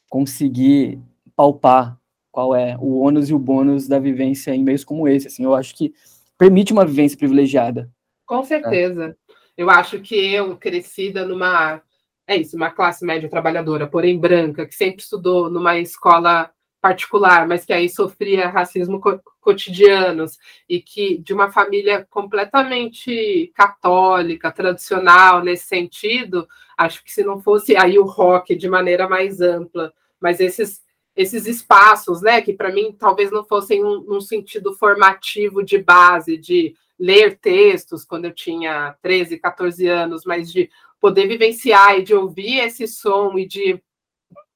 conseguir 0.10 0.98
palpar 1.36 2.00
qual 2.36 2.54
é 2.54 2.76
o 2.82 3.00
ônus 3.00 3.30
e 3.30 3.34
o 3.34 3.40
bônus 3.40 3.88
da 3.88 3.98
vivência 3.98 4.54
em 4.54 4.62
meios 4.62 4.84
como 4.84 5.08
esse. 5.08 5.28
Assim, 5.28 5.46
eu 5.46 5.56
acho 5.56 5.74
que 5.74 5.94
permite 6.38 6.74
uma 6.74 6.86
vivência 6.86 7.18
privilegiada. 7.18 7.90
Com 8.26 8.44
certeza. 8.44 9.16
É. 9.30 9.34
Eu 9.56 9.70
acho 9.70 10.02
que 10.02 10.16
eu, 10.34 10.58
crescida 10.58 11.26
numa. 11.26 11.82
É 12.28 12.36
isso, 12.36 12.58
uma 12.58 12.70
classe 12.70 13.06
média 13.06 13.30
trabalhadora, 13.30 13.88
porém 13.88 14.20
branca, 14.20 14.66
que 14.66 14.76
sempre 14.76 15.02
estudou 15.02 15.50
numa 15.50 15.78
escola 15.80 16.52
particular, 16.82 17.48
mas 17.48 17.64
que 17.64 17.72
aí 17.72 17.88
sofria 17.88 18.50
racismo 18.50 19.00
co 19.00 19.18
cotidianos 19.40 20.38
e 20.68 20.82
que 20.82 21.20
de 21.20 21.32
uma 21.32 21.52
família 21.52 22.06
completamente 22.10 23.52
católica, 23.56 24.52
tradicional 24.52 25.42
nesse 25.44 25.68
sentido, 25.68 26.48
acho 26.76 27.04
que 27.04 27.14
se 27.14 27.24
não 27.24 27.40
fosse 27.40 27.78
aí 27.78 27.98
o 27.98 28.06
rock 28.06 28.56
de 28.56 28.68
maneira 28.68 29.08
mais 29.08 29.40
ampla, 29.40 29.94
mas 30.20 30.40
esses 30.40 30.85
esses 31.16 31.46
espaços, 31.46 32.22
né, 32.22 32.42
que 32.42 32.54
para 32.54 32.72
mim 32.72 32.92
talvez 32.92 33.32
não 33.32 33.44
fossem 33.44 33.84
um, 33.84 34.06
um 34.16 34.20
sentido 34.20 34.74
formativo 34.74 35.64
de 35.64 35.78
base, 35.78 36.38
de 36.38 36.76
ler 37.00 37.38
textos 37.40 38.04
quando 38.04 38.26
eu 38.26 38.34
tinha 38.34 38.96
13, 39.02 39.38
14 39.38 39.88
anos, 39.88 40.26
mas 40.26 40.52
de 40.52 40.70
poder 41.00 41.28
vivenciar 41.28 41.98
e 41.98 42.04
de 42.04 42.14
ouvir 42.14 42.60
esse 42.60 42.88
som 42.88 43.38
e 43.38 43.46
de 43.46 43.82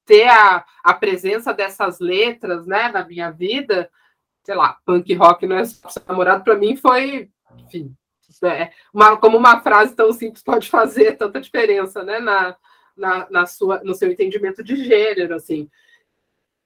ter 0.04 0.28
a, 0.28 0.64
a 0.82 0.94
presença 0.94 1.54
dessas 1.54 2.00
letras 2.00 2.66
né, 2.66 2.88
na 2.88 3.06
minha 3.06 3.30
vida, 3.30 3.90
sei 4.42 4.54
lá, 4.54 4.76
punk 4.84 5.14
rock 5.14 5.46
não 5.46 5.56
é 5.56 5.62
namorado, 6.06 6.44
para 6.44 6.56
mim 6.56 6.76
foi, 6.76 7.30
enfim, 7.66 7.94
é, 8.42 8.70
uma, 8.92 9.16
como 9.16 9.36
uma 9.36 9.60
frase 9.60 9.94
tão 9.94 10.12
simples 10.12 10.42
pode 10.42 10.68
fazer 10.68 11.16
tanta 11.16 11.40
diferença 11.40 12.02
né, 12.02 12.18
na, 12.18 12.56
na, 12.96 13.30
na 13.30 13.46
sua, 13.46 13.82
no 13.84 13.94
seu 13.94 14.10
entendimento 14.10 14.62
de 14.62 14.76
gênero, 14.84 15.34
assim. 15.34 15.68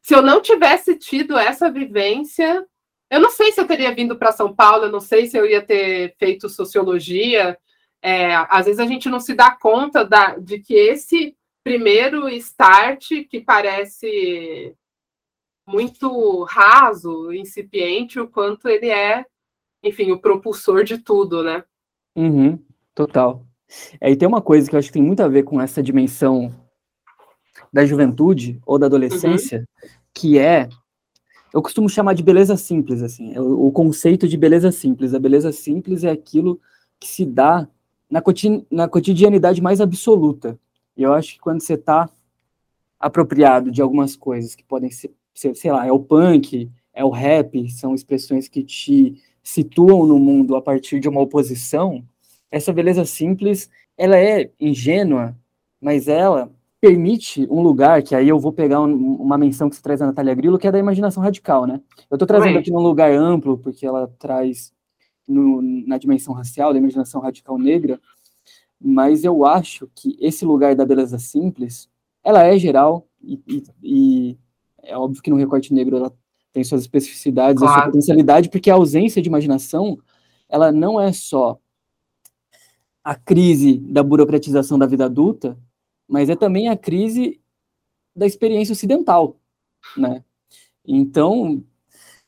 Se 0.04 0.14
eu 0.14 0.20
não 0.20 0.42
tivesse 0.42 0.96
tido 0.96 1.38
essa 1.38 1.70
vivência, 1.70 2.62
eu 3.10 3.18
não 3.18 3.30
sei 3.30 3.50
se 3.50 3.58
eu 3.58 3.66
teria 3.66 3.94
vindo 3.94 4.18
para 4.18 4.32
São 4.32 4.54
Paulo, 4.54 4.84
eu 4.84 4.92
não 4.92 5.00
sei 5.00 5.26
se 5.26 5.38
eu 5.38 5.46
ia 5.46 5.62
ter 5.62 6.14
feito 6.18 6.46
sociologia. 6.46 7.56
É, 8.02 8.34
às 8.50 8.66
vezes 8.66 8.78
a 8.78 8.86
gente 8.86 9.08
não 9.08 9.18
se 9.18 9.32
dá 9.32 9.50
conta 9.50 10.04
da, 10.04 10.36
de 10.36 10.58
que 10.58 10.74
esse 10.74 11.34
primeiro 11.64 12.28
start, 12.28 13.08
que 13.30 13.40
parece 13.40 14.76
muito 15.66 16.42
raso, 16.42 17.32
incipiente, 17.32 18.20
o 18.20 18.28
quanto 18.28 18.68
ele 18.68 18.90
é, 18.90 19.24
enfim, 19.82 20.12
o 20.12 20.20
propulsor 20.20 20.84
de 20.84 20.98
tudo, 20.98 21.42
né? 21.42 21.64
Uhum, 22.14 22.62
total. 22.94 23.42
É, 23.98 24.10
e 24.10 24.16
tem 24.16 24.28
uma 24.28 24.42
coisa 24.42 24.68
que 24.68 24.76
eu 24.76 24.78
acho 24.78 24.88
que 24.88 24.94
tem 24.94 25.02
muito 25.02 25.22
a 25.22 25.28
ver 25.28 25.44
com 25.44 25.58
essa 25.58 25.82
dimensão 25.82 26.54
da 27.74 27.84
juventude 27.84 28.60
ou 28.64 28.78
da 28.78 28.86
adolescência, 28.86 29.58
uhum. 29.58 29.88
que 30.14 30.38
é 30.38 30.68
eu 31.52 31.60
costumo 31.60 31.88
chamar 31.88 32.14
de 32.14 32.22
beleza 32.22 32.56
simples, 32.56 33.02
assim, 33.02 33.34
é 33.34 33.40
o, 33.40 33.66
o, 33.66 33.72
conceito 33.72 34.28
de 34.28 34.36
beleza 34.36 34.70
simples. 34.70 35.12
A 35.12 35.18
beleza 35.18 35.50
simples 35.50 36.04
é 36.04 36.10
aquilo 36.10 36.60
que 37.00 37.08
se 37.08 37.24
dá 37.24 37.68
na, 38.08 38.22
na 38.70 38.88
cotidianidade 38.88 39.60
mais 39.60 39.80
absoluta. 39.80 40.58
E 40.96 41.02
eu 41.02 41.12
acho 41.12 41.34
que 41.34 41.40
quando 41.40 41.60
você 41.60 41.74
está 41.74 42.08
apropriado 42.98 43.72
de 43.72 43.82
algumas 43.82 44.14
coisas 44.16 44.54
que 44.54 44.64
podem 44.64 44.90
ser, 44.90 45.12
ser, 45.34 45.54
sei 45.56 45.72
lá, 45.72 45.84
é 45.84 45.92
o 45.92 45.98
punk, 45.98 46.70
é 46.92 47.04
o 47.04 47.10
rap, 47.10 47.68
são 47.70 47.92
expressões 47.92 48.46
que 48.46 48.62
te 48.62 49.20
situam 49.42 50.06
no 50.06 50.18
mundo 50.18 50.54
a 50.54 50.62
partir 50.62 51.00
de 51.00 51.08
uma 51.08 51.20
oposição, 51.20 52.04
essa 52.50 52.72
beleza 52.72 53.04
simples, 53.04 53.68
ela 53.96 54.16
é 54.16 54.50
ingênua, 54.60 55.36
mas 55.80 56.06
ela 56.06 56.52
permite 56.84 57.46
um 57.50 57.62
lugar, 57.62 58.02
que 58.02 58.14
aí 58.14 58.28
eu 58.28 58.38
vou 58.38 58.52
pegar 58.52 58.82
um, 58.82 59.14
uma 59.14 59.38
menção 59.38 59.70
que 59.70 59.76
você 59.76 59.80
traz 59.80 60.02
a 60.02 60.06
Natália 60.06 60.34
Grillo, 60.34 60.58
que 60.58 60.66
é 60.66 60.72
da 60.72 60.78
imaginação 60.78 61.22
radical, 61.22 61.66
né? 61.66 61.80
Eu 62.10 62.16
estou 62.16 62.28
trazendo 62.28 62.56
Oi. 62.56 62.60
aqui 62.60 62.70
num 62.70 62.80
lugar 62.80 63.10
amplo, 63.10 63.56
porque 63.56 63.86
ela 63.86 64.06
traz 64.18 64.70
no, 65.26 65.62
na 65.62 65.96
dimensão 65.96 66.34
racial, 66.34 66.74
da 66.74 66.78
imaginação 66.78 67.22
radical 67.22 67.56
negra, 67.56 67.98
mas 68.78 69.24
eu 69.24 69.46
acho 69.46 69.88
que 69.94 70.14
esse 70.20 70.44
lugar 70.44 70.74
da 70.74 70.84
beleza 70.84 71.18
simples, 71.18 71.88
ela 72.22 72.42
é 72.42 72.58
geral, 72.58 73.06
e, 73.22 73.40
e, 73.48 73.64
e 73.82 74.38
é 74.82 74.94
óbvio 74.94 75.22
que 75.22 75.30
no 75.30 75.36
recorte 75.36 75.72
negro 75.72 75.96
ela 75.96 76.12
tem 76.52 76.62
suas 76.62 76.82
especificidades, 76.82 77.60
claro. 77.60 77.72
a 77.72 77.76
sua 77.76 77.86
potencialidade, 77.86 78.50
porque 78.50 78.70
a 78.70 78.74
ausência 78.74 79.22
de 79.22 79.28
imaginação, 79.30 79.98
ela 80.50 80.70
não 80.70 81.00
é 81.00 81.14
só 81.14 81.58
a 83.02 83.14
crise 83.14 83.78
da 83.78 84.02
burocratização 84.02 84.78
da 84.78 84.84
vida 84.84 85.06
adulta, 85.06 85.56
mas 86.08 86.28
é 86.28 86.36
também 86.36 86.68
a 86.68 86.76
crise 86.76 87.40
da 88.14 88.26
experiência 88.26 88.72
ocidental, 88.72 89.40
né? 89.96 90.24
Então, 90.86 91.64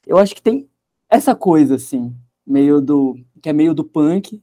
eu 0.07 0.19
acho 0.19 0.35
que 0.35 0.43
tem 0.43 0.69
essa 1.09 1.35
coisa 1.35 1.77
assim, 1.77 2.15
meio 2.47 2.81
do 2.81 3.17
que 3.43 3.49
é 3.49 3.53
meio 3.53 3.75
do 3.75 3.85
punk 3.85 4.43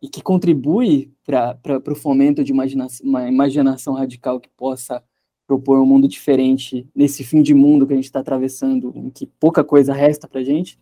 e 0.00 0.08
que 0.08 0.22
contribui 0.22 1.12
para 1.24 1.58
o 1.88 1.94
fomento 1.94 2.44
de 2.44 2.52
uma 2.52 3.28
imaginação 3.28 3.94
radical 3.94 4.40
que 4.40 4.48
possa 4.50 5.02
propor 5.46 5.78
um 5.80 5.86
mundo 5.86 6.08
diferente 6.08 6.88
nesse 6.94 7.24
fim 7.24 7.42
de 7.42 7.54
mundo 7.54 7.86
que 7.86 7.92
a 7.92 7.96
gente 7.96 8.06
está 8.06 8.20
atravessando, 8.20 8.92
em 8.96 9.10
que 9.10 9.26
pouca 9.26 9.62
coisa 9.62 9.92
resta 9.92 10.28
para 10.28 10.42
gente, 10.42 10.78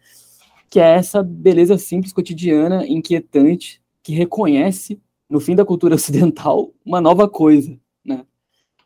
que 0.69 0.79
é 0.79 0.95
essa 0.95 1.23
beleza 1.23 1.77
simples, 1.77 2.13
cotidiana, 2.13 2.87
inquietante, 2.87 3.83
que 4.03 4.13
reconhece 4.13 5.01
no 5.31 5.39
fim 5.41 5.55
da 5.55 5.65
cultura 5.65 5.95
ocidental, 5.97 6.73
uma 6.85 7.01
nova 7.01 7.29
coisa, 7.29 7.79
né? 8.05 8.27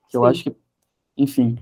Que 0.09 0.17
eu 0.17 0.23
Sim. 0.23 0.27
acho 0.29 0.45
que, 0.45 0.57
enfim, 1.17 1.59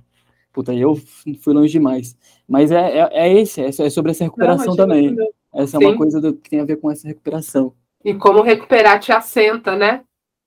puta, 0.53 0.75
eu 0.75 0.97
fui 1.41 1.55
longe 1.55 1.73
demais. 1.73 2.17
Mas 2.47 2.71
é, 2.71 2.99
é, 2.99 3.09
é 3.13 3.41
esse, 3.41 3.63
é, 3.63 3.69
é 3.69 3.91
sobre 3.91 4.11
essa 4.11 4.25
recuperação 4.25 4.67
Não, 4.67 4.77
também. 4.77 5.17
Essa 5.55 5.79
Sim. 5.79 5.85
é 5.85 5.89
uma 5.89 5.97
coisa 5.97 6.21
do, 6.21 6.35
que 6.35 6.51
tem 6.51 6.61
a 6.61 6.65
ver 6.65 6.77
com 6.77 6.91
essa 6.91 7.07
recuperação. 7.07 7.75
E 8.05 8.13
como 8.15 8.43
recuperar 8.43 8.99
te 8.99 9.13
assenta, 9.13 9.77
né? 9.77 10.03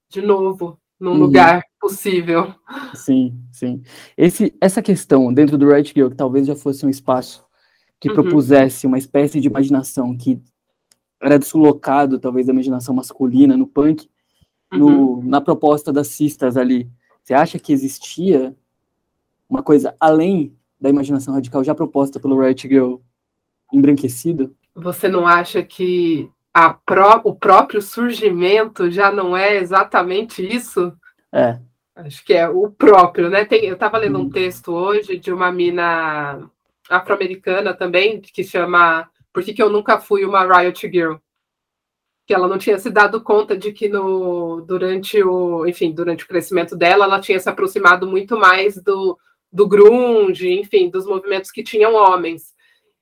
De 0.09 0.21
novo, 0.21 0.77
num 0.99 1.11
uhum. 1.11 1.17
lugar 1.17 1.63
possível. 1.79 2.53
Sim, 2.93 3.39
sim. 3.51 3.81
Esse, 4.17 4.53
essa 4.59 4.81
questão 4.81 5.33
dentro 5.33 5.57
do 5.57 5.69
Right 5.69 5.93
Girl, 5.93 6.09
que 6.09 6.15
talvez 6.15 6.45
já 6.47 6.55
fosse 6.55 6.85
um 6.85 6.89
espaço 6.89 7.45
que 7.99 8.09
uhum. 8.09 8.15
propusesse 8.15 8.85
uma 8.85 8.97
espécie 8.97 9.39
de 9.39 9.47
imaginação 9.47 10.15
que 10.17 10.41
era 11.21 11.39
deslocado, 11.39 12.19
talvez, 12.19 12.45
da 12.45 12.53
imaginação 12.53 12.93
masculina 12.93 13.55
no 13.55 13.65
punk, 13.65 14.09
no, 14.77 14.87
uhum. 14.87 15.21
na 15.23 15.41
proposta 15.41 15.91
das 15.91 16.07
cistas 16.07 16.57
ali, 16.57 16.89
você 17.23 17.33
acha 17.33 17.57
que 17.57 17.73
existia 17.73 18.55
uma 19.49 19.63
coisa 19.63 19.95
além 19.99 20.55
da 20.79 20.89
imaginação 20.89 21.33
radical 21.33 21.63
já 21.63 21.73
proposta 21.73 22.19
pelo 22.19 22.39
Riot 22.39 22.67
Girl 22.67 22.97
embranquecido? 23.73 24.55
Você 24.75 25.07
não 25.07 25.25
acha 25.25 25.63
que 25.63 26.29
pró 26.85 27.21
o 27.23 27.35
próprio 27.35 27.81
surgimento 27.81 28.89
já 28.89 29.11
não 29.11 29.35
é 29.35 29.55
exatamente 29.55 30.45
isso? 30.45 30.93
É. 31.31 31.59
Acho 31.95 32.23
que 32.25 32.33
é 32.33 32.47
o 32.47 32.69
próprio, 32.69 33.29
né? 33.29 33.45
Tem, 33.45 33.65
eu 33.65 33.75
estava 33.75 33.97
lendo 33.97 34.19
um 34.19 34.23
uhum. 34.23 34.29
texto 34.29 34.73
hoje 34.73 35.17
de 35.17 35.31
uma 35.31 35.51
mina 35.51 36.49
afro-americana 36.89 37.73
também, 37.73 38.21
que 38.21 38.43
chama 38.43 39.09
Por 39.33 39.43
que, 39.43 39.53
que 39.53 39.63
eu 39.63 39.69
nunca 39.69 39.99
fui 39.99 40.25
uma 40.25 40.45
Riot 40.45 40.89
Girl? 40.89 41.15
Que 42.25 42.33
ela 42.33 42.47
não 42.47 42.57
tinha 42.57 42.79
se 42.79 42.89
dado 42.89 43.21
conta 43.21 43.55
de 43.55 43.71
que 43.71 43.87
no, 43.87 44.61
durante 44.61 45.21
o, 45.23 45.67
enfim, 45.67 45.91
durante 45.91 46.23
o 46.23 46.27
crescimento 46.27 46.75
dela, 46.75 47.05
ela 47.05 47.21
tinha 47.21 47.39
se 47.39 47.47
aproximado 47.47 48.07
muito 48.07 48.37
mais 48.37 48.81
do, 48.81 49.17
do 49.51 49.67
grunge, 49.67 50.51
enfim, 50.51 50.89
dos 50.89 51.05
movimentos 51.05 51.51
que 51.51 51.63
tinham 51.63 51.93
homens. 51.93 52.55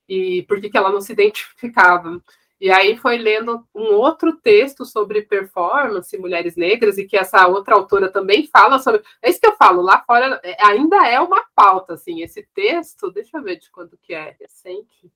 E 0.10 0.44
por 0.44 0.60
que, 0.60 0.78
ela 0.78 0.92
não 0.92 1.00
se 1.00 1.14
identificava? 1.14 2.22
E 2.60 2.70
aí 2.70 2.98
foi 2.98 3.18
lendo 3.18 3.66
um 3.74 3.94
outro 3.96 4.38
texto 4.38 4.86
sobre 4.86 5.22
performance, 5.22 6.18
mulheres 6.18 6.56
negras, 6.56 6.98
e 6.98 7.06
que 7.06 7.18
essa 7.18 7.48
outra 7.48 7.76
autora 7.76 8.12
também 8.12 8.48
fala 8.48 8.80
sobre. 8.80 9.02
É 9.22 9.30
isso 9.30 9.40
que 9.40 9.48
eu 9.48 9.56
falo, 9.56 9.82
lá 9.82 10.04
fora 10.06 10.40
é, 10.44 10.56
ainda 10.66 11.08
é 11.08 11.20
uma 11.20 11.44
pauta, 11.56 11.94
assim, 11.94 12.22
esse 12.22 12.44
texto, 12.54 13.12
deixa 13.12 13.38
eu 13.38 13.44
ver 13.44 13.58
de 13.58 13.72
quando 13.72 13.98
que 13.98 14.14
é, 14.14 14.36
recente. 14.40 15.12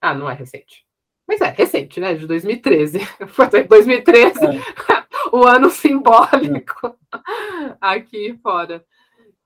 Ah, 0.00 0.14
não 0.14 0.30
é 0.30 0.34
recente. 0.34 0.87
Mas 1.28 1.42
é 1.42 1.50
recente, 1.50 2.00
né? 2.00 2.14
De 2.14 2.26
2013. 2.26 3.00
Foi 3.28 3.62
2013, 3.62 4.46
é. 4.46 4.50
o 5.30 5.44
ano 5.44 5.68
simbólico 5.68 6.96
é. 7.12 7.76
aqui 7.78 8.38
fora. 8.42 8.82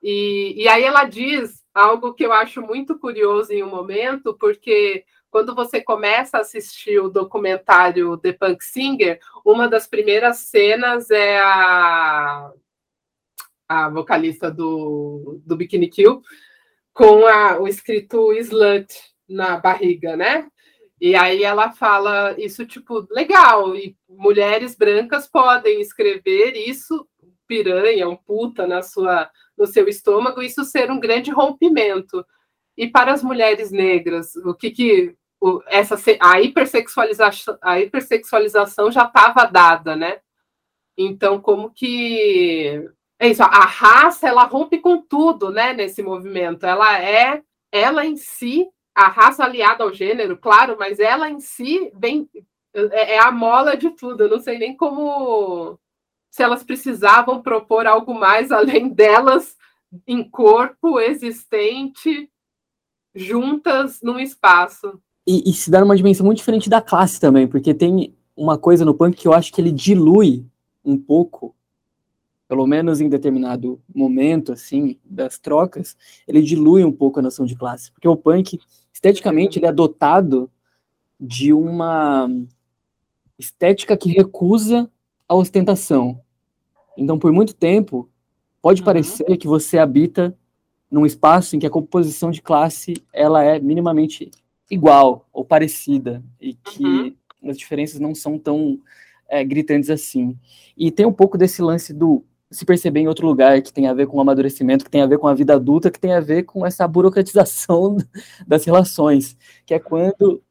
E, 0.00 0.54
e 0.56 0.68
aí 0.68 0.84
ela 0.84 1.04
diz 1.04 1.62
algo 1.74 2.14
que 2.14 2.24
eu 2.24 2.32
acho 2.32 2.62
muito 2.62 2.98
curioso 2.98 3.52
em 3.52 3.64
um 3.64 3.70
momento, 3.70 4.36
porque 4.38 5.04
quando 5.30 5.54
você 5.54 5.80
começa 5.80 6.36
a 6.36 6.40
assistir 6.40 7.00
o 7.00 7.08
documentário 7.08 8.16
The 8.18 8.32
Punk 8.32 8.62
Singer, 8.62 9.18
uma 9.44 9.66
das 9.66 9.86
primeiras 9.86 10.38
cenas 10.38 11.10
é 11.10 11.38
a, 11.38 12.52
a 13.68 13.88
vocalista 13.88 14.50
do, 14.50 15.40
do 15.44 15.56
Bikini 15.56 15.88
Kill 15.88 16.22
com 16.92 17.26
a, 17.26 17.58
o 17.58 17.66
escrito 17.66 18.32
slut 18.34 18.94
na 19.26 19.56
barriga, 19.56 20.16
né? 20.16 20.46
E 21.02 21.16
aí 21.16 21.42
ela 21.42 21.72
fala 21.72 22.32
isso, 22.38 22.64
tipo, 22.64 23.04
legal, 23.10 23.74
e 23.74 23.96
mulheres 24.08 24.76
brancas 24.76 25.26
podem 25.26 25.80
escrever 25.80 26.52
isso, 26.52 27.08
piranha, 27.44 28.08
um 28.08 28.14
puta 28.14 28.68
na 28.68 28.82
sua, 28.82 29.28
no 29.58 29.66
seu 29.66 29.88
estômago, 29.88 30.40
isso 30.40 30.62
ser 30.62 30.92
um 30.92 31.00
grande 31.00 31.32
rompimento. 31.32 32.24
E 32.76 32.86
para 32.86 33.12
as 33.12 33.20
mulheres 33.20 33.72
negras, 33.72 34.36
o 34.36 34.54
que, 34.54 34.70
que 34.70 35.16
o, 35.40 35.60
essa, 35.66 35.96
a, 36.20 36.40
hipersexualização, 36.40 37.58
a 37.60 37.80
hipersexualização 37.80 38.92
já 38.92 39.04
estava 39.04 39.44
dada, 39.46 39.96
né? 39.96 40.20
Então, 40.96 41.40
como 41.40 41.70
que. 41.70 42.88
É 43.18 43.26
isso, 43.26 43.42
a 43.42 43.66
raça 43.66 44.28
ela 44.28 44.44
rompe 44.44 44.78
com 44.78 45.02
tudo, 45.02 45.50
né, 45.50 45.72
nesse 45.72 46.00
movimento. 46.00 46.64
Ela 46.64 47.02
é, 47.02 47.42
ela 47.72 48.06
em 48.06 48.16
si 48.16 48.68
a 48.94 49.08
raça 49.08 49.44
aliada 49.44 49.84
ao 49.84 49.92
gênero, 49.92 50.36
claro, 50.36 50.76
mas 50.78 50.98
ela 50.98 51.30
em 51.30 51.40
si 51.40 51.90
vem 51.94 52.28
é, 52.74 53.14
é 53.14 53.18
a 53.18 53.30
mola 53.30 53.76
de 53.76 53.90
tudo. 53.90 54.24
Eu 54.24 54.30
não 54.30 54.40
sei 54.40 54.58
nem 54.58 54.76
como 54.76 55.78
se 56.30 56.42
elas 56.42 56.62
precisavam 56.62 57.42
propor 57.42 57.86
algo 57.86 58.14
mais 58.14 58.50
além 58.52 58.88
delas 58.88 59.56
em 60.06 60.24
corpo 60.28 60.98
existente 60.98 62.30
juntas 63.14 64.00
num 64.02 64.18
espaço. 64.18 65.00
E, 65.26 65.50
e 65.50 65.52
se 65.52 65.70
dá 65.70 65.80
numa 65.80 65.96
dimensão 65.96 66.24
muito 66.24 66.38
diferente 66.38 66.70
da 66.70 66.80
classe 66.80 67.20
também, 67.20 67.46
porque 67.46 67.74
tem 67.74 68.14
uma 68.34 68.56
coisa 68.56 68.84
no 68.84 68.94
punk 68.94 69.16
que 69.16 69.28
eu 69.28 69.34
acho 69.34 69.52
que 69.52 69.60
ele 69.60 69.70
dilui 69.70 70.44
um 70.82 70.96
pouco, 70.98 71.54
pelo 72.48 72.66
menos 72.66 73.00
em 73.00 73.08
determinado 73.08 73.80
momento 73.94 74.52
assim 74.52 74.98
das 75.04 75.38
trocas, 75.38 75.96
ele 76.26 76.42
dilui 76.42 76.82
um 76.82 76.90
pouco 76.90 77.20
a 77.20 77.22
noção 77.22 77.44
de 77.44 77.54
classe, 77.54 77.92
porque 77.92 78.08
o 78.08 78.16
punk 78.16 78.58
esteticamente 79.02 79.58
ele 79.58 79.66
é 79.66 79.72
dotado 79.72 80.48
de 81.18 81.52
uma 81.52 82.30
estética 83.36 83.96
que 83.96 84.10
recusa 84.10 84.88
a 85.28 85.34
ostentação. 85.34 86.20
Então, 86.96 87.18
por 87.18 87.32
muito 87.32 87.52
tempo, 87.52 88.08
pode 88.60 88.80
uhum. 88.80 88.84
parecer 88.84 89.36
que 89.36 89.48
você 89.48 89.78
habita 89.78 90.36
num 90.88 91.04
espaço 91.04 91.56
em 91.56 91.58
que 91.58 91.66
a 91.66 91.70
composição 91.70 92.30
de 92.30 92.40
classe 92.40 92.94
ela 93.12 93.42
é 93.42 93.58
minimamente 93.58 94.30
igual 94.70 95.28
ou 95.32 95.44
parecida 95.44 96.22
e 96.40 96.54
que 96.54 96.84
uhum. 96.84 97.14
as 97.50 97.58
diferenças 97.58 97.98
não 97.98 98.14
são 98.14 98.38
tão 98.38 98.78
é, 99.28 99.42
gritantes 99.44 99.90
assim. 99.90 100.38
E 100.76 100.92
tem 100.92 101.06
um 101.06 101.12
pouco 101.12 101.36
desse 101.36 101.60
lance 101.60 101.92
do 101.92 102.24
se 102.52 102.64
perceber 102.64 103.00
em 103.00 103.08
outro 103.08 103.26
lugar, 103.26 103.60
que 103.62 103.72
tem 103.72 103.88
a 103.88 103.94
ver 103.94 104.06
com 104.06 104.18
o 104.18 104.20
amadurecimento, 104.20 104.84
que 104.84 104.90
tem 104.90 105.02
a 105.02 105.06
ver 105.06 105.18
com 105.18 105.26
a 105.26 105.34
vida 105.34 105.54
adulta, 105.54 105.90
que 105.90 105.98
tem 105.98 106.12
a 106.12 106.20
ver 106.20 106.44
com 106.44 106.64
essa 106.64 106.86
burocratização 106.86 107.96
das 108.46 108.64
relações, 108.64 109.36
que 109.64 109.74
é 109.74 109.78
quando 109.78 110.42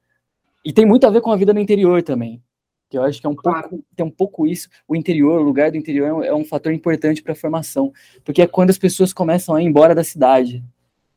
e 0.64 0.72
tem 0.74 0.86
muito 0.86 1.08
a 1.08 1.10
ver 1.10 1.22
com 1.22 1.32
a 1.32 1.36
vida 1.36 1.54
no 1.54 1.60
interior 1.60 2.04
também, 2.04 2.42
que 2.90 2.98
eu 2.98 3.04
acho 3.04 3.20
que 3.20 3.26
é 3.26 3.30
um 3.30 3.36
claro. 3.36 3.70
pouco 3.70 3.86
tem 3.96 4.06
um 4.06 4.12
pouco 4.12 4.48
isso, 4.48 4.68
o 4.88 4.96
interior, 4.96 5.40
o 5.40 5.44
lugar 5.44 5.72
do 5.72 5.78
interior 5.78 6.08
é 6.08 6.14
um, 6.14 6.24
é 6.24 6.36
um 6.36 6.44
fator 6.44 6.74
importante 6.74 7.22
para 7.22 7.34
a 7.34 7.36
formação, 7.36 7.94
porque 8.24 8.42
é 8.42 8.48
quando 8.48 8.72
as 8.72 8.78
pessoas 8.78 9.14
começam 9.14 9.56
a 9.56 9.62
ir 9.62 9.66
embora 9.66 9.96
da 9.96 10.04
cidade. 10.04 10.64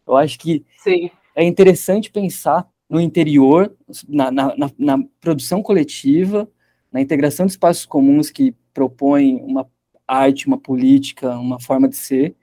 Eu 0.07 0.16
acho 0.16 0.39
que 0.39 0.64
Sim. 0.78 1.11
é 1.35 1.45
interessante 1.45 2.11
pensar 2.11 2.66
no 2.89 3.01
interior, 3.01 3.74
na, 4.07 4.30
na, 4.30 4.57
na, 4.57 4.70
na 4.78 5.05
produção 5.20 5.62
coletiva, 5.62 6.49
na 6.93 7.01
integração 7.01 7.47
de 7.47 7.53
espaços 7.53 7.87
comuns 7.87 8.30
que 8.30 8.55
propõem 8.72 9.37
uma 9.43 9.68
arte, 10.07 10.46
uma 10.46 10.59
política, 10.59 11.36
uma 11.36 11.61
forma 11.61 11.88
de 11.88 11.96
ser, 11.96 12.34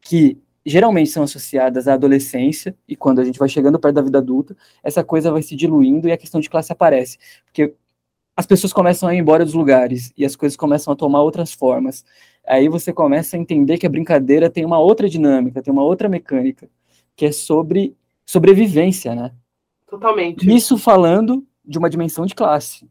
que 0.00 0.38
geralmente 0.64 1.10
são 1.10 1.22
associadas 1.22 1.88
à 1.88 1.94
adolescência, 1.94 2.76
e 2.86 2.94
quando 2.94 3.20
a 3.20 3.24
gente 3.24 3.38
vai 3.38 3.48
chegando 3.48 3.78
perto 3.78 3.94
da 3.94 4.02
vida 4.02 4.18
adulta, 4.18 4.56
essa 4.82 5.02
coisa 5.02 5.30
vai 5.30 5.42
se 5.42 5.56
diluindo 5.56 6.08
e 6.08 6.12
a 6.12 6.16
questão 6.16 6.40
de 6.40 6.50
classe 6.50 6.72
aparece. 6.72 7.18
Porque 7.46 7.74
as 8.36 8.46
pessoas 8.46 8.72
começam 8.72 9.08
a 9.08 9.14
ir 9.14 9.18
embora 9.18 9.44
dos 9.44 9.54
lugares 9.54 10.12
e 10.16 10.24
as 10.24 10.36
coisas 10.36 10.56
começam 10.56 10.92
a 10.92 10.96
tomar 10.96 11.22
outras 11.22 11.52
formas. 11.52 12.04
Aí 12.46 12.68
você 12.68 12.92
começa 12.92 13.36
a 13.36 13.40
entender 13.40 13.78
que 13.78 13.86
a 13.86 13.90
brincadeira 13.90 14.48
tem 14.48 14.64
uma 14.64 14.78
outra 14.78 15.08
dinâmica, 15.08 15.62
tem 15.62 15.72
uma 15.72 15.82
outra 15.82 16.08
mecânica, 16.08 16.68
que 17.16 17.26
é 17.26 17.32
sobre 17.32 17.96
sobrevivência, 18.24 19.14
né? 19.14 19.32
Totalmente. 19.88 20.48
Isso 20.54 20.78
falando 20.78 21.46
de 21.64 21.78
uma 21.78 21.90
dimensão 21.90 22.26
de 22.26 22.34
classe. 22.34 22.88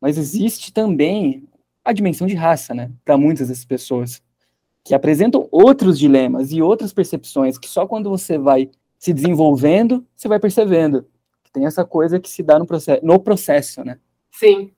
Mas 0.00 0.16
existe 0.16 0.72
também 0.72 1.48
a 1.88 1.92
dimensão 1.92 2.26
de 2.26 2.34
raça, 2.34 2.74
né? 2.74 2.90
Para 3.02 3.16
muitas 3.16 3.48
dessas 3.48 3.64
pessoas 3.64 4.22
que 4.84 4.94
apresentam 4.94 5.48
outros 5.50 5.98
dilemas 5.98 6.52
e 6.52 6.60
outras 6.60 6.92
percepções 6.92 7.56
que 7.56 7.66
só 7.66 7.86
quando 7.86 8.10
você 8.10 8.36
vai 8.36 8.70
se 8.98 9.10
desenvolvendo, 9.12 10.06
você 10.14 10.28
vai 10.28 10.38
percebendo. 10.38 11.06
Tem 11.50 11.64
essa 11.64 11.86
coisa 11.86 12.20
que 12.20 12.28
se 12.28 12.42
dá 12.42 12.58
no 12.58 12.66
processo, 12.66 13.00
no 13.02 13.18
processo, 13.18 13.82
né? 13.82 13.98
Sim. 14.30 14.70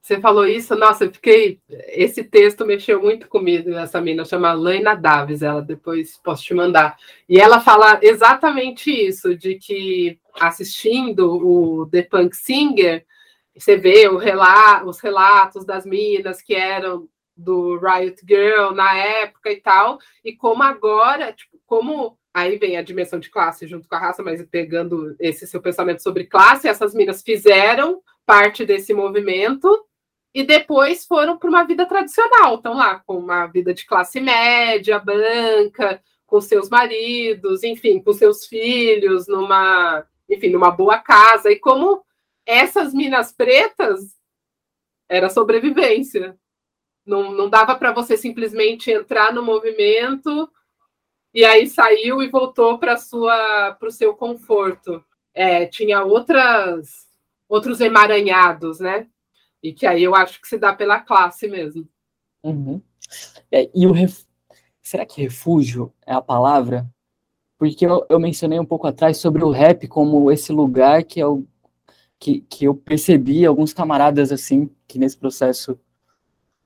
Você 0.00 0.20
falou 0.20 0.46
isso, 0.46 0.76
nossa, 0.76 1.04
eu 1.04 1.12
fiquei. 1.12 1.58
Esse 1.88 2.22
texto 2.22 2.64
mexeu 2.64 3.02
muito 3.02 3.28
comigo, 3.28 3.70
essa 3.70 4.00
mina 4.00 4.24
chama 4.24 4.52
Laina 4.52 4.94
Davis, 4.94 5.42
ela 5.42 5.60
depois 5.60 6.16
posso 6.22 6.44
te 6.44 6.54
mandar. 6.54 6.96
E 7.28 7.40
ela 7.40 7.60
fala 7.60 7.98
exatamente 8.00 8.88
isso, 8.88 9.36
de 9.36 9.56
que 9.56 10.16
assistindo 10.38 11.26
o 11.44 11.86
The 11.86 12.02
Punk 12.02 12.36
Singer, 12.36 13.04
você 13.58 13.76
vê 13.76 14.08
rela 14.18 14.84
os 14.84 15.00
relatos 15.00 15.64
das 15.64 15.84
minas 15.86 16.42
que 16.42 16.54
eram 16.54 17.08
do 17.36 17.78
Riot 17.78 18.22
Girl 18.26 18.72
na 18.72 18.96
época 18.96 19.50
e 19.50 19.60
tal, 19.60 19.98
e 20.24 20.34
como 20.34 20.62
agora, 20.62 21.32
tipo, 21.32 21.60
como 21.66 22.18
aí 22.32 22.56
vem 22.58 22.76
a 22.76 22.82
dimensão 22.82 23.18
de 23.18 23.30
classe 23.30 23.66
junto 23.66 23.88
com 23.88 23.94
a 23.94 23.98
raça, 23.98 24.22
mas 24.22 24.42
pegando 24.50 25.16
esse 25.18 25.46
seu 25.46 25.60
pensamento 25.60 26.02
sobre 26.02 26.24
classe, 26.24 26.68
essas 26.68 26.94
minas 26.94 27.22
fizeram 27.22 28.02
parte 28.24 28.64
desse 28.64 28.92
movimento 28.92 29.68
e 30.34 30.42
depois 30.42 31.06
foram 31.06 31.38
para 31.38 31.48
uma 31.48 31.64
vida 31.64 31.86
tradicional, 31.86 32.56
estão 32.56 32.74
lá 32.74 33.02
com 33.06 33.16
uma 33.18 33.46
vida 33.46 33.72
de 33.72 33.86
classe 33.86 34.20
média, 34.20 34.98
branca, 34.98 36.02
com 36.26 36.40
seus 36.40 36.68
maridos, 36.68 37.62
enfim, 37.62 38.02
com 38.02 38.12
seus 38.12 38.46
filhos, 38.46 39.26
numa, 39.26 40.04
enfim, 40.28 40.50
numa 40.50 40.70
boa 40.70 40.98
casa. 40.98 41.50
E 41.50 41.56
como 41.56 42.04
essas 42.46 42.94
minas 42.94 43.32
pretas 43.32 44.16
era 45.08 45.28
sobrevivência. 45.28 46.38
Não, 47.04 47.30
não 47.32 47.50
dava 47.50 47.74
para 47.76 47.92
você 47.92 48.16
simplesmente 48.16 48.90
entrar 48.90 49.32
no 49.32 49.42
movimento 49.42 50.50
e 51.34 51.44
aí 51.44 51.68
saiu 51.68 52.22
e 52.22 52.28
voltou 52.28 52.78
para 52.78 52.96
sua 52.96 53.76
para 53.78 53.88
o 53.88 53.92
seu 53.92 54.14
conforto. 54.14 55.04
É, 55.34 55.66
tinha 55.66 56.02
outras 56.02 57.06
outros 57.48 57.80
emaranhados, 57.80 58.80
né? 58.80 59.06
E 59.62 59.72
que 59.72 59.86
aí 59.86 60.02
eu 60.02 60.14
acho 60.14 60.40
que 60.40 60.48
se 60.48 60.58
dá 60.58 60.72
pela 60.72 61.00
classe 61.00 61.46
mesmo. 61.46 61.86
Uhum. 62.42 62.80
É, 63.50 63.70
e 63.74 63.86
o 63.86 63.92
ref... 63.92 64.24
será 64.82 65.04
que 65.04 65.22
refúgio 65.22 65.92
é 66.06 66.12
a 66.12 66.22
palavra? 66.22 66.88
Porque 67.58 67.86
eu, 67.86 68.04
eu 68.08 68.18
mencionei 68.18 68.58
um 68.58 68.66
pouco 68.66 68.86
atrás 68.86 69.18
sobre 69.18 69.44
o 69.44 69.50
rap 69.50 69.86
como 69.88 70.30
esse 70.32 70.52
lugar 70.52 71.04
que 71.04 71.20
é 71.20 71.26
o 71.26 71.46
que, 72.18 72.40
que 72.48 72.64
eu 72.64 72.74
percebi 72.74 73.44
alguns 73.44 73.72
camaradas 73.72 74.32
assim, 74.32 74.70
que 74.86 74.98
nesse 74.98 75.16
processo 75.16 75.78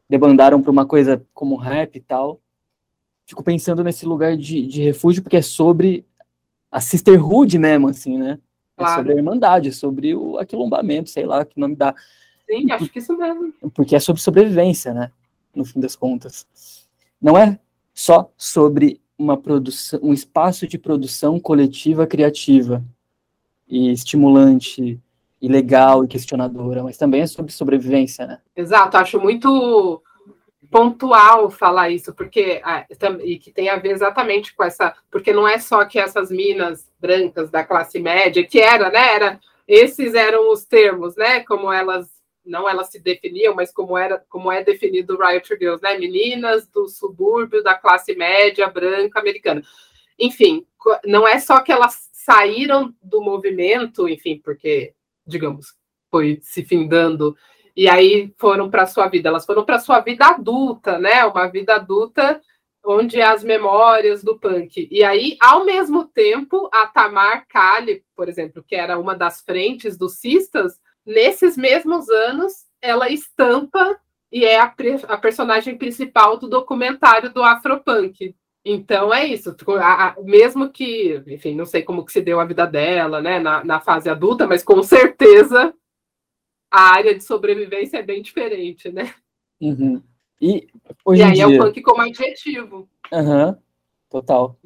debandaram 0.08 0.60
para 0.60 0.70
uma 0.70 0.86
coisa 0.86 1.24
como 1.32 1.56
rap 1.56 1.96
e 1.96 2.00
tal. 2.00 2.40
Fico 3.26 3.42
pensando 3.44 3.84
nesse 3.84 4.04
lugar 4.04 4.36
de, 4.36 4.66
de 4.66 4.82
refúgio, 4.82 5.22
porque 5.22 5.36
é 5.36 5.42
sobre 5.42 6.04
a 6.70 6.80
sisterhood 6.80 7.58
mesmo, 7.58 7.88
assim, 7.88 8.18
né? 8.18 8.38
É 8.76 8.78
claro. 8.78 8.92
É 8.92 8.96
sobre 8.96 9.12
a 9.12 9.16
irmandade, 9.16 9.68
é 9.68 9.72
sobre 9.72 10.14
o 10.14 10.38
aquilombamento, 10.38 11.10
sei 11.10 11.26
lá 11.26 11.44
que 11.44 11.58
nome 11.58 11.76
dá. 11.76 11.94
Sim, 12.48 12.70
acho 12.72 12.88
que 12.88 12.98
isso 12.98 13.16
mesmo. 13.16 13.52
Porque 13.74 13.94
é 13.94 14.00
sobre 14.00 14.20
sobrevivência, 14.20 14.92
né? 14.92 15.12
No 15.54 15.64
fim 15.64 15.78
das 15.78 15.94
contas. 15.94 16.46
Não 17.20 17.36
é 17.36 17.58
só 17.94 18.32
sobre 18.36 19.00
uma 19.16 19.36
produção, 19.36 20.00
um 20.02 20.12
espaço 20.12 20.66
de 20.66 20.78
produção 20.78 21.38
coletiva 21.38 22.06
criativa 22.06 22.82
e 23.68 23.92
estimulante 23.92 25.00
e 25.40 25.48
legal 25.48 26.04
e 26.04 26.08
questionadora, 26.08 26.82
mas 26.82 26.96
também 26.96 27.22
é 27.22 27.26
sobre 27.26 27.52
sobrevivência, 27.52 28.26
né? 28.26 28.38
Exato, 28.54 28.96
acho 28.96 29.20
muito 29.20 30.02
pontual 30.70 31.50
falar 31.50 31.90
isso, 31.90 32.14
porque 32.14 32.60
ah, 32.64 32.86
e 33.24 33.38
que 33.38 33.50
tem 33.50 33.68
a 33.68 33.76
ver 33.76 33.90
exatamente 33.90 34.54
com 34.54 34.62
essa, 34.62 34.94
porque 35.10 35.32
não 35.32 35.48
é 35.48 35.58
só 35.58 35.84
que 35.84 35.98
essas 35.98 36.30
minas 36.30 36.88
brancas 37.00 37.50
da 37.50 37.64
classe 37.64 37.98
média, 37.98 38.46
que 38.46 38.60
era, 38.60 38.90
né, 38.90 39.14
era, 39.14 39.40
esses 39.66 40.14
eram 40.14 40.52
os 40.52 40.64
termos, 40.64 41.16
né, 41.16 41.40
como 41.40 41.72
elas 41.72 42.08
não 42.44 42.68
elas 42.68 42.88
se 42.88 42.98
definiam, 42.98 43.54
mas 43.54 43.72
como 43.72 43.98
era, 43.98 44.22
como 44.28 44.50
é 44.50 44.62
definido 44.62 45.14
o 45.14 45.26
Riot 45.26 45.48
Girls, 45.58 45.82
né, 45.82 45.98
meninas 45.98 46.66
do 46.68 46.88
subúrbio 46.88 47.62
da 47.62 47.74
classe 47.74 48.14
média 48.14 48.66
branca 48.68 49.20
americana. 49.20 49.62
Enfim, 50.18 50.66
não 51.04 51.26
é 51.26 51.38
só 51.38 51.60
que 51.60 51.72
elas 51.72 52.08
saíram 52.12 52.94
do 53.02 53.20
movimento, 53.20 54.08
enfim, 54.08 54.40
porque 54.42 54.94
digamos, 55.30 55.74
foi 56.10 56.38
se 56.42 56.64
findando 56.64 57.36
e 57.76 57.88
aí 57.88 58.34
foram 58.36 58.68
para 58.68 58.82
a 58.82 58.86
sua 58.86 59.08
vida. 59.08 59.28
Elas 59.28 59.46
foram 59.46 59.64
para 59.64 59.76
a 59.76 59.80
sua 59.80 60.00
vida 60.00 60.26
adulta, 60.26 60.98
né? 60.98 61.24
Uma 61.24 61.46
vida 61.46 61.76
adulta 61.76 62.40
onde 62.84 63.20
as 63.20 63.44
memórias 63.44 64.22
do 64.22 64.38
punk. 64.38 64.88
E 64.90 65.04
aí, 65.04 65.36
ao 65.40 65.64
mesmo 65.64 66.04
tempo, 66.06 66.68
a 66.72 66.86
Tamar 66.86 67.46
Kali, 67.48 68.02
por 68.16 68.28
exemplo, 68.28 68.64
que 68.66 68.74
era 68.74 68.98
uma 68.98 69.14
das 69.14 69.40
frentes 69.42 69.96
dos 69.96 70.14
Cistas, 70.14 70.78
nesses 71.04 71.56
mesmos 71.56 72.08
anos, 72.08 72.52
ela 72.80 73.10
estampa 73.10 73.98
e 74.32 74.44
é 74.44 74.58
a, 74.58 74.74
a 75.08 75.16
personagem 75.18 75.76
principal 75.76 76.36
do 76.36 76.48
documentário 76.48 77.32
do 77.32 77.42
Afropunk. 77.42 78.34
Então 78.64 79.12
é 79.12 79.26
isso, 79.26 79.56
a, 79.78 80.08
a, 80.08 80.16
mesmo 80.22 80.70
que, 80.70 81.22
enfim, 81.26 81.54
não 81.54 81.64
sei 81.64 81.82
como 81.82 82.04
que 82.04 82.12
se 82.12 82.20
deu 82.20 82.38
a 82.38 82.44
vida 82.44 82.66
dela, 82.66 83.20
né, 83.22 83.38
na, 83.38 83.64
na 83.64 83.80
fase 83.80 84.10
adulta, 84.10 84.46
mas 84.46 84.62
com 84.62 84.82
certeza 84.82 85.74
a 86.70 86.94
área 86.94 87.14
de 87.14 87.24
sobrevivência 87.24 87.98
é 87.98 88.02
bem 88.02 88.22
diferente, 88.22 88.92
né? 88.92 89.14
Uhum. 89.60 90.02
E, 90.40 90.68
hoje 91.04 91.22
e 91.22 91.24
aí 91.24 91.32
dia... 91.32 91.44
é 91.44 91.46
o 91.46 91.58
punk 91.58 91.80
como 91.82 92.02
adjetivo. 92.02 92.88
Uhum. 93.12 93.56
Total. 94.08 94.58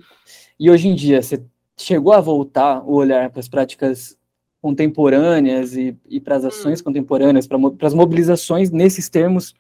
E 0.58 0.70
hoje 0.70 0.88
em 0.88 0.94
dia, 0.94 1.22
você 1.22 1.44
chegou 1.76 2.12
a 2.12 2.20
voltar 2.20 2.82
o 2.84 2.94
olhar 2.94 3.30
para 3.30 3.40
as 3.40 3.48
práticas 3.48 4.18
contemporâneas 4.60 5.76
e, 5.76 5.96
e 6.08 6.20
para 6.20 6.36
as 6.36 6.44
ações 6.44 6.80
hum. 6.80 6.84
contemporâneas, 6.84 7.46
para 7.46 7.58
as 7.82 7.94
mobilizações 7.94 8.70
nesses 8.70 9.08
termos, 9.08 9.54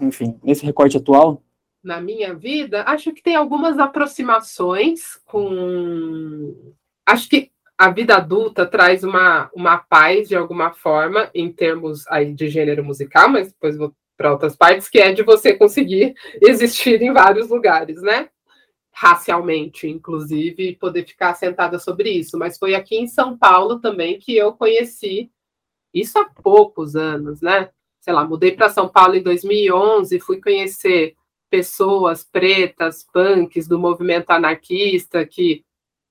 enfim, 0.00 0.38
nesse 0.42 0.64
recorte 0.64 0.96
atual? 0.96 1.42
Na 1.84 2.00
minha 2.00 2.32
vida, 2.32 2.82
acho 2.84 3.12
que 3.12 3.22
tem 3.22 3.36
algumas 3.36 3.78
aproximações 3.78 5.20
com. 5.26 6.74
Acho 7.04 7.28
que 7.28 7.52
a 7.76 7.90
vida 7.90 8.16
adulta 8.16 8.64
traz 8.64 9.04
uma, 9.04 9.50
uma 9.54 9.76
paz 9.76 10.28
de 10.28 10.34
alguma 10.34 10.72
forma 10.72 11.30
em 11.34 11.52
termos 11.52 12.06
aí 12.08 12.32
de 12.32 12.48
gênero 12.48 12.82
musical, 12.82 13.28
mas 13.28 13.52
depois 13.52 13.76
vou 13.76 13.94
para 14.16 14.32
outras 14.32 14.56
partes, 14.56 14.88
que 14.88 14.98
é 14.98 15.12
de 15.12 15.22
você 15.22 15.52
conseguir 15.52 16.14
existir 16.40 17.02
em 17.02 17.12
vários 17.12 17.50
lugares, 17.50 18.00
né? 18.00 18.30
Racialmente, 18.90 19.86
inclusive, 19.86 20.68
e 20.70 20.76
poder 20.76 21.04
ficar 21.04 21.34
sentada 21.34 21.78
sobre 21.78 22.08
isso. 22.08 22.38
Mas 22.38 22.56
foi 22.56 22.74
aqui 22.74 22.96
em 22.96 23.08
São 23.08 23.36
Paulo 23.36 23.78
também 23.78 24.18
que 24.18 24.34
eu 24.34 24.54
conheci 24.54 25.30
isso 25.92 26.18
há 26.18 26.24
poucos 26.24 26.96
anos, 26.96 27.42
né? 27.42 27.68
Sei 28.00 28.14
lá, 28.14 28.24
mudei 28.24 28.52
para 28.52 28.70
São 28.70 28.88
Paulo 28.88 29.16
em 29.16 29.22
2011, 29.22 30.18
fui 30.20 30.40
conhecer 30.40 31.14
pessoas 31.54 32.24
pretas, 32.24 33.06
punks 33.12 33.68
do 33.68 33.78
movimento 33.78 34.30
anarquista 34.30 35.24
que 35.24 35.64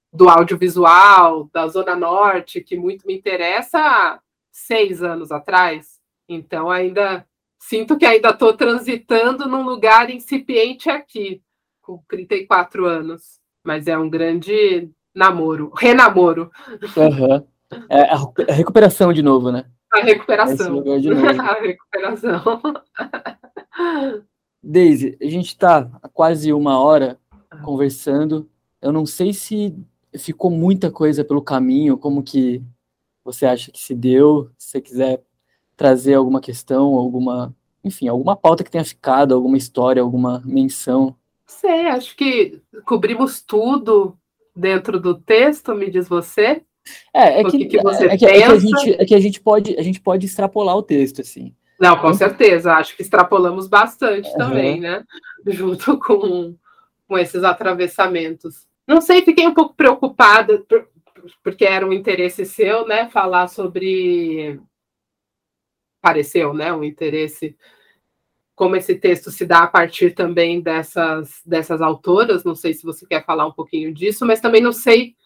do 0.10 0.30
audiovisual, 0.30 1.50
da 1.52 1.68
Zona 1.68 1.98
Norte, 1.98 2.62
que 2.62 2.78
muito 2.78 3.06
me 3.06 3.14
interessa 3.14 3.78
há 3.78 4.22
seis 4.50 5.04
anos 5.04 5.34
atrás. 5.34 6.00
Então, 6.30 6.72
ainda 6.72 7.28
sinto 7.60 7.98
que 7.98 8.06
ainda 8.06 8.30
estou 8.30 8.54
transitando 8.54 9.46
num 9.50 9.64
lugar 9.64 10.10
incipiente 10.10 10.90
aqui, 10.90 11.42
com 11.82 12.02
34 12.08 12.86
anos. 12.86 13.42
Mas 13.66 13.88
é 13.88 13.98
um 13.98 14.10
grande 14.10 14.90
namoro, 15.14 15.74
renamoro. 15.76 16.50
Uhum. 16.96 17.46
É 17.90 18.14
a 18.14 18.54
recuperação 18.54 19.12
de 19.12 19.22
novo, 19.22 19.52
né? 19.52 19.66
A 19.92 20.00
recuperação. 20.00 20.82
a 21.42 21.54
recuperação. 21.60 22.62
Daisy, 24.64 25.18
a 25.22 25.26
gente 25.26 25.48
está 25.48 25.90
há 26.02 26.08
quase 26.08 26.54
uma 26.54 26.80
hora 26.80 27.20
ah. 27.52 27.58
conversando. 27.58 28.50
Eu 28.82 28.92
não 28.92 29.06
sei 29.06 29.34
se 29.34 29.76
ficou 30.18 30.50
muita 30.50 30.90
coisa 30.90 31.24
pelo 31.24 31.42
caminho, 31.42 31.98
como 31.98 32.24
que 32.24 32.62
você 33.24 33.46
acha 33.46 33.72
que 33.72 33.80
se 33.80 33.94
deu? 33.94 34.50
Se 34.58 34.70
você 34.70 34.82
quiser 34.82 35.22
trazer 35.76 36.14
alguma 36.14 36.40
questão, 36.40 36.96
alguma, 36.96 37.54
enfim, 37.84 38.08
alguma 38.08 38.36
pauta 38.36 38.64
que 38.64 38.72
tenha 38.72 38.86
ficado, 38.86 39.34
alguma 39.34 39.58
história, 39.58 40.02
alguma 40.02 40.42
menção. 40.46 41.16
Sei, 41.46 41.88
acho 41.88 42.16
que 42.16 42.62
cobrimos 42.86 43.42
tudo 43.42 44.18
dentro 44.56 45.00
do 45.00 45.16
texto, 45.16 45.76
me 45.76 45.90
diz 45.90 46.08
você. 46.08 46.62
É, 47.14 47.40
é 47.40 47.44
que, 47.44 47.66
que, 47.66 47.82
você 47.82 48.06
é, 48.06 48.18
que, 48.18 48.26
é, 48.26 48.38
que, 48.38 48.44
a 48.44 48.60
gente, 48.60 49.02
é 49.02 49.06
que 49.06 49.16
a 49.16 49.20
gente 49.20 49.40
pode 49.40 49.76
a 49.78 49.82
gente 49.82 50.02
pode 50.02 50.26
extrapolar 50.26 50.76
o 50.76 50.84
texto 50.84 51.22
assim. 51.22 51.56
Não, 51.84 52.00
com 52.00 52.14
certeza. 52.14 52.76
Acho 52.76 52.96
que 52.96 53.02
extrapolamos 53.02 53.68
bastante 53.68 54.30
uhum. 54.30 54.38
também, 54.38 54.80
né? 54.80 55.04
Junto 55.46 56.00
com, 56.00 56.56
com 57.06 57.18
esses 57.18 57.44
atravessamentos. 57.44 58.66
Não 58.88 59.02
sei, 59.02 59.22
fiquei 59.22 59.46
um 59.46 59.54
pouco 59.54 59.76
preocupada, 59.76 60.66
porque 61.44 61.66
era 61.66 61.86
um 61.86 61.92
interesse 61.92 62.46
seu, 62.46 62.88
né? 62.88 63.10
Falar 63.10 63.50
sobre. 63.50 64.62
Pareceu, 66.02 66.54
né? 66.54 66.72
Um 66.72 66.86
interesse. 66.86 67.54
Como 68.56 68.78
esse 68.78 68.96
texto 68.96 69.30
se 69.30 69.46
dá 69.46 69.64
a 69.64 69.68
partir 69.68 70.12
também 70.12 70.62
dessas, 70.62 71.42
dessas 71.46 71.82
autoras. 71.82 72.46
Não 72.46 72.56
sei 72.56 72.74
se 72.74 72.86
você 72.86 73.06
quer 73.06 73.26
falar 73.26 73.46
um 73.46 73.52
pouquinho 73.52 73.94
disso, 73.94 74.26
mas 74.26 74.40
também 74.40 74.62
não 74.62 74.72
sei 74.72 75.18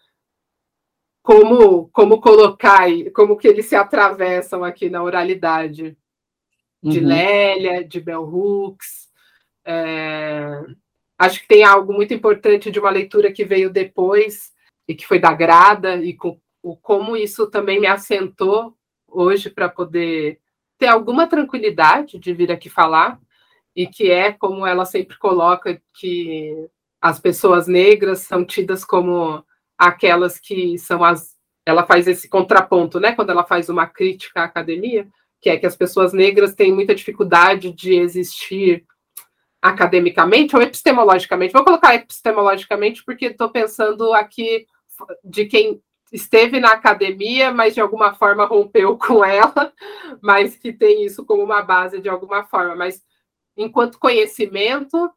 como, 1.22 1.88
como 1.90 2.20
colocar, 2.20 2.88
como 3.14 3.36
que 3.36 3.46
eles 3.46 3.66
se 3.66 3.76
atravessam 3.76 4.64
aqui 4.64 4.90
na 4.90 5.04
oralidade 5.04 5.96
de 6.82 7.00
uhum. 7.00 7.06
Lélia, 7.06 7.84
de 7.84 8.00
Bell 8.00 8.22
Hooks. 8.22 9.08
É, 9.64 10.62
Acho 11.18 11.40
que 11.40 11.48
tem 11.48 11.64
algo 11.64 11.92
muito 11.92 12.14
importante 12.14 12.70
de 12.70 12.78
uma 12.78 12.90
leitura 12.90 13.32
que 13.32 13.44
veio 13.44 13.68
depois 13.68 14.52
e 14.86 14.94
que 14.94 15.04
foi 15.04 15.18
da 15.18 15.34
Grada, 15.34 15.96
e 15.96 16.14
com, 16.14 16.40
o, 16.62 16.76
como 16.76 17.16
isso 17.16 17.50
também 17.50 17.80
me 17.80 17.88
assentou 17.88 18.76
hoje 19.08 19.50
para 19.50 19.68
poder 19.68 20.38
ter 20.78 20.86
alguma 20.86 21.26
tranquilidade 21.26 22.18
de 22.18 22.32
vir 22.32 22.52
aqui 22.52 22.70
falar, 22.70 23.18
e 23.74 23.86
que 23.86 24.10
é, 24.10 24.32
como 24.32 24.64
ela 24.64 24.84
sempre 24.84 25.18
coloca, 25.18 25.82
que 25.98 26.68
as 27.00 27.18
pessoas 27.18 27.66
negras 27.66 28.20
são 28.20 28.44
tidas 28.44 28.84
como 28.84 29.44
aquelas 29.76 30.38
que 30.38 30.78
são 30.78 31.02
as. 31.02 31.36
Ela 31.66 31.84
faz 31.84 32.06
esse 32.06 32.28
contraponto, 32.28 33.00
né? 33.00 33.12
Quando 33.12 33.30
ela 33.30 33.44
faz 33.44 33.68
uma 33.68 33.86
crítica 33.86 34.40
à 34.40 34.44
academia, 34.44 35.06
que 35.40 35.50
é 35.50 35.56
que 35.56 35.66
as 35.66 35.76
pessoas 35.76 36.12
negras 36.12 36.54
têm 36.54 36.72
muita 36.72 36.94
dificuldade 36.94 37.72
de 37.72 37.94
existir 37.94 38.84
academicamente 39.60 40.54
ou 40.54 40.62
epistemologicamente. 40.62 41.52
Vou 41.52 41.64
colocar 41.64 41.94
epistemologicamente 41.94 43.04
porque 43.04 43.26
estou 43.26 43.50
pensando 43.50 44.12
aqui 44.12 44.66
de 45.24 45.46
quem 45.46 45.82
esteve 46.12 46.58
na 46.58 46.72
academia, 46.72 47.52
mas 47.52 47.74
de 47.74 47.80
alguma 47.80 48.14
forma 48.14 48.46
rompeu 48.46 48.96
com 48.96 49.24
ela, 49.24 49.72
mas 50.22 50.56
que 50.56 50.72
tem 50.72 51.04
isso 51.04 51.24
como 51.24 51.42
uma 51.42 51.62
base 51.62 52.00
de 52.00 52.08
alguma 52.08 52.44
forma. 52.44 52.74
Mas 52.74 53.02
enquanto 53.56 53.98
conhecimento, 53.98 55.10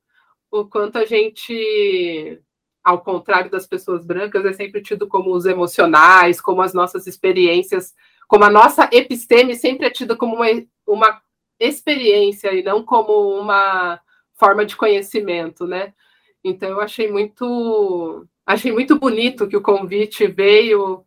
o 0.49 0.65
quanto 0.65 0.97
a 0.97 1.05
gente, 1.05 2.41
ao 2.83 3.01
contrário 3.01 3.49
das 3.49 3.65
pessoas 3.65 4.05
brancas, 4.05 4.43
é 4.45 4.53
sempre 4.53 4.81
tido 4.81 5.07
como 5.07 5.33
os 5.33 5.45
emocionais, 5.45 6.41
como 6.41 6.61
as 6.61 6.73
nossas 6.73 7.07
experiências, 7.07 7.93
como 8.31 8.45
a 8.45 8.49
nossa 8.49 8.89
episteme 8.93 9.53
sempre 9.55 9.87
é 9.87 9.89
tida 9.89 10.15
como 10.15 10.35
uma, 10.37 10.45
uma 10.87 11.21
experiência 11.59 12.53
e 12.53 12.63
não 12.63 12.81
como 12.81 13.37
uma 13.37 13.99
forma 14.35 14.65
de 14.65 14.77
conhecimento, 14.77 15.67
né? 15.67 15.93
Então 16.41 16.69
eu 16.69 16.79
achei 16.79 17.11
muito 17.11 18.25
achei 18.45 18.71
muito 18.71 18.97
bonito 18.97 19.49
que 19.49 19.57
o 19.57 19.61
convite 19.61 20.27
veio 20.27 21.03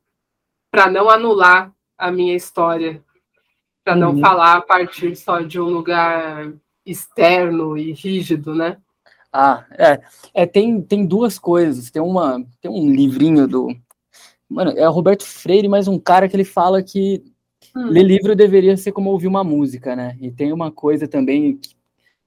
para 0.70 0.90
não 0.90 1.08
anular 1.08 1.72
a 1.96 2.10
minha 2.10 2.36
história, 2.36 3.02
para 3.82 3.96
não 3.96 4.16
uhum. 4.16 4.20
falar 4.20 4.58
a 4.58 4.62
partir 4.62 5.16
só 5.16 5.40
de 5.40 5.58
um 5.58 5.70
lugar 5.70 6.52
externo 6.84 7.74
e 7.78 7.92
rígido, 7.92 8.54
né? 8.54 8.76
Ah, 9.32 9.64
é, 9.78 10.02
é 10.34 10.46
tem, 10.46 10.82
tem 10.82 11.06
duas 11.06 11.38
coisas. 11.38 11.90
Tem 11.90 12.02
uma 12.02 12.44
tem 12.60 12.70
um 12.70 12.90
livrinho 12.90 13.48
do 13.48 13.74
Mano, 14.48 14.72
é 14.72 14.88
o 14.88 14.92
Roberto 14.92 15.24
Freire, 15.24 15.68
mas 15.68 15.88
um 15.88 15.98
cara 15.98 16.28
que 16.28 16.36
ele 16.36 16.44
fala 16.44 16.82
que 16.82 17.22
hum. 17.74 17.86
ler 17.86 18.02
livro 18.04 18.36
deveria 18.36 18.76
ser 18.76 18.92
como 18.92 19.10
ouvir 19.10 19.26
uma 19.26 19.42
música, 19.42 19.96
né? 19.96 20.16
E 20.20 20.30
tem 20.30 20.52
uma 20.52 20.70
coisa 20.70 21.08
também 21.08 21.56
que 21.56 21.74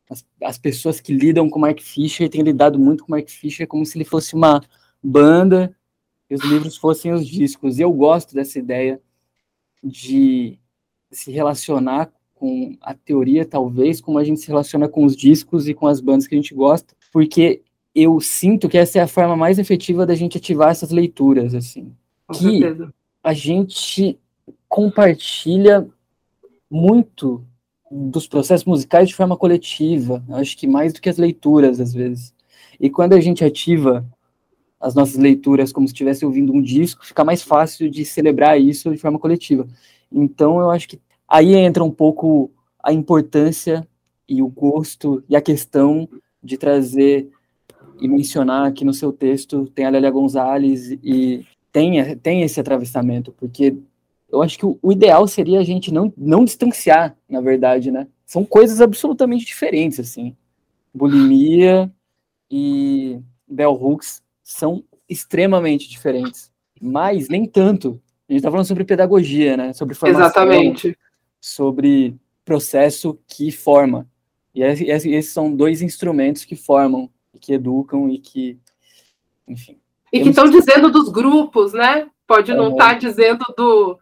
as, 0.10 0.26
as 0.44 0.58
pessoas 0.58 1.00
que 1.00 1.14
lidam 1.14 1.50
com 1.50 1.60
Mark 1.60 1.80
Fisher 1.82 2.30
têm 2.30 2.42
lidado 2.42 2.80
muito 2.80 3.04
com 3.04 3.12
Mark 3.12 3.30
Fisher 3.30 3.68
como 3.68 3.86
se 3.86 3.98
ele 3.98 4.06
fosse 4.06 4.34
uma 4.36 4.62
banda 5.04 5.76
e 6.30 6.36
os 6.36 6.42
livros 6.44 6.78
fossem 6.78 7.14
os 7.14 7.28
discos. 7.28 7.78
E 7.78 7.82
eu 7.82 7.92
gosto 7.92 8.34
dessa 8.34 8.60
ideia 8.60 9.02
de 9.84 10.58
se 11.12 11.32
relacionar 11.32 12.12
com 12.36 12.78
a 12.82 12.94
teoria, 12.94 13.46
talvez, 13.46 14.00
como 14.00 14.20
a 14.20 14.24
gente 14.24 14.40
se 14.40 14.48
relaciona 14.48 14.88
com 14.88 15.06
os 15.06 15.16
discos 15.16 15.68
e 15.68 15.74
com 15.74 15.88
as 15.88 16.00
bandas 16.00 16.28
que 16.28 16.36
a 16.36 16.38
gente 16.38 16.54
gosta, 16.54 16.96
porque 17.12 17.64
eu 17.96 18.20
sinto 18.22 18.70
que 18.70 18.78
essa 18.78 19.00
é 19.00 19.02
a 19.02 19.08
forma 19.08 19.36
mais 19.36 19.58
efetiva 19.58 20.06
da 20.06 20.14
gente 20.14 20.38
ativar 20.38 20.70
essas 20.70 20.92
leituras, 20.92 21.56
assim. 21.56 21.96
Com 22.28 22.34
que 22.34 22.60
certeza. 22.60 22.94
a 23.24 23.34
gente 23.34 24.20
compartilha 24.68 25.88
muito 26.70 27.44
dos 27.90 28.28
processos 28.28 28.66
musicais 28.66 29.08
de 29.08 29.16
forma 29.16 29.38
coletiva, 29.38 30.24
acho 30.32 30.58
que 30.58 30.68
mais 30.68 30.94
do 30.94 31.02
que 31.02 31.10
as 31.10 31.18
leituras, 31.18 31.80
às 31.80 31.94
vezes. 31.94 32.34
E 32.80 32.90
quando 32.90 33.14
a 33.14 33.22
gente 33.22 33.44
ativa 33.44 34.06
as 34.80 34.94
nossas 34.94 35.16
leituras 35.18 35.72
como 35.72 35.88
se 35.88 35.94
estivesse 35.94 36.26
ouvindo 36.26 36.54
um 36.54 36.62
disco, 36.62 37.06
fica 37.06 37.24
mais 37.24 37.42
fácil 37.42 37.90
de 37.90 38.06
celebrar 38.06 38.60
isso 38.60 38.92
de 38.92 38.98
forma 38.98 39.18
coletiva. 39.18 39.68
Então, 40.12 40.60
eu 40.60 40.70
acho 40.70 40.88
que 40.90 41.00
aí 41.28 41.56
entra 41.56 41.84
um 41.84 41.92
pouco 41.92 42.52
a 42.84 42.94
importância 42.94 43.88
e 44.28 44.42
o 44.42 44.48
gosto 44.48 45.24
e 45.28 45.36
a 45.36 45.42
questão 45.42 46.08
de 46.44 46.58
trazer 46.58 47.30
e 48.00 48.08
mencionar 48.08 48.72
que 48.74 48.86
no 48.86 48.94
seu 48.94 49.12
texto 49.12 49.66
tem 49.74 49.86
a 49.86 49.90
Lélia 49.90 50.12
Gonzalez 50.12 50.92
e 51.04 51.46
tem, 51.78 52.18
tem 52.18 52.42
esse 52.42 52.60
atravessamento, 52.60 53.32
porque 53.34 53.78
eu 54.32 54.42
acho 54.42 54.58
que 54.58 54.66
o, 54.66 54.80
o, 54.82 54.92
ideal 54.92 55.28
seria 55.28 55.60
a 55.60 55.64
gente 55.64 55.94
não, 55.94 56.12
não 56.18 56.44
distanciar, 56.44 57.16
na 57.30 57.40
verdade, 57.40 57.92
né? 57.92 58.08
São 58.26 58.44
coisas 58.44 58.82
absolutamente 58.82 59.46
diferentes, 59.46 60.00
assim. 60.00 60.36
Bulimia 60.92 61.92
e 62.50 63.20
Bell 63.48 63.74
Hooks 63.74 64.24
são 64.44 64.84
extremamente 65.08 65.88
diferentes, 65.88 66.52
mas 66.82 67.30
nem 67.30 67.46
tanto. 67.46 68.02
A 68.28 68.34
gente 68.34 68.40
está 68.40 68.50
falando 68.50 68.66
sobre 68.66 68.84
pedagogia, 68.84 69.56
né? 69.56 69.72
Sobre 69.72 69.94
formação, 69.94 70.26
Exatamente. 70.26 70.98
sobre 71.40 72.16
processo 72.44 73.20
que 73.28 73.52
forma. 73.52 74.10
E 74.54 74.64
esses 74.64 75.30
são 75.30 75.56
dois 75.56 75.84
instrumentos 75.84 76.44
que 76.44 76.56
formam, 76.56 77.08
que 77.40 77.54
educam 77.54 78.10
e 78.10 78.18
que, 78.18 78.58
enfim. 79.48 79.78
E 80.18 80.24
que 80.24 80.30
estão 80.30 80.50
dizendo 80.50 80.90
dos 80.92 81.10
grupos, 81.10 81.74
né? 81.74 82.10
Pode 82.26 82.54
não 82.54 82.72
estar 82.72 82.90
tá 82.90 82.94
dizendo 82.94 83.46
do. 83.58 84.00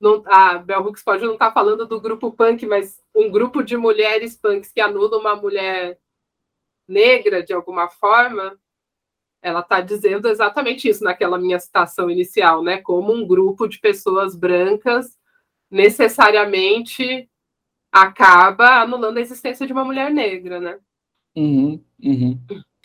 Não, 0.00 0.22
a 0.26 0.58
Bell 0.58 0.82
Hooks 0.82 1.02
pode 1.02 1.24
não 1.24 1.34
estar 1.34 1.48
tá 1.48 1.52
falando 1.52 1.86
do 1.86 2.00
grupo 2.00 2.30
punk, 2.30 2.66
mas 2.66 3.00
um 3.14 3.30
grupo 3.30 3.62
de 3.62 3.76
mulheres 3.76 4.36
punks 4.36 4.70
que 4.72 4.80
anula 4.80 5.18
uma 5.18 5.34
mulher 5.34 5.98
negra 6.86 7.42
de 7.42 7.52
alguma 7.52 7.88
forma, 7.88 8.58
ela 9.42 9.60
está 9.60 9.80
dizendo 9.80 10.28
exatamente 10.28 10.88
isso 10.88 11.02
naquela 11.02 11.38
minha 11.38 11.58
citação 11.58 12.10
inicial, 12.10 12.62
né? 12.62 12.78
Como 12.78 13.12
um 13.12 13.26
grupo 13.26 13.66
de 13.66 13.78
pessoas 13.78 14.36
brancas 14.36 15.16
necessariamente 15.70 17.28
acaba 17.90 18.82
anulando 18.82 19.18
a 19.18 19.20
existência 19.20 19.66
de 19.66 19.72
uma 19.72 19.84
mulher 19.84 20.10
negra, 20.10 20.60
né? 20.60 20.78
Uhum, 21.34 21.82
uhum. 22.02 22.38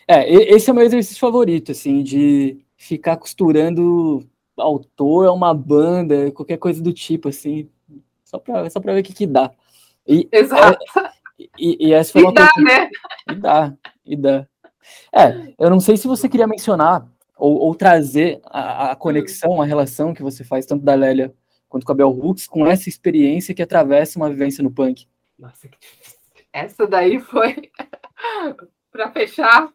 É, 0.07 0.29
esse 0.53 0.69
é 0.69 0.73
o 0.73 0.75
meu 0.75 0.85
exercício 0.85 1.19
favorito, 1.19 1.71
assim, 1.71 2.03
de 2.03 2.59
ficar 2.81 3.15
costurando 3.15 4.27
autor 4.57 5.27
a 5.27 5.31
uma 5.31 5.53
banda, 5.53 6.31
qualquer 6.31 6.57
coisa 6.57 6.81
do 6.81 6.91
tipo, 6.91 7.29
assim, 7.29 7.69
só 8.25 8.39
para 8.39 8.69
só 8.71 8.79
pra 8.79 8.93
ver 8.93 9.01
o 9.01 9.03
que, 9.03 9.13
que 9.13 9.27
dá. 9.27 9.51
E, 10.07 10.27
Exato. 10.31 10.83
É, 10.97 11.11
e, 11.59 11.87
e, 11.87 11.93
essa 11.93 12.11
foi 12.11 12.23
uma 12.23 12.31
e 12.31 12.33
dá, 12.33 12.49
né? 12.57 12.89
E 13.29 13.35
dá, 13.35 13.73
e 14.03 14.15
dá. 14.15 14.47
É, 15.13 15.53
eu 15.59 15.69
não 15.69 15.79
sei 15.79 15.95
se 15.95 16.07
você 16.07 16.27
queria 16.27 16.47
mencionar 16.47 17.07
ou, 17.37 17.55
ou 17.59 17.75
trazer 17.75 18.41
a, 18.45 18.91
a, 18.91 18.95
conexão, 18.95 19.61
a 19.61 19.65
relação 19.65 20.13
que 20.13 20.23
você 20.23 20.43
faz 20.43 20.65
tanto 20.65 20.83
da 20.83 20.95
Lélia 20.95 21.33
quanto 21.69 21.85
com 21.85 21.91
a 21.91 21.95
Bell 21.95 22.09
Hooks 22.09 22.47
com 22.47 22.65
essa 22.65 22.89
experiência 22.89 23.53
que 23.53 23.61
atravessa 23.61 24.17
uma 24.17 24.29
vivência 24.29 24.63
no 24.63 24.71
punk. 24.71 25.07
Nossa, 25.37 25.69
essa 26.51 26.87
daí 26.87 27.19
foi 27.19 27.71
para 28.91 29.11
fechar. 29.11 29.71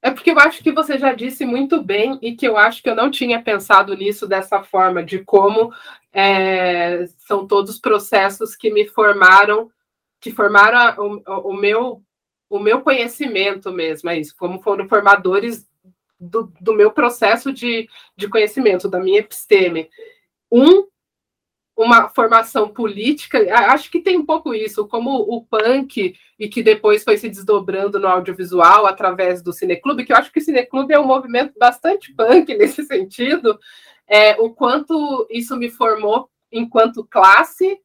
É 0.00 0.10
porque 0.10 0.30
eu 0.30 0.38
acho 0.38 0.62
que 0.62 0.70
você 0.70 0.96
já 0.96 1.12
disse 1.12 1.44
muito 1.44 1.82
bem 1.82 2.18
e 2.22 2.34
que 2.34 2.46
eu 2.46 2.56
acho 2.56 2.82
que 2.82 2.88
eu 2.88 2.94
não 2.94 3.10
tinha 3.10 3.42
pensado 3.42 3.96
nisso 3.96 4.28
dessa 4.28 4.62
forma, 4.62 5.02
de 5.02 5.18
como 5.24 5.72
é, 6.12 7.06
são 7.18 7.46
todos 7.46 7.80
processos 7.80 8.54
que 8.54 8.70
me 8.70 8.86
formaram, 8.86 9.70
que 10.20 10.30
formaram 10.30 11.22
o, 11.26 11.50
o, 11.50 11.52
meu, 11.52 12.02
o 12.48 12.58
meu 12.60 12.80
conhecimento 12.80 13.72
mesmo, 13.72 14.08
é 14.08 14.18
isso, 14.18 14.36
como 14.38 14.62
foram 14.62 14.88
formadores 14.88 15.68
do, 16.18 16.52
do 16.60 16.74
meu 16.74 16.92
processo 16.92 17.52
de, 17.52 17.88
de 18.16 18.28
conhecimento, 18.28 18.88
da 18.88 19.00
minha 19.00 19.20
episteme. 19.20 19.88
Um 20.50 20.86
uma 21.78 22.08
formação 22.08 22.68
política, 22.68 23.38
acho 23.70 23.88
que 23.88 24.00
tem 24.00 24.18
um 24.18 24.26
pouco 24.26 24.52
isso, 24.52 24.88
como 24.88 25.12
o 25.12 25.44
punk, 25.44 26.12
e 26.36 26.48
que 26.48 26.60
depois 26.60 27.04
foi 27.04 27.16
se 27.16 27.28
desdobrando 27.28 28.00
no 28.00 28.08
audiovisual 28.08 28.84
através 28.84 29.40
do 29.40 29.52
Cineclube, 29.52 30.04
que 30.04 30.12
eu 30.12 30.16
acho 30.16 30.32
que 30.32 30.40
o 30.40 30.42
Cineclube 30.42 30.92
é 30.92 30.98
um 30.98 31.06
movimento 31.06 31.54
bastante 31.56 32.12
punk 32.12 32.52
nesse 32.58 32.82
sentido, 32.82 33.56
é, 34.08 34.32
o 34.40 34.50
quanto 34.50 35.24
isso 35.30 35.56
me 35.56 35.70
formou 35.70 36.28
enquanto 36.50 37.06
classe 37.08 37.78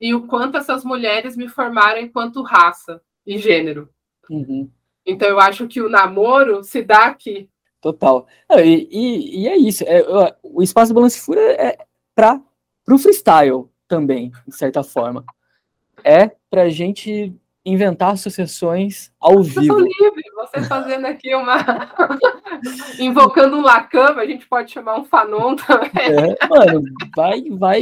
e 0.00 0.12
o 0.12 0.26
quanto 0.26 0.56
essas 0.56 0.82
mulheres 0.84 1.36
me 1.36 1.48
formaram 1.48 2.00
enquanto 2.00 2.42
raça 2.42 3.00
e 3.24 3.38
gênero. 3.38 3.88
Uhum. 4.28 4.68
Então 5.06 5.28
eu 5.28 5.38
acho 5.38 5.68
que 5.68 5.80
o 5.80 5.88
namoro 5.88 6.64
se 6.64 6.82
dá 6.82 7.06
aqui. 7.06 7.48
Total. 7.80 8.26
E, 8.50 8.88
e, 8.90 9.42
e 9.42 9.48
é 9.48 9.56
isso. 9.56 9.84
É, 9.86 10.04
o 10.42 10.60
espaço 10.60 10.92
Balance 10.92 11.20
Fura 11.20 11.40
é 11.40 11.78
para 12.12 12.40
o 12.94 12.98
freestyle 12.98 13.68
também, 13.88 14.32
de 14.46 14.56
certa 14.56 14.82
forma. 14.82 15.24
É 16.04 16.30
para 16.50 16.62
a 16.62 16.68
gente 16.68 17.34
inventar 17.66 18.12
associações 18.12 19.10
ao 19.18 19.42
vivo. 19.42 19.80
Eu 19.80 19.80
livre, 19.80 20.22
você 20.36 20.62
fazendo 20.62 21.04
aqui 21.06 21.34
uma. 21.34 21.56
invocando 23.00 23.56
um 23.56 23.62
Lacan, 23.62 24.14
a 24.14 24.24
gente 24.24 24.46
pode 24.48 24.70
chamar 24.70 25.00
um 25.00 25.04
Fanon 25.04 25.56
também. 25.56 25.90
É, 25.94 26.46
mano, 26.48 26.82
vai, 27.14 27.42
vai. 27.50 27.80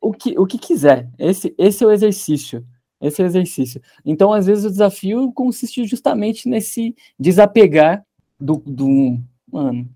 O 0.00 0.12
que, 0.12 0.38
o 0.38 0.46
que 0.46 0.56
quiser. 0.56 1.10
Esse, 1.18 1.54
esse 1.58 1.84
é 1.84 1.86
o 1.86 1.90
exercício. 1.90 2.64
Esse 3.00 3.20
é 3.20 3.24
o 3.24 3.26
exercício. 3.26 3.82
Então, 4.02 4.32
às 4.32 4.46
vezes, 4.46 4.64
o 4.64 4.70
desafio 4.70 5.30
consiste 5.32 5.84
justamente 5.86 6.48
nesse 6.48 6.96
desapegar 7.18 8.02
do, 8.40 8.62
do 8.64 9.18
mano, 9.52 9.88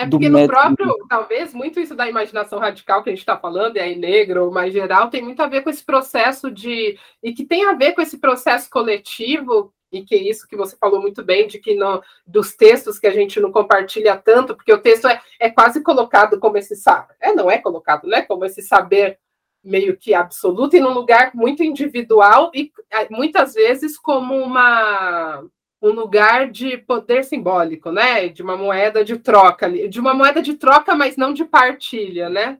é 0.00 0.08
porque 0.08 0.28
no 0.28 0.46
próprio, 0.46 0.94
talvez, 1.08 1.52
muito 1.52 1.78
isso 1.78 1.94
da 1.94 2.08
imaginação 2.08 2.58
radical 2.58 3.02
que 3.02 3.10
a 3.10 3.12
gente 3.12 3.20
está 3.20 3.36
falando, 3.36 3.76
e 3.76 3.80
aí 3.80 3.96
negro 3.96 4.46
ou 4.46 4.52
mais 4.52 4.72
geral, 4.72 5.10
tem 5.10 5.22
muito 5.22 5.42
a 5.42 5.46
ver 5.46 5.62
com 5.62 5.70
esse 5.70 5.84
processo 5.84 6.50
de. 6.50 6.98
e 7.22 7.32
que 7.32 7.44
tem 7.44 7.64
a 7.66 7.74
ver 7.74 7.92
com 7.92 8.00
esse 8.00 8.18
processo 8.18 8.70
coletivo, 8.70 9.72
e 9.92 10.02
que 10.02 10.14
é 10.14 10.18
isso 10.18 10.48
que 10.48 10.56
você 10.56 10.76
falou 10.76 11.00
muito 11.00 11.22
bem, 11.22 11.46
de 11.46 11.58
que 11.58 11.74
não, 11.74 12.02
dos 12.26 12.54
textos 12.54 12.98
que 12.98 13.06
a 13.06 13.12
gente 13.12 13.38
não 13.40 13.52
compartilha 13.52 14.16
tanto, 14.16 14.54
porque 14.54 14.72
o 14.72 14.80
texto 14.80 15.06
é, 15.06 15.20
é 15.38 15.50
quase 15.50 15.82
colocado 15.82 16.38
como 16.38 16.56
esse 16.56 16.76
saber. 16.76 17.14
É, 17.20 17.32
não 17.34 17.50
é 17.50 17.58
colocado, 17.58 18.06
né? 18.06 18.22
Como 18.22 18.44
esse 18.44 18.62
saber 18.62 19.18
meio 19.62 19.96
que 19.96 20.14
absoluto 20.14 20.74
e 20.76 20.80
num 20.80 20.94
lugar 20.94 21.32
muito 21.34 21.62
individual 21.62 22.50
e 22.54 22.72
é, 22.90 23.06
muitas 23.10 23.52
vezes 23.52 23.98
como 23.98 24.34
uma 24.34 25.44
um 25.82 25.90
lugar 25.90 26.50
de 26.50 26.76
poder 26.76 27.24
simbólico, 27.24 27.90
né? 27.90 28.28
De 28.28 28.42
uma 28.42 28.56
moeda 28.56 29.04
de 29.04 29.18
troca, 29.18 29.68
de 29.88 30.00
uma 30.00 30.12
moeda 30.12 30.42
de 30.42 30.54
troca, 30.54 30.94
mas 30.94 31.16
não 31.16 31.32
de 31.32 31.44
partilha, 31.44 32.28
né? 32.28 32.58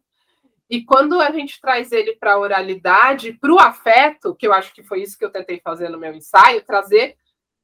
E 0.69 0.85
quando 0.85 1.21
a 1.21 1.31
gente 1.33 1.61
traz 1.61 1.91
ele 1.91 2.15
para 2.15 2.35
a 2.35 2.39
oralidade, 2.39 3.33
para 3.33 3.53
o 3.53 3.59
afeto, 3.59 4.35
que 4.35 4.47
eu 4.47 4.53
acho 4.53 4.73
que 4.73 4.83
foi 4.83 5.03
isso 5.03 5.19
que 5.19 5.25
eu 5.25 5.31
tentei 5.31 5.61
fazer 5.63 5.89
no 5.89 5.99
meu 5.99 6.15
ensaio, 6.15 6.63
trazer. 6.63 7.17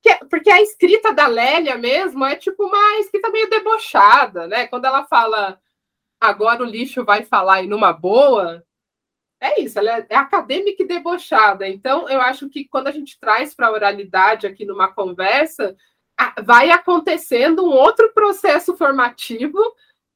É, 0.04 0.24
porque 0.24 0.50
a 0.50 0.62
escrita 0.62 1.12
da 1.12 1.26
Lélia 1.26 1.76
mesmo 1.76 2.24
é 2.24 2.36
tipo 2.36 2.64
uma 2.64 2.98
escrita 3.00 3.28
meio 3.30 3.50
debochada, 3.50 4.46
né? 4.46 4.66
Quando 4.66 4.84
ela 4.84 5.04
fala 5.04 5.58
agora 6.20 6.62
o 6.62 6.66
lixo 6.66 7.04
vai 7.04 7.24
falar 7.24 7.62
e 7.62 7.66
numa 7.66 7.92
boa, 7.92 8.64
é 9.40 9.60
isso, 9.60 9.78
ela 9.78 9.98
é, 9.98 10.06
é 10.08 10.16
acadêmica 10.16 10.82
e 10.82 10.86
debochada. 10.86 11.68
Então, 11.68 12.08
eu 12.08 12.20
acho 12.20 12.48
que 12.48 12.66
quando 12.66 12.88
a 12.88 12.92
gente 12.92 13.18
traz 13.20 13.54
para 13.54 13.68
a 13.68 13.72
oralidade 13.72 14.46
aqui 14.46 14.64
numa 14.64 14.88
conversa, 14.88 15.76
vai 16.44 16.70
acontecendo 16.70 17.64
um 17.64 17.70
outro 17.70 18.12
processo 18.14 18.76
formativo 18.76 19.58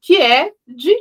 que 0.00 0.16
é 0.16 0.52
de, 0.66 0.96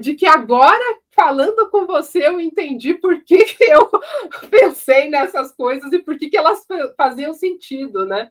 de 0.00 0.14
que 0.14 0.26
agora, 0.26 0.98
falando 1.14 1.68
com 1.70 1.86
você, 1.86 2.26
eu 2.26 2.40
entendi 2.40 2.94
por 2.94 3.22
que, 3.22 3.44
que 3.44 3.64
eu 3.64 3.90
pensei 4.50 5.10
nessas 5.10 5.52
coisas 5.52 5.92
e 5.92 5.98
por 5.98 6.16
que, 6.16 6.30
que 6.30 6.38
elas 6.38 6.66
faziam 6.96 7.34
sentido, 7.34 8.06
né? 8.06 8.30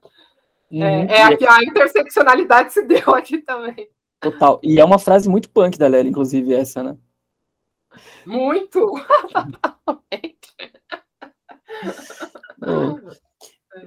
Uhum. 0.71 0.83
É, 0.83 1.17
é 1.17 1.23
aqui, 1.23 1.45
a 1.45 1.63
interseccionalidade 1.63 2.73
se 2.73 2.81
deu 2.81 3.13
aqui 3.13 3.37
também. 3.37 3.87
Total. 4.19 4.59
E 4.63 4.79
é 4.79 4.85
uma 4.85 4.97
frase 4.97 5.29
muito 5.29 5.49
punk 5.49 5.77
da 5.77 5.87
Lélia, 5.87 6.09
inclusive, 6.09 6.53
essa, 6.53 6.81
né? 6.81 6.97
Muito! 8.25 8.93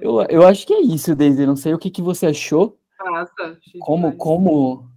eu, 0.01 0.21
eu 0.29 0.47
acho 0.47 0.65
que 0.65 0.73
é 0.73 0.81
isso, 0.81 1.15
Daisy. 1.15 1.45
Não 1.45 1.55
sei 1.55 1.73
o 1.73 1.79
que, 1.79 1.89
que 1.89 2.01
você 2.01 2.27
achou. 2.27 2.77
Nossa, 2.99 3.57
como, 3.79 4.15
como, 4.17 4.89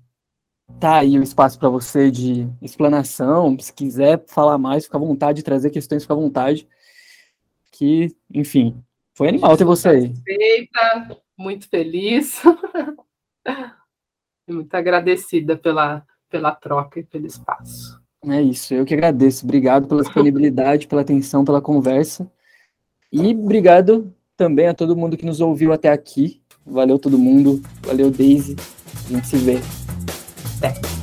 tá 0.80 0.98
aí 0.98 1.18
o 1.18 1.22
espaço 1.22 1.58
para 1.58 1.68
você 1.68 2.10
de 2.10 2.48
explanação. 2.62 3.58
Se 3.58 3.72
quiser 3.72 4.24
falar 4.26 4.58
mais, 4.58 4.84
fica 4.84 4.96
à 4.96 5.00
vontade, 5.00 5.42
trazer 5.42 5.70
questões, 5.70 6.02
fica 6.02 6.14
à 6.14 6.16
vontade. 6.16 6.68
Que, 7.70 8.14
enfim, 8.32 8.82
foi 9.14 9.28
animal 9.28 9.56
ter 9.56 9.64
você 9.64 9.88
aí. 9.88 10.14
Feita, 10.24 11.22
muito 11.36 11.68
feliz. 11.68 12.42
muito 14.48 14.74
agradecida 14.74 15.56
pela, 15.56 16.04
pela 16.28 16.52
troca 16.52 17.00
e 17.00 17.04
pelo 17.04 17.26
espaço. 17.26 18.00
É 18.26 18.42
isso, 18.42 18.74
eu 18.74 18.84
que 18.84 18.94
agradeço. 18.94 19.44
Obrigado 19.44 19.88
pela 19.88 20.02
disponibilidade, 20.02 20.86
pela 20.86 21.00
atenção, 21.00 21.44
pela 21.44 21.60
conversa. 21.60 22.30
E 23.10 23.32
obrigado 23.34 24.12
também 24.36 24.68
a 24.68 24.74
todo 24.74 24.96
mundo 24.96 25.16
que 25.16 25.24
nos 25.24 25.40
ouviu 25.40 25.72
até 25.72 25.90
aqui. 25.90 26.40
Valeu 26.64 26.98
todo 26.98 27.18
mundo. 27.18 27.62
Valeu, 27.82 28.10
Daisy. 28.10 28.56
A 29.06 29.12
gente 29.12 29.26
se 29.26 29.36
vê. 29.36 29.58
Até. 30.58 30.99